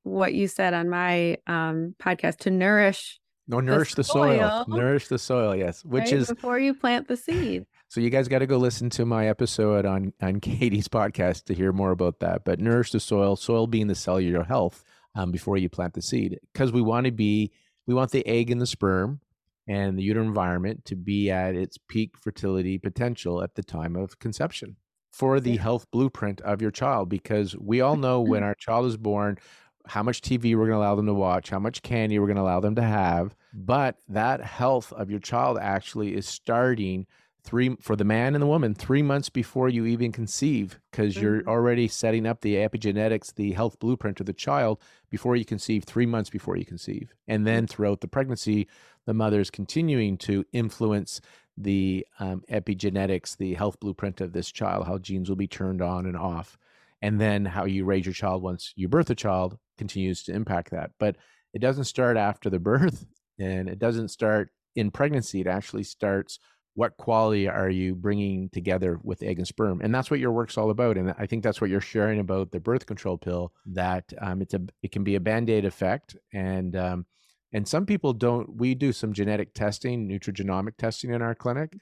what 0.03 0.35
you 0.35 0.49
said 0.49 0.75
on 0.75 0.91
my 0.91 1.39
um, 1.47 1.95
podcast 2.03 2.39
to 2.39 2.51
nourish 2.51 3.21
no 3.47 3.61
nourish 3.61 3.91
the, 3.91 3.97
the 3.97 4.05
soil. 4.05 4.65
soil. 4.67 4.77
nourish 4.77 5.09
the 5.09 5.19
soil 5.19 5.55
yes 5.55 5.85
which 5.85 6.05
right? 6.05 6.15
is 6.15 6.29
before 6.29 6.59
you 6.59 6.75
plant 6.75 7.07
the 7.09 7.17
seed 7.17 7.67
so 7.89 8.01
you 8.01 8.11
guys 8.11 8.27
got 8.27 8.41
to 8.41 8.47
go 8.47 8.57
listen 8.57 8.91
to 8.91 9.05
my 9.05 9.29
episode 9.29 9.87
on 9.87 10.13
on 10.21 10.41
katie's 10.41 10.89
podcast 10.89 11.45
to 11.45 11.55
hear 11.55 11.73
more 11.73 11.91
about 11.93 12.21
that 12.21 12.45
but 12.45 12.59
nourish 12.59 12.91
the 12.91 13.01
soil 13.01 13.37
soil 13.37 13.67
being 13.67 13.87
the 13.87 13.95
cellular 13.95 14.43
health 14.45 14.83
um, 15.15 15.31
before 15.31 15.57
you 15.57 15.69
plant 15.69 15.95
the 15.95 16.03
seed 16.03 16.41
because 16.53 16.73
we 16.73 16.83
want 16.83 17.07
to 17.07 17.13
be 17.13 17.53
we 17.87 17.95
want 17.95 18.11
the 18.11 18.27
egg 18.27 18.51
and 18.51 18.61
the 18.61 18.67
sperm 18.67 19.21
and 19.67 19.99
the 19.99 20.03
uterine 20.03 20.29
environment 20.29 20.85
to 20.85 20.97
be 20.97 21.31
at 21.31 21.55
its 21.55 21.79
peak 21.89 22.17
fertility 22.19 22.79
potential 22.79 23.43
at 23.43 23.55
the 23.55 23.63
time 23.63 23.97
of 23.97 24.19
conception 24.19 24.77
for 25.13 25.41
the 25.41 25.57
health 25.57 25.87
blueprint 25.91 26.41
of 26.41 26.61
your 26.61 26.71
child 26.71 27.09
because 27.09 27.57
we 27.57 27.81
all 27.81 27.97
know 27.97 28.21
when 28.21 28.43
our 28.45 28.55
child 28.55 28.87
is 28.87 28.97
born 28.97 29.39
how 29.87 30.03
much 30.03 30.23
TV 30.23 30.57
we're 30.57 30.67
going 30.67 30.71
to 30.71 30.79
allow 30.79 30.95
them 30.95 31.07
to 31.07 31.15
watch, 31.15 31.51
how 31.51 31.59
much 31.59 31.83
candy 31.83 32.19
we're 32.19 32.27
going 32.27 32.37
to 32.37 32.43
allow 32.43 32.61
them 32.61 32.75
to 32.75 32.83
have, 32.83 33.35
but 33.53 33.97
that 34.09 34.41
health 34.41 34.93
of 34.95 35.11
your 35.11 35.21
child 35.21 35.59
actually 35.61 36.15
is 36.15 36.27
starting 36.27 37.07
three 37.45 37.77
for 37.81 37.95
the 37.95 38.05
man 38.05 38.35
and 38.35 38.43
the 38.43 38.47
woman 38.47 38.75
three 38.75 39.03
months 39.03 39.29
before 39.29 39.69
you 39.69 39.85
even 39.85 40.11
conceive 40.11 40.81
because 40.91 41.17
you're 41.17 41.41
mm-hmm. 41.41 41.49
already 41.49 41.87
setting 41.87 42.27
up 42.27 42.41
the 42.41 42.55
epigenetics 42.55 43.35
the 43.35 43.53
health 43.53 43.79
blueprint 43.79 44.19
of 44.19 44.27
the 44.27 44.33
child 44.33 44.81
before 45.11 45.37
you 45.37 45.45
conceive 45.45 45.85
three 45.85 46.07
months 46.07 46.31
before 46.31 46.57
you 46.57 46.65
conceive 46.65 47.13
and 47.29 47.47
then 47.47 47.65
mm-hmm. 47.65 47.75
throughout 47.75 48.01
the 48.01 48.09
pregnancy 48.09 48.67
the 49.07 49.15
mother 49.15 49.41
is 49.41 49.51
continuing 49.51 50.17
to 50.17 50.45
influence 50.53 51.21
the 51.57 52.07
um, 52.19 52.43
epigenetics 52.51 53.37
the 53.37 53.55
health 53.55 53.79
blueprint 53.79 54.21
of 54.21 54.33
this 54.33 54.51
child 54.51 54.87
how 54.87 54.97
genes 54.97 55.29
will 55.29 55.37
be 55.37 55.47
turned 55.47 55.83
on 55.83 56.07
and 56.07 56.17
off 56.17 56.59
and 57.03 57.21
then 57.21 57.45
how 57.45 57.67
you 57.67 57.85
raise 57.85 58.07
your 58.07 58.15
child 58.15 58.43
once 58.43 58.73
you 58.75 58.89
birth 58.89 59.11
a 59.11 59.15
child 59.15 59.59
continues 59.77 60.23
to 60.23 60.33
impact 60.33 60.71
that 60.71 60.91
but 60.99 61.17
it 61.53 61.61
doesn't 61.61 61.85
start 61.85 62.17
after 62.17 62.49
the 62.49 62.59
birth 62.59 63.07
and 63.39 63.69
it 63.69 63.79
doesn't 63.79 64.09
start 64.09 64.51
in 64.75 64.91
pregnancy 64.91 65.43
it 65.43 65.47
actually 65.47 65.85
starts 65.85 66.39
what 66.75 66.97
quality 66.97 67.49
are 67.49 67.71
you 67.71 67.95
bringing 67.95 68.49
together 68.51 68.99
with 69.03 69.23
egg 69.23 69.39
and 69.39 69.47
sperm? 69.47 69.81
And 69.83 69.95
that's 69.95 70.11
what 70.11 70.21
your 70.21 70.33
work's 70.33 70.59
all 70.59 70.71
about 70.71 70.97
and 70.97 71.15
i 71.19 71.27
think 71.27 71.43
that's 71.43 71.61
what 71.61 71.71
you're 71.71 71.81
sharing 71.81 72.21
about 72.21 72.51
the 72.51 72.61
birth 72.61 72.87
control 72.87 73.17
pill 73.19 73.53
that 73.67 74.05
um, 74.21 74.43
it's 74.43 74.55
a 74.55 74.61
it 74.83 74.93
can 74.93 75.05
be 75.05 75.15
a 75.15 75.21
band-aid 75.21 75.65
effect 75.65 76.17
and 76.33 76.77
um, 76.77 77.07
and 77.53 77.67
some 77.67 77.87
people 77.87 78.13
don't 78.13 78.57
we 78.57 78.75
do 78.75 78.93
some 78.93 79.13
genetic 79.13 79.55
testing 79.55 80.09
nutrigenomic 80.09 80.77
testing 80.77 81.11
in 81.11 81.23
our 81.23 81.35
clinic 81.35 81.77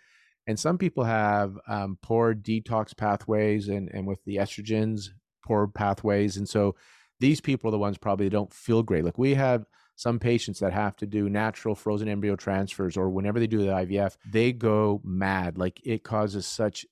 and 0.47 0.59
some 0.59 0.77
people 0.77 1.05
have 1.05 1.57
um, 1.69 1.99
poor 2.03 2.35
detox 2.35 2.97
pathways 2.97 3.69
and 3.69 3.91
and 3.93 4.07
with 4.07 4.23
the 4.25 4.37
estrogens 4.37 5.09
poor 5.45 5.67
pathways 5.67 6.37
and 6.37 6.49
so 6.49 6.75
these 7.23 7.41
people 7.41 7.69
are 7.69 7.71
the 7.71 7.79
ones 7.79 7.97
probably 7.97 8.29
don't 8.29 8.53
feel 8.53 8.83
great. 8.83 9.05
Like 9.05 9.17
we 9.17 9.35
have 9.35 9.65
some 9.97 10.19
patients 10.19 10.59
that 10.61 10.73
have 10.73 10.97
to 10.97 11.07
do 11.07 11.29
natural 11.29 11.75
frozen 11.75 12.09
embryo 12.09 12.37
transfers 12.37 12.97
or 12.97 13.11
whenever 13.11 13.39
they 13.39 13.47
do 13.47 13.59
the 13.59 13.67
IVF, 13.67 14.17
they 14.31 14.53
go 14.53 15.01
mad. 15.05 15.59
Like 15.59 15.81
it 15.85 16.03
causes 16.03 16.47
such 16.47 16.87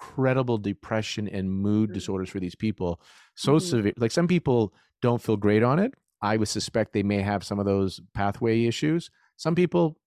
incredible 0.00 0.58
depression 0.58 1.28
and 1.28 1.50
mood 1.50 1.88
mm-hmm. 1.88 1.94
disorders 1.94 2.30
for 2.30 2.40
these 2.40 2.54
people. 2.54 3.00
So 3.34 3.52
mm-hmm. 3.52 3.66
severe. 3.66 3.92
Like 3.96 4.12
some 4.12 4.28
people 4.28 4.72
don't 5.02 5.22
feel 5.22 5.36
great 5.36 5.62
on 5.62 5.78
it. 5.78 5.94
I 6.22 6.36
would 6.36 6.48
suspect 6.48 6.92
they 6.92 7.02
may 7.02 7.22
have 7.22 7.44
some 7.44 7.58
of 7.58 7.66
those 7.66 8.00
pathway 8.14 8.64
issues. 8.64 9.10
Some 9.36 9.54
people, 9.54 9.98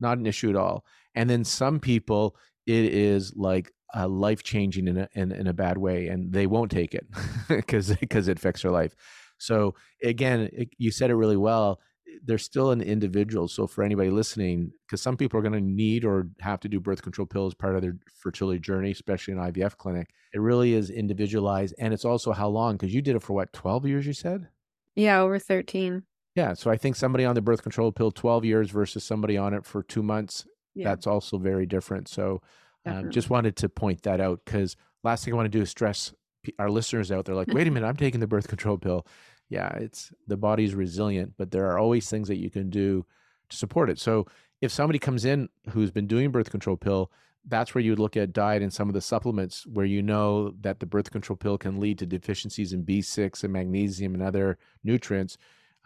not 0.00 0.18
an 0.18 0.26
issue 0.26 0.50
at 0.50 0.56
all. 0.56 0.84
And 1.14 1.30
then 1.30 1.44
some 1.44 1.78
people, 1.78 2.36
it 2.66 2.92
is 2.92 3.34
like 3.36 3.72
uh, 3.94 4.08
life 4.08 4.42
changing 4.42 4.88
in 4.88 4.98
a, 4.98 5.08
in, 5.14 5.32
in 5.32 5.46
a 5.46 5.52
bad 5.52 5.78
way 5.78 6.08
and 6.08 6.32
they 6.32 6.46
won't 6.46 6.70
take 6.70 6.94
it 6.94 7.06
because 7.48 7.94
because 7.96 8.28
it 8.28 8.38
affects 8.38 8.62
their 8.62 8.70
life 8.70 8.94
so 9.40 9.74
again, 10.02 10.48
it, 10.52 10.68
you 10.78 10.90
said 10.90 11.10
it 11.10 11.16
really 11.16 11.36
well. 11.36 11.80
they're 12.24 12.38
still 12.38 12.70
an 12.72 12.82
individual. 12.82 13.48
So 13.48 13.66
for 13.66 13.82
anybody 13.84 14.10
listening, 14.10 14.72
because 14.86 15.00
some 15.00 15.16
people 15.16 15.38
are 15.38 15.42
going 15.42 15.54
to 15.54 15.60
need 15.60 16.04
or 16.04 16.28
have 16.40 16.60
to 16.60 16.68
do 16.68 16.80
birth 16.80 17.02
control 17.02 17.26
pills 17.26 17.54
part 17.54 17.76
of 17.76 17.82
their 17.82 17.96
fertility 18.22 18.58
journey, 18.58 18.90
especially 18.90 19.32
in 19.32 19.38
IVF 19.38 19.76
clinic, 19.76 20.08
it 20.34 20.40
really 20.40 20.74
is 20.74 20.90
individualized. 20.90 21.74
And 21.78 21.94
it's 21.94 22.04
also 22.04 22.32
how 22.32 22.48
long, 22.48 22.74
because 22.76 22.92
you 22.92 23.00
did 23.00 23.16
it 23.16 23.22
for 23.22 23.32
what, 23.32 23.52
12 23.52 23.86
years, 23.86 24.06
you 24.06 24.12
said? 24.12 24.48
Yeah, 24.94 25.20
over 25.20 25.38
13. 25.38 26.02
Yeah. 26.34 26.54
So 26.54 26.70
I 26.70 26.76
think 26.76 26.96
somebody 26.96 27.24
on 27.24 27.34
the 27.34 27.42
birth 27.42 27.62
control 27.62 27.92
pill 27.92 28.10
12 28.10 28.44
years 28.44 28.70
versus 28.70 29.04
somebody 29.04 29.36
on 29.36 29.54
it 29.54 29.64
for 29.64 29.82
two 29.82 30.02
months, 30.02 30.46
yeah. 30.74 30.88
that's 30.88 31.06
also 31.06 31.38
very 31.38 31.66
different. 31.66 32.08
So 32.08 32.42
um, 32.86 33.10
just 33.10 33.30
wanted 33.30 33.56
to 33.56 33.68
point 33.68 34.02
that 34.02 34.20
out 34.20 34.40
because 34.44 34.76
last 35.04 35.24
thing 35.24 35.34
I 35.34 35.36
want 35.36 35.50
to 35.50 35.58
do 35.58 35.62
is 35.62 35.70
stress 35.70 36.12
our 36.58 36.70
listeners 36.70 37.12
out 37.12 37.26
there 37.26 37.34
like, 37.34 37.52
wait 37.52 37.66
a 37.66 37.70
minute, 37.70 37.86
I'm 37.86 37.96
taking 37.96 38.20
the 38.20 38.26
birth 38.26 38.48
control 38.48 38.78
pill. 38.78 39.06
Yeah, 39.50 39.68
it's 39.74 40.12
the 40.28 40.36
body's 40.36 40.74
resilient, 40.74 41.34
but 41.36 41.50
there 41.50 41.68
are 41.70 41.78
always 41.78 42.08
things 42.08 42.28
that 42.28 42.38
you 42.38 42.50
can 42.50 42.70
do 42.70 43.04
to 43.50 43.56
support 43.56 43.90
it. 43.90 43.98
So 43.98 44.26
if 44.60 44.72
somebody 44.72 44.98
comes 44.98 45.24
in 45.24 45.48
who's 45.70 45.90
been 45.90 46.06
doing 46.06 46.30
birth 46.30 46.50
control 46.50 46.76
pill, 46.76 47.10
that's 47.48 47.74
where 47.74 47.82
you 47.82 47.90
would 47.90 47.98
look 47.98 48.16
at 48.16 48.32
diet 48.32 48.62
and 48.62 48.72
some 48.72 48.88
of 48.88 48.94
the 48.94 49.00
supplements 49.00 49.66
where 49.66 49.86
you 49.86 50.02
know 50.02 50.54
that 50.60 50.78
the 50.78 50.86
birth 50.86 51.10
control 51.10 51.36
pill 51.36 51.58
can 51.58 51.80
lead 51.80 51.98
to 51.98 52.06
deficiencies 52.06 52.72
in 52.72 52.84
B6 52.84 53.42
and 53.42 53.52
magnesium 53.52 54.14
and 54.14 54.22
other 54.22 54.58
nutrients. 54.84 55.36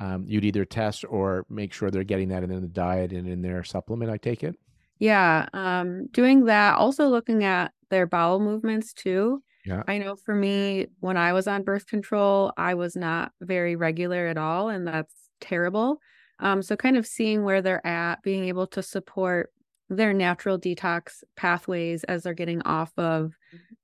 Um, 0.01 0.25
you'd 0.27 0.45
either 0.45 0.65
test 0.65 1.05
or 1.09 1.47
make 1.49 1.73
sure 1.73 1.91
they're 1.91 2.05
getting 2.05 2.29
that 2.31 2.43
in 2.43 2.51
the 2.51 2.69
diet 2.69 3.13
and 3.13 3.29
in 3.29 3.43
their 3.43 3.63
supplement. 3.63 4.11
I 4.11 4.17
take 4.17 4.43
it. 4.43 4.57
Yeah, 4.99 5.49
um, 5.53 6.07
doing 6.09 6.45
that. 6.47 6.77
Also 6.77 7.09
looking 7.09 7.45
at 7.45 7.73
their 7.91 8.07
bowel 8.07 8.41
movements 8.41 8.93
too. 8.93 9.43
Yeah. 9.65 9.83
I 9.87 9.99
know 9.99 10.17
for 10.17 10.35
me, 10.35 10.89
when 11.01 11.17
I 11.17 11.33
was 11.33 11.47
on 11.47 11.63
birth 11.63 11.87
control, 11.87 12.53
I 12.57 12.75
was 12.75 12.97
not 12.97 13.33
very 13.41 13.77
regular 13.77 14.27
at 14.27 14.37
all, 14.39 14.69
and 14.69 14.87
that's 14.87 15.31
terrible. 15.41 15.99
Um, 16.41 16.63
so 16.63 16.77
kind 16.77 16.97
of 16.97 17.07
seeing 17.07 17.45
where 17.45 17.63
they're 17.63 17.87
at, 17.87 18.23
being 18.23 18.45
able 18.47 18.67
to 18.69 18.83
support 18.83 19.51
their 19.89 20.13
natural 20.13 20.59
detox 20.59 21.23
pathways 21.37 22.05
as 22.05 22.23
they're 22.23 22.35
getting 22.35 22.63
off 22.63 22.93
of 22.99 23.35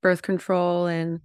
birth 0.01 0.21
control 0.21 0.87
and 0.87 1.21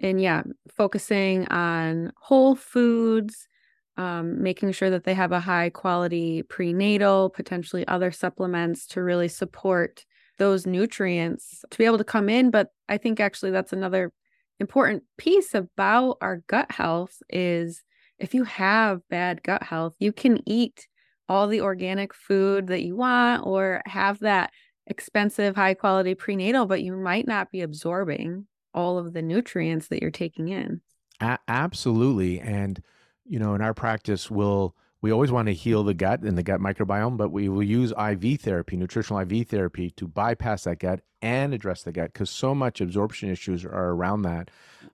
and 0.00 0.20
yeah, 0.20 0.42
focusing 0.70 1.46
on 1.48 2.12
whole 2.18 2.54
foods, 2.54 3.48
um, 3.96 4.40
making 4.40 4.70
sure 4.70 4.90
that 4.90 5.02
they 5.04 5.14
have 5.14 5.32
a 5.32 5.40
high 5.40 5.70
quality 5.70 6.42
prenatal, 6.44 7.30
potentially 7.30 7.86
other 7.88 8.12
supplements 8.12 8.86
to 8.88 9.02
really 9.02 9.26
support 9.28 10.06
those 10.38 10.66
nutrients 10.66 11.64
to 11.70 11.78
be 11.78 11.84
able 11.84 11.98
to 11.98 12.04
come 12.04 12.28
in. 12.28 12.50
But 12.50 12.68
I 12.88 12.98
think 12.98 13.20
actually 13.20 13.50
that's 13.50 13.72
another 13.72 14.12
important 14.60 15.04
piece 15.16 15.54
about 15.54 16.18
our 16.20 16.42
gut 16.46 16.70
health 16.70 17.22
is 17.28 17.82
if 18.18 18.34
you 18.34 18.44
have 18.44 19.00
bad 19.08 19.42
gut 19.42 19.62
health, 19.62 19.94
you 19.98 20.12
can 20.12 20.40
eat 20.46 20.88
all 21.28 21.46
the 21.46 21.60
organic 21.60 22.14
food 22.14 22.68
that 22.68 22.82
you 22.82 22.96
want 22.96 23.46
or 23.46 23.82
have 23.86 24.18
that 24.20 24.50
expensive, 24.86 25.54
high 25.54 25.74
quality 25.74 26.14
prenatal, 26.14 26.66
but 26.66 26.82
you 26.82 26.96
might 26.96 27.26
not 27.26 27.50
be 27.50 27.60
absorbing 27.60 28.46
all 28.74 28.98
of 28.98 29.12
the 29.12 29.22
nutrients 29.22 29.88
that 29.88 30.00
you're 30.00 30.10
taking 30.10 30.48
in. 30.48 30.80
A- 31.20 31.38
absolutely. 31.46 32.40
And, 32.40 32.82
you 33.24 33.38
know, 33.38 33.54
in 33.54 33.60
our 33.60 33.74
practice, 33.74 34.30
we'll 34.30 34.74
we 35.00 35.12
always 35.12 35.30
want 35.30 35.46
to 35.46 35.54
heal 35.54 35.84
the 35.84 35.94
gut 35.94 36.22
and 36.22 36.36
the 36.36 36.42
gut 36.42 36.60
microbiome, 36.60 37.16
but 37.16 37.30
we 37.30 37.48
will 37.48 37.62
use 37.62 37.92
IV 37.92 38.40
therapy, 38.40 38.76
nutritional 38.76 39.20
IV 39.20 39.48
therapy, 39.48 39.90
to 39.90 40.08
bypass 40.08 40.64
that 40.64 40.80
gut 40.80 41.00
and 41.22 41.54
address 41.54 41.82
the 41.82 41.92
gut 41.92 42.12
because 42.12 42.30
so 42.30 42.54
much 42.54 42.80
absorption 42.80 43.30
issues 43.30 43.64
are 43.64 43.90
around 43.90 44.22
that. 44.22 44.50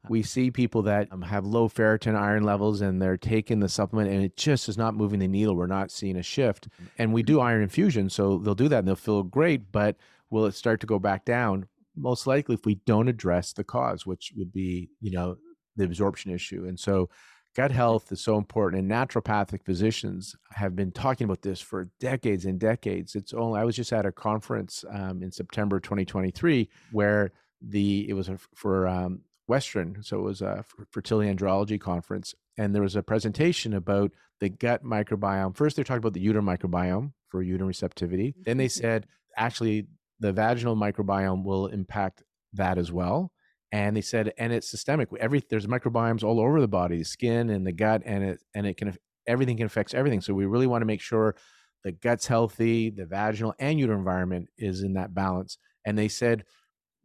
We 0.09 0.23
see 0.23 0.51
people 0.51 0.83
that 0.83 1.09
um, 1.11 1.23
have 1.23 1.47
low 1.47 1.69
ferritin 1.69 2.15
iron 2.15 2.45
levels 2.45 2.83
and 2.83 3.01
they're 3.01 3.17
taking 3.17 3.61
the 3.61 3.69
supplement 3.69 4.11
and 4.11 4.23
it 4.23 4.37
just 4.37 4.69
is 4.69 4.77
not 4.77 4.95
moving 4.95 5.21
the 5.21 5.29
needle. 5.29 5.57
We're 5.57 5.67
not 5.67 5.91
seeing 5.91 6.17
a 6.17 6.23
shift. 6.23 6.69
And 6.99 7.13
we 7.13 7.23
do 7.23 7.41
iron 7.41 7.63
infusion, 7.63 8.11
so 8.11 8.39
they'll 8.39 8.55
do 8.55 8.69
that 8.69 8.81
and 8.81 8.89
they'll 8.89 8.97
feel 8.97 9.23
great, 9.23 9.73
but 9.73 9.97
will 10.29 10.45
it 10.47 10.55
start 10.55 10.81
to 10.81 10.87
go 10.87 10.99
back 10.99 11.25
down? 11.25 11.67
Most 11.97 12.27
likely 12.27 12.55
if 12.55 12.67
we 12.67 12.75
don't 12.87 13.09
address 13.09 13.53
the 13.53 13.65
cause, 13.65 14.05
which 14.05 14.33
would 14.37 14.53
be, 14.53 14.91
you 15.01 15.13
know, 15.13 15.37
the 15.77 15.85
absorption 15.85 16.33
issue. 16.33 16.67
And 16.67 16.79
so 16.79 17.09
gut 17.55 17.71
health 17.71 18.11
is 18.13 18.21
so 18.21 18.37
important 18.37 18.81
and 18.81 18.91
naturopathic 18.91 19.65
physicians 19.65 20.35
have 20.51 20.75
been 20.75 20.91
talking 20.91 21.25
about 21.25 21.43
this 21.43 21.61
for 21.61 21.89
decades 22.01 22.45
and 22.45 22.59
decades. 22.59 23.15
It's 23.15 23.33
only 23.33 23.61
i 23.61 23.65
was 23.65 23.77
just 23.77 23.93
at 23.93 24.07
a 24.07 24.13
conference 24.13 24.85
um, 24.91 25.23
in 25.23 25.31
september 25.31 25.81
2023 25.81 26.69
where 26.93 27.33
the 27.61 28.09
it 28.09 28.15
was 28.15 28.29
a, 28.29 28.39
for 28.55 28.87
um, 28.87 29.21
western 29.47 30.03
so 30.03 30.19
it 30.19 30.23
was 30.23 30.43
a 30.43 30.65
fertility 30.91 31.33
andrology 31.33 31.81
conference 31.81 32.35
and 32.57 32.75
there 32.75 32.83
was 32.83 32.97
a 32.97 33.03
presentation 33.03 33.75
about 33.75 34.13
the 34.41 34.49
gut 34.49 34.85
microbiome. 34.85 35.57
First 35.57 35.77
they 35.77 35.85
talked 35.85 35.99
about 35.99 36.13
the 36.13 36.21
uterine 36.21 36.45
microbiome 36.45 37.13
for 37.29 37.43
uterine 37.43 37.69
receptivity. 37.69 38.35
Then 38.45 38.57
they 38.57 38.67
mm-hmm. 38.67 38.81
said 38.81 39.07
actually 39.37 39.87
the 40.21 40.33
vaginal 40.33 40.77
microbiome 40.77 41.45
will 41.45 41.67
impact 41.67 42.23
that 42.53 42.79
as 42.79 42.93
well 42.93 43.33
and 43.75 43.97
they 43.97 44.01
said 44.01 44.33
and 44.39 44.53
it's 44.53 44.71
systemic 44.71 45.09
every 45.19 45.43
there's 45.51 45.67
microbiomes 45.67 46.23
all 46.23 46.39
over 46.39 46.61
the 46.61 46.69
body 46.69 46.99
the 46.99 47.05
skin 47.05 47.51
and 47.51 47.67
the 47.67 47.73
gut 47.73 48.03
and 48.07 48.23
it 48.23 48.41
and 48.55 48.69
it 48.69 48.77
can 48.77 48.97
everything 49.27 49.57
can 49.57 49.67
affect 49.67 49.95
everything. 49.95 50.21
So 50.21 50.33
we 50.33 50.47
really 50.47 50.69
want 50.69 50.83
to 50.83 50.87
make 50.87 51.01
sure 51.01 51.35
the 51.83 51.91
gut's 51.91 52.27
healthy 52.27 52.91
the 52.91 53.05
vaginal 53.05 53.53
and 53.59 53.79
uterine 53.81 53.99
environment 53.99 54.49
is 54.57 54.83
in 54.83 54.95
that 54.95 55.13
balance 55.13 55.59
and 55.85 55.99
they 55.99 56.07
said 56.07 56.45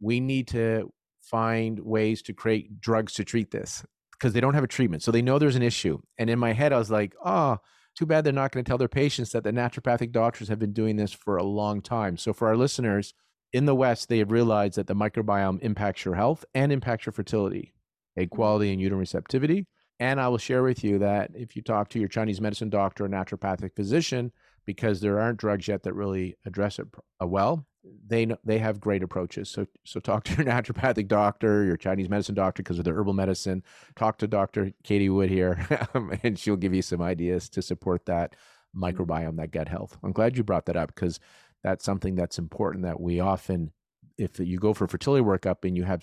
we 0.00 0.20
need 0.20 0.46
to 0.48 0.92
find 1.20 1.80
ways 1.80 2.22
to 2.22 2.32
create 2.32 2.80
drugs 2.80 3.14
to 3.14 3.24
treat 3.24 3.50
this 3.50 3.84
because 4.12 4.32
they 4.32 4.40
don't 4.40 4.54
have 4.54 4.64
a 4.64 4.68
treatment. 4.68 5.02
So 5.02 5.10
they 5.10 5.22
know 5.22 5.40
there's 5.40 5.56
an 5.56 5.62
issue 5.62 5.98
and 6.18 6.30
in 6.30 6.38
my 6.38 6.52
head 6.52 6.72
i 6.72 6.78
was 6.78 6.90
like 6.90 7.14
oh 7.24 7.58
too 7.96 8.06
bad 8.06 8.22
they're 8.22 8.32
not 8.32 8.52
going 8.52 8.64
to 8.64 8.68
tell 8.68 8.78
their 8.78 8.86
patients 8.86 9.32
that 9.32 9.42
the 9.42 9.50
naturopathic 9.50 10.12
doctors 10.12 10.46
have 10.46 10.60
been 10.60 10.72
doing 10.72 10.94
this 10.94 11.12
for 11.12 11.38
a 11.38 11.42
long 11.42 11.82
time. 11.82 12.16
So 12.16 12.32
for 12.32 12.46
our 12.46 12.56
listeners 12.56 13.12
in 13.52 13.64
the 13.64 13.74
West, 13.74 14.08
they 14.08 14.18
have 14.18 14.30
realized 14.30 14.76
that 14.76 14.86
the 14.86 14.94
microbiome 14.94 15.60
impacts 15.62 16.04
your 16.04 16.14
health 16.14 16.44
and 16.54 16.72
impacts 16.72 17.06
your 17.06 17.12
fertility, 17.12 17.74
egg 18.16 18.28
mm-hmm. 18.28 18.36
quality, 18.36 18.72
and 18.72 18.80
uterine 18.80 19.00
receptivity. 19.00 19.66
And 19.98 20.18
I 20.18 20.28
will 20.28 20.38
share 20.38 20.62
with 20.62 20.82
you 20.82 20.98
that 21.00 21.30
if 21.34 21.54
you 21.54 21.62
talk 21.62 21.90
to 21.90 21.98
your 21.98 22.08
Chinese 22.08 22.40
medicine 22.40 22.70
doctor 22.70 23.04
or 23.04 23.08
naturopathic 23.08 23.76
physician, 23.76 24.32
because 24.64 25.00
there 25.00 25.20
aren't 25.20 25.38
drugs 25.38 25.68
yet 25.68 25.82
that 25.82 25.94
really 25.94 26.36
address 26.46 26.78
it 26.78 26.86
uh, 27.22 27.26
well, 27.26 27.66
they 28.06 28.26
know, 28.26 28.36
they 28.44 28.58
have 28.58 28.80
great 28.80 29.02
approaches. 29.02 29.50
So 29.50 29.66
so 29.84 30.00
talk 30.00 30.24
to 30.26 30.34
your 30.34 30.46
naturopathic 30.46 31.08
doctor, 31.08 31.64
your 31.64 31.76
Chinese 31.76 32.08
medicine 32.08 32.34
doctor 32.34 32.62
because 32.62 32.78
of 32.78 32.84
the 32.84 32.92
herbal 32.92 33.14
medicine. 33.14 33.62
Talk 33.96 34.18
to 34.18 34.26
Dr. 34.26 34.72
Katie 34.84 35.08
Wood 35.08 35.30
here, 35.30 35.66
and 36.22 36.38
she'll 36.38 36.56
give 36.56 36.74
you 36.74 36.82
some 36.82 37.02
ideas 37.02 37.48
to 37.50 37.62
support 37.62 38.06
that 38.06 38.36
mm-hmm. 38.76 38.84
microbiome, 38.84 39.36
that 39.36 39.50
gut 39.50 39.68
health. 39.68 39.98
I'm 40.02 40.12
glad 40.12 40.36
you 40.36 40.44
brought 40.44 40.66
that 40.66 40.76
up 40.76 40.94
because 40.94 41.20
that's 41.62 41.84
something 41.84 42.14
that's 42.14 42.38
important 42.38 42.84
that 42.84 43.00
we 43.00 43.20
often 43.20 43.72
if 44.18 44.38
you 44.38 44.58
go 44.58 44.74
for 44.74 44.84
a 44.84 44.88
fertility 44.88 45.24
workup 45.24 45.64
and 45.64 45.76
you 45.76 45.84
have 45.84 46.02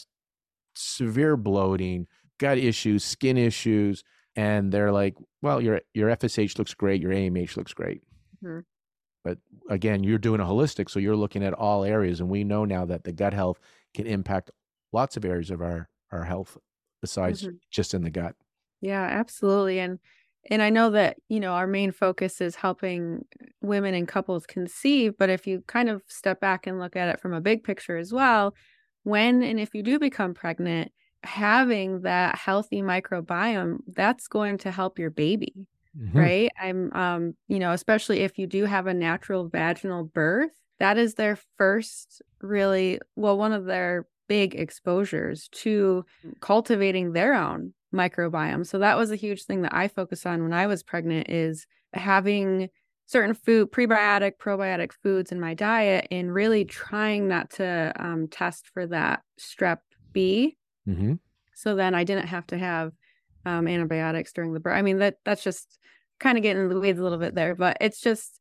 severe 0.75 1.37
bloating 1.37 2.07
gut 2.39 2.57
issues 2.57 3.03
skin 3.03 3.37
issues 3.37 4.03
and 4.35 4.71
they're 4.71 4.91
like 4.91 5.15
well 5.41 5.61
your 5.61 5.81
your 5.93 6.15
fsh 6.15 6.57
looks 6.57 6.73
great 6.73 7.01
your 7.01 7.11
amh 7.11 7.55
looks 7.57 7.73
great 7.73 8.01
mm-hmm. 8.43 8.59
but 9.23 9.39
again 9.69 10.03
you're 10.03 10.17
doing 10.17 10.39
a 10.39 10.45
holistic 10.45 10.89
so 10.89 10.99
you're 10.99 11.15
looking 11.15 11.43
at 11.43 11.53
all 11.53 11.83
areas 11.83 12.19
and 12.19 12.29
we 12.29 12.43
know 12.43 12.65
now 12.65 12.85
that 12.85 13.03
the 13.03 13.11
gut 13.11 13.33
health 13.33 13.59
can 13.93 14.05
impact 14.05 14.51
lots 14.93 15.17
of 15.17 15.25
areas 15.25 15.49
of 15.49 15.61
our 15.61 15.89
our 16.11 16.23
health 16.23 16.57
besides 17.01 17.43
mm-hmm. 17.43 17.55
just 17.71 17.93
in 17.93 18.03
the 18.03 18.09
gut 18.11 18.35
yeah 18.81 19.03
absolutely 19.03 19.79
and 19.79 19.99
and 20.49 20.61
I 20.61 20.69
know 20.69 20.91
that, 20.91 21.17
you 21.27 21.39
know, 21.39 21.53
our 21.53 21.67
main 21.67 21.91
focus 21.91 22.41
is 22.41 22.55
helping 22.55 23.25
women 23.61 23.93
and 23.93 24.07
couples 24.07 24.45
conceive, 24.45 25.17
but 25.17 25.29
if 25.29 25.45
you 25.45 25.63
kind 25.67 25.89
of 25.89 26.03
step 26.07 26.39
back 26.39 26.67
and 26.67 26.79
look 26.79 26.95
at 26.95 27.09
it 27.09 27.19
from 27.19 27.33
a 27.33 27.41
big 27.41 27.63
picture 27.63 27.97
as 27.97 28.13
well, 28.13 28.53
when 29.03 29.43
and 29.43 29.59
if 29.59 29.73
you 29.73 29.83
do 29.83 29.99
become 29.99 30.33
pregnant, 30.33 30.91
having 31.23 32.01
that 32.01 32.37
healthy 32.37 32.81
microbiome, 32.81 33.79
that's 33.87 34.27
going 34.27 34.57
to 34.59 34.71
help 34.71 34.99
your 34.99 35.09
baby. 35.09 35.53
Mm-hmm. 35.99 36.17
Right. 36.17 36.51
I'm, 36.61 36.93
um, 36.93 37.35
you 37.47 37.57
know, 37.57 37.71
especially 37.71 38.19
if 38.19 38.37
you 38.37 38.45
do 38.45 38.65
have 38.65 38.85
a 38.85 38.93
natural 38.93 39.49
vaginal 39.49 40.03
birth, 40.03 40.51
that 40.79 40.97
is 40.97 41.15
their 41.15 41.39
first 41.57 42.21
really, 42.39 42.99
well, 43.15 43.37
one 43.37 43.51
of 43.51 43.65
their 43.65 44.07
big 44.27 44.53
exposures 44.53 45.47
to 45.53 46.05
cultivating 46.39 47.13
their 47.13 47.33
own 47.33 47.73
microbiome. 47.93 48.65
So 48.65 48.79
that 48.79 48.97
was 48.97 49.11
a 49.11 49.15
huge 49.15 49.43
thing 49.43 49.61
that 49.61 49.73
I 49.73 49.87
focused 49.87 50.25
on 50.25 50.43
when 50.43 50.53
I 50.53 50.67
was 50.67 50.83
pregnant 50.83 51.29
is 51.29 51.65
having 51.93 52.69
certain 53.07 53.33
food 53.33 53.71
prebiotic 53.71 54.33
probiotic 54.37 54.91
foods 54.91 55.31
in 55.31 55.39
my 55.39 55.53
diet 55.53 56.07
and 56.11 56.33
really 56.33 56.65
trying 56.65 57.27
not 57.27 57.49
to 57.49 57.93
um, 57.97 58.27
test 58.27 58.69
for 58.73 58.85
that 58.85 59.21
strep 59.39 59.77
b 60.11 60.57
mm-hmm. 60.87 61.13
so 61.55 61.73
then 61.75 61.95
i 61.95 62.03
didn't 62.03 62.27
have 62.27 62.45
to 62.45 62.57
have 62.57 62.91
um, 63.45 63.67
antibiotics 63.67 64.33
during 64.33 64.53
the 64.53 64.59
birth 64.59 64.75
i 64.75 64.81
mean 64.81 64.99
that 64.99 65.15
that's 65.23 65.43
just 65.43 65.79
kind 66.19 66.37
of 66.37 66.43
getting 66.43 66.63
in 66.63 66.69
the 66.69 66.79
weeds 66.79 66.99
a 66.99 67.03
little 67.03 67.17
bit 67.17 67.33
there 67.33 67.55
but 67.55 67.77
it's 67.79 68.01
just 68.01 68.39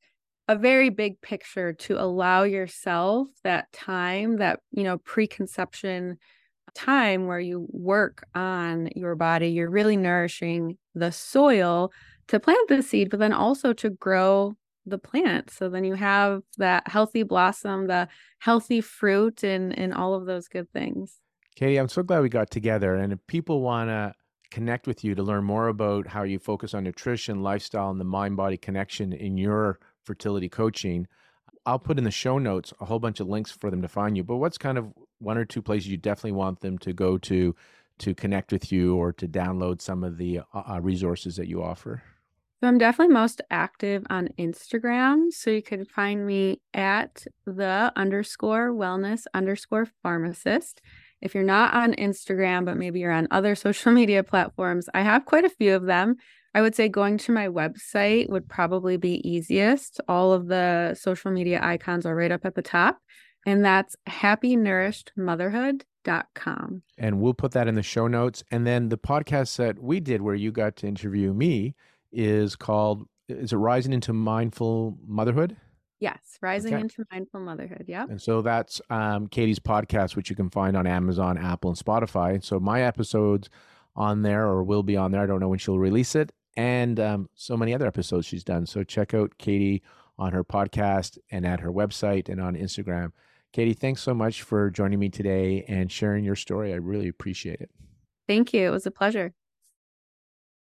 a 0.49 0.57
very 0.57 0.91
big 0.91 1.21
picture 1.21 1.73
to 1.73 2.01
allow 2.01 2.43
yourself 2.43 3.29
that 3.45 3.71
time 3.73 4.37
that 4.39 4.61
you 4.73 4.83
know 4.83 4.99
preconception 4.99 6.19
time 6.77 7.27
where 7.27 7.41
you 7.41 7.67
work 7.71 8.25
on 8.35 8.91
your 8.95 9.15
body, 9.15 9.49
you're 9.49 9.71
really 9.71 9.97
nourishing 9.97 10.77
the 10.95 11.11
soil 11.11 11.91
to 12.29 12.39
plant 12.39 12.69
the 12.69 12.83
seed, 12.83 13.11
but 13.11 13.19
then 13.19 13.33
also 13.33 13.73
to 13.73 13.91
grow 13.91 14.57
the 14.85 14.99
plant. 14.99 15.51
So 15.51 15.69
then 15.69 15.85
you 15.85 15.95
have 15.95 16.43
that 16.59 16.87
healthy 16.87 17.23
blossom, 17.23 17.87
the 17.87 18.09
healthy 18.39 18.81
fruit, 18.81 19.43
and 19.43 19.77
and 19.77 19.93
all 19.93 20.15
of 20.15 20.27
those 20.27 20.49
good 20.49 20.71
things. 20.73 21.17
Katie, 21.57 21.79
I'm 21.79 21.89
so 21.89 22.03
glad 22.03 22.21
we 22.21 22.29
got 22.29 22.51
together. 22.51 22.95
And 22.95 23.13
if 23.13 23.19
people 23.27 23.63
want 23.63 23.89
to 23.89 24.15
connect 24.51 24.87
with 24.87 25.03
you 25.03 25.15
to 25.15 25.23
learn 25.23 25.45
more 25.45 25.69
about 25.69 26.07
how 26.07 26.23
you 26.23 26.39
focus 26.39 26.75
on 26.75 26.85
nutrition, 26.85 27.43
lifestyle, 27.43 27.91
and 27.91 28.01
the 28.01 28.05
mind 28.05 28.37
body 28.37 28.57
connection 28.57 29.13
in 29.13 29.37
your 29.37 29.79
fertility 30.05 30.49
coaching, 30.49 31.07
I'll 31.65 31.79
put 31.81 31.99
in 31.99 32.05
the 32.05 32.11
show 32.11 32.39
notes 32.39 32.73
a 32.81 32.85
whole 32.85 33.01
bunch 33.01 33.19
of 33.19 33.27
links 33.27 33.51
for 33.51 33.71
them 33.71 33.83
to 33.83 33.89
find 33.89 34.17
you. 34.17 34.23
But 34.23 34.37
what's 34.37 34.59
kind 34.59 34.79
of 34.79 34.93
one 35.19 35.39
or 35.39 35.45
two 35.45 35.63
places 35.63 35.89
you 35.89 35.97
definitely 35.97 36.33
want 36.33 36.61
them 36.61 36.79
to 36.79 36.93
go 36.93 37.19
to 37.19 37.55
to 37.99 38.15
connect 38.15 38.53
with 38.53 38.71
you 38.71 38.95
or 38.95 39.11
to 39.11 39.27
download 39.27 39.81
some 39.81 40.05
of 40.05 40.19
the 40.19 40.41
uh, 40.53 40.63
uh 40.75 40.81
resources 40.81 41.37
that 41.37 41.49
you 41.49 41.63
offer? 41.63 42.03
So 42.61 42.69
I'm 42.69 42.79
definitely 42.79 43.13
most 43.13 43.43
active 43.51 44.07
on 44.09 44.29
Instagram. 44.39 45.31
So 45.31 45.51
you 45.51 45.63
can 45.63 45.85
find 45.85 46.27
me 46.27 46.63
at 46.73 47.27
the 47.45 47.93
underscore 47.97 48.73
wellness 48.73 49.25
underscore 49.35 49.89
pharmacist. 50.03 50.81
If 51.21 51.35
you're 51.35 51.45
not 51.45 51.75
on 51.75 51.93
Instagram, 51.95 52.65
but 52.65 52.79
maybe 52.79 53.01
you're 53.01 53.13
on 53.13 53.29
other 53.31 53.55
social 53.67 53.93
media 53.93 54.23
platforms, 54.23 54.89
I 54.95 55.03
have 55.03 55.27
quite 55.27 55.45
a 55.45 55.51
few 55.51 55.75
of 55.75 55.85
them. 55.85 56.17
I 56.55 56.63
would 56.63 56.75
say 56.75 56.89
going 56.89 57.19
to 57.19 57.33
my 57.33 57.49
website 57.49 58.31
would 58.31 58.49
probably 58.49 58.97
be 58.97 59.29
easiest. 59.29 60.01
All 60.09 60.33
of 60.33 60.47
the 60.47 60.97
social 60.99 61.31
media 61.31 61.61
icons 61.63 62.07
are 62.07 62.17
right 62.17 62.33
up 62.33 62.47
at 62.47 62.55
the 62.55 62.63
top, 62.63 62.99
and 63.47 63.65
that's 63.65 63.97
happynourishedmotherhood.com. 64.09 66.83
And 66.99 67.21
we'll 67.21 67.35
put 67.35 67.53
that 67.53 67.69
in 67.69 67.77
the 67.77 67.83
show 67.83 68.09
notes. 68.09 68.45
And 68.51 68.67
then 68.67 68.91
the 68.91 68.99
podcast 68.99 69.57
that 69.57 69.79
we 69.79 70.01
did 70.01 70.21
where 70.21 70.35
you 70.35 70.53
got 70.53 70.77
to 70.77 70.87
interview 70.87 71.33
me 71.33 71.75
is 72.13 72.55
called 72.57 73.09
is 73.29 73.53
it 73.53 73.57
Rising 73.57 73.93
into 73.93 74.13
Mindful 74.13 74.97
Motherhood? 75.05 75.57
Yes, 75.99 76.39
Rising 76.43 76.75
okay. 76.75 76.83
into 76.83 77.05
Mindful 77.11 77.41
Motherhood. 77.41 77.87
Yeah. 77.89 78.07
And 78.09 78.23
so 78.23 78.41
that's 78.43 78.81
um, 78.91 79.27
Katie's 79.29 79.59
podcast, 79.59 80.15
which 80.15 80.31
you 80.31 80.37
can 80.37 80.51
find 80.51 80.77
on 80.77 80.87
Amazon, 80.87 81.39
Apple, 81.39 81.71
and 81.71 81.79
Spotify. 81.79 82.45
So 82.45 82.61
my 82.61 82.83
episodes 82.83 83.51
on 83.97 84.23
there 84.23 84.47
or 84.47 84.63
will 84.63 84.85
be 84.85 84.97
on 84.97 85.11
there. 85.11 85.23
I 85.23 85.27
don't 85.27 85.41
know 85.41 85.49
when 85.49 85.59
she'll 85.59 85.79
release 85.79 86.15
it 86.15 86.33
and 86.57 86.99
um, 87.01 87.29
so 87.35 87.57
many 87.57 87.75
other 87.75 87.87
episodes 87.87 88.27
she's 88.27 88.45
done. 88.45 88.67
So 88.67 88.83
check 88.83 89.15
out 89.15 89.39
Katie 89.39 89.83
on 90.19 90.33
her 90.33 90.45
podcast 90.45 91.19
and 91.31 91.47
at 91.47 91.61
her 91.61 91.71
website 91.71 92.29
and 92.29 92.41
on 92.41 92.55
Instagram. 92.55 93.13
Katie, 93.57 93.73
thanks 93.73 94.03
so 94.03 94.13
much 94.13 94.43
for 94.43 94.69
joining 94.69 94.99
me 94.99 95.09
today 95.09 95.65
and 95.67 95.91
sharing 95.91 96.25
your 96.25 96.37
story. 96.37 96.75
I 96.75 96.77
really 96.77 97.09
appreciate 97.09 97.59
it. 97.59 97.71
Thank 98.29 98.53
you. 98.53 98.67
It 98.67 98.71
was 98.71 98.85
a 98.85 98.91
pleasure. 98.91 99.33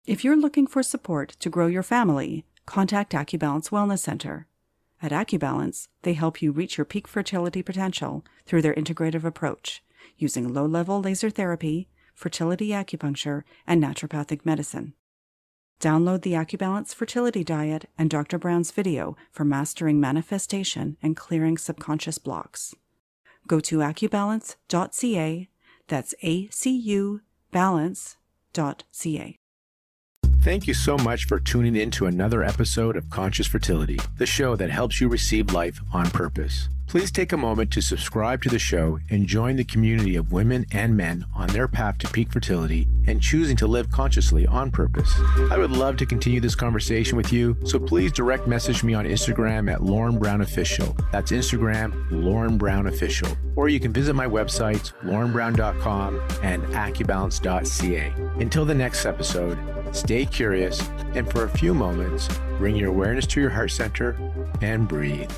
If 0.06 0.22
you're 0.22 0.36
looking 0.36 0.68
for 0.68 0.80
support 0.84 1.30
to 1.40 1.50
grow 1.50 1.66
your 1.66 1.82
family, 1.82 2.46
contact 2.66 3.12
Acubalance 3.12 3.70
Wellness 3.70 3.98
Center. 3.98 4.46
At 5.02 5.10
Acubalance, 5.10 5.88
they 6.02 6.12
help 6.12 6.40
you 6.40 6.52
reach 6.52 6.78
your 6.78 6.84
peak 6.84 7.08
fertility 7.08 7.64
potential 7.64 8.24
through 8.46 8.62
their 8.62 8.74
integrative 8.74 9.24
approach, 9.24 9.82
using 10.16 10.54
low 10.54 10.64
level 10.64 11.00
laser 11.00 11.30
therapy, 11.30 11.88
fertility 12.14 12.68
acupuncture, 12.68 13.42
and 13.66 13.82
naturopathic 13.82 14.46
medicine. 14.46 14.94
Download 15.80 16.22
the 16.22 16.34
Acubalance 16.34 16.94
Fertility 16.94 17.42
Diet 17.42 17.90
and 17.98 18.08
Dr. 18.08 18.38
Brown's 18.38 18.70
video 18.70 19.16
for 19.32 19.44
mastering 19.44 19.98
manifestation 19.98 20.96
and 21.02 21.16
clearing 21.16 21.58
subconscious 21.58 22.18
blocks. 22.18 22.72
Go 23.46 23.60
to 23.60 23.78
acubalance.ca. 23.78 25.48
that's 25.88 26.14
A 26.22 26.48
C 26.48 26.76
U 26.76 27.20
balance.ca. 27.50 29.38
Thank 30.42 30.66
you 30.66 30.74
so 30.74 30.98
much 30.98 31.24
for 31.24 31.40
tuning 31.40 31.74
in 31.74 31.90
to 31.92 32.06
another 32.06 32.44
episode 32.44 32.96
of 32.96 33.08
Conscious 33.08 33.46
Fertility, 33.46 33.98
the 34.18 34.26
show 34.26 34.56
that 34.56 34.70
helps 34.70 35.00
you 35.00 35.08
receive 35.08 35.54
life 35.54 35.80
on 35.92 36.10
purpose. 36.10 36.68
Please 36.86 37.10
take 37.10 37.32
a 37.32 37.36
moment 37.36 37.72
to 37.72 37.80
subscribe 37.80 38.42
to 38.42 38.48
the 38.48 38.58
show 38.58 38.98
and 39.10 39.26
join 39.26 39.56
the 39.56 39.64
community 39.64 40.16
of 40.16 40.32
women 40.32 40.64
and 40.70 40.96
men 40.96 41.24
on 41.34 41.48
their 41.48 41.66
path 41.66 41.98
to 41.98 42.08
peak 42.08 42.30
fertility 42.30 42.86
and 43.06 43.20
choosing 43.20 43.56
to 43.56 43.66
live 43.66 43.90
consciously 43.90 44.46
on 44.46 44.70
purpose. 44.70 45.12
I 45.50 45.58
would 45.58 45.72
love 45.72 45.96
to 45.96 46.06
continue 46.06 46.40
this 46.40 46.54
conversation 46.54 47.16
with 47.16 47.32
you, 47.32 47.56
so 47.64 47.78
please 47.78 48.12
direct 48.12 48.46
message 48.46 48.84
me 48.84 48.94
on 48.94 49.06
Instagram 49.06 49.72
at 49.72 49.82
Lauren 49.82 50.18
Brown 50.18 50.40
Official. 50.42 50.96
That's 51.10 51.32
Instagram, 51.32 52.06
Lauren 52.10 52.58
Brown 52.58 52.86
Official. 52.86 53.28
Or 53.56 53.68
you 53.68 53.80
can 53.80 53.92
visit 53.92 54.14
my 54.14 54.26
websites, 54.26 54.92
laurenbrown.com 55.02 56.20
and 56.42 56.62
acubalance.ca. 56.74 58.12
Until 58.40 58.64
the 58.64 58.74
next 58.74 59.04
episode, 59.04 59.58
stay 59.92 60.26
curious 60.26 60.80
and 61.14 61.30
for 61.30 61.44
a 61.44 61.48
few 61.48 61.74
moments, 61.74 62.28
bring 62.58 62.76
your 62.76 62.90
awareness 62.90 63.26
to 63.28 63.40
your 63.40 63.50
heart 63.50 63.70
center 63.70 64.16
and 64.60 64.86
breathe. 64.88 65.30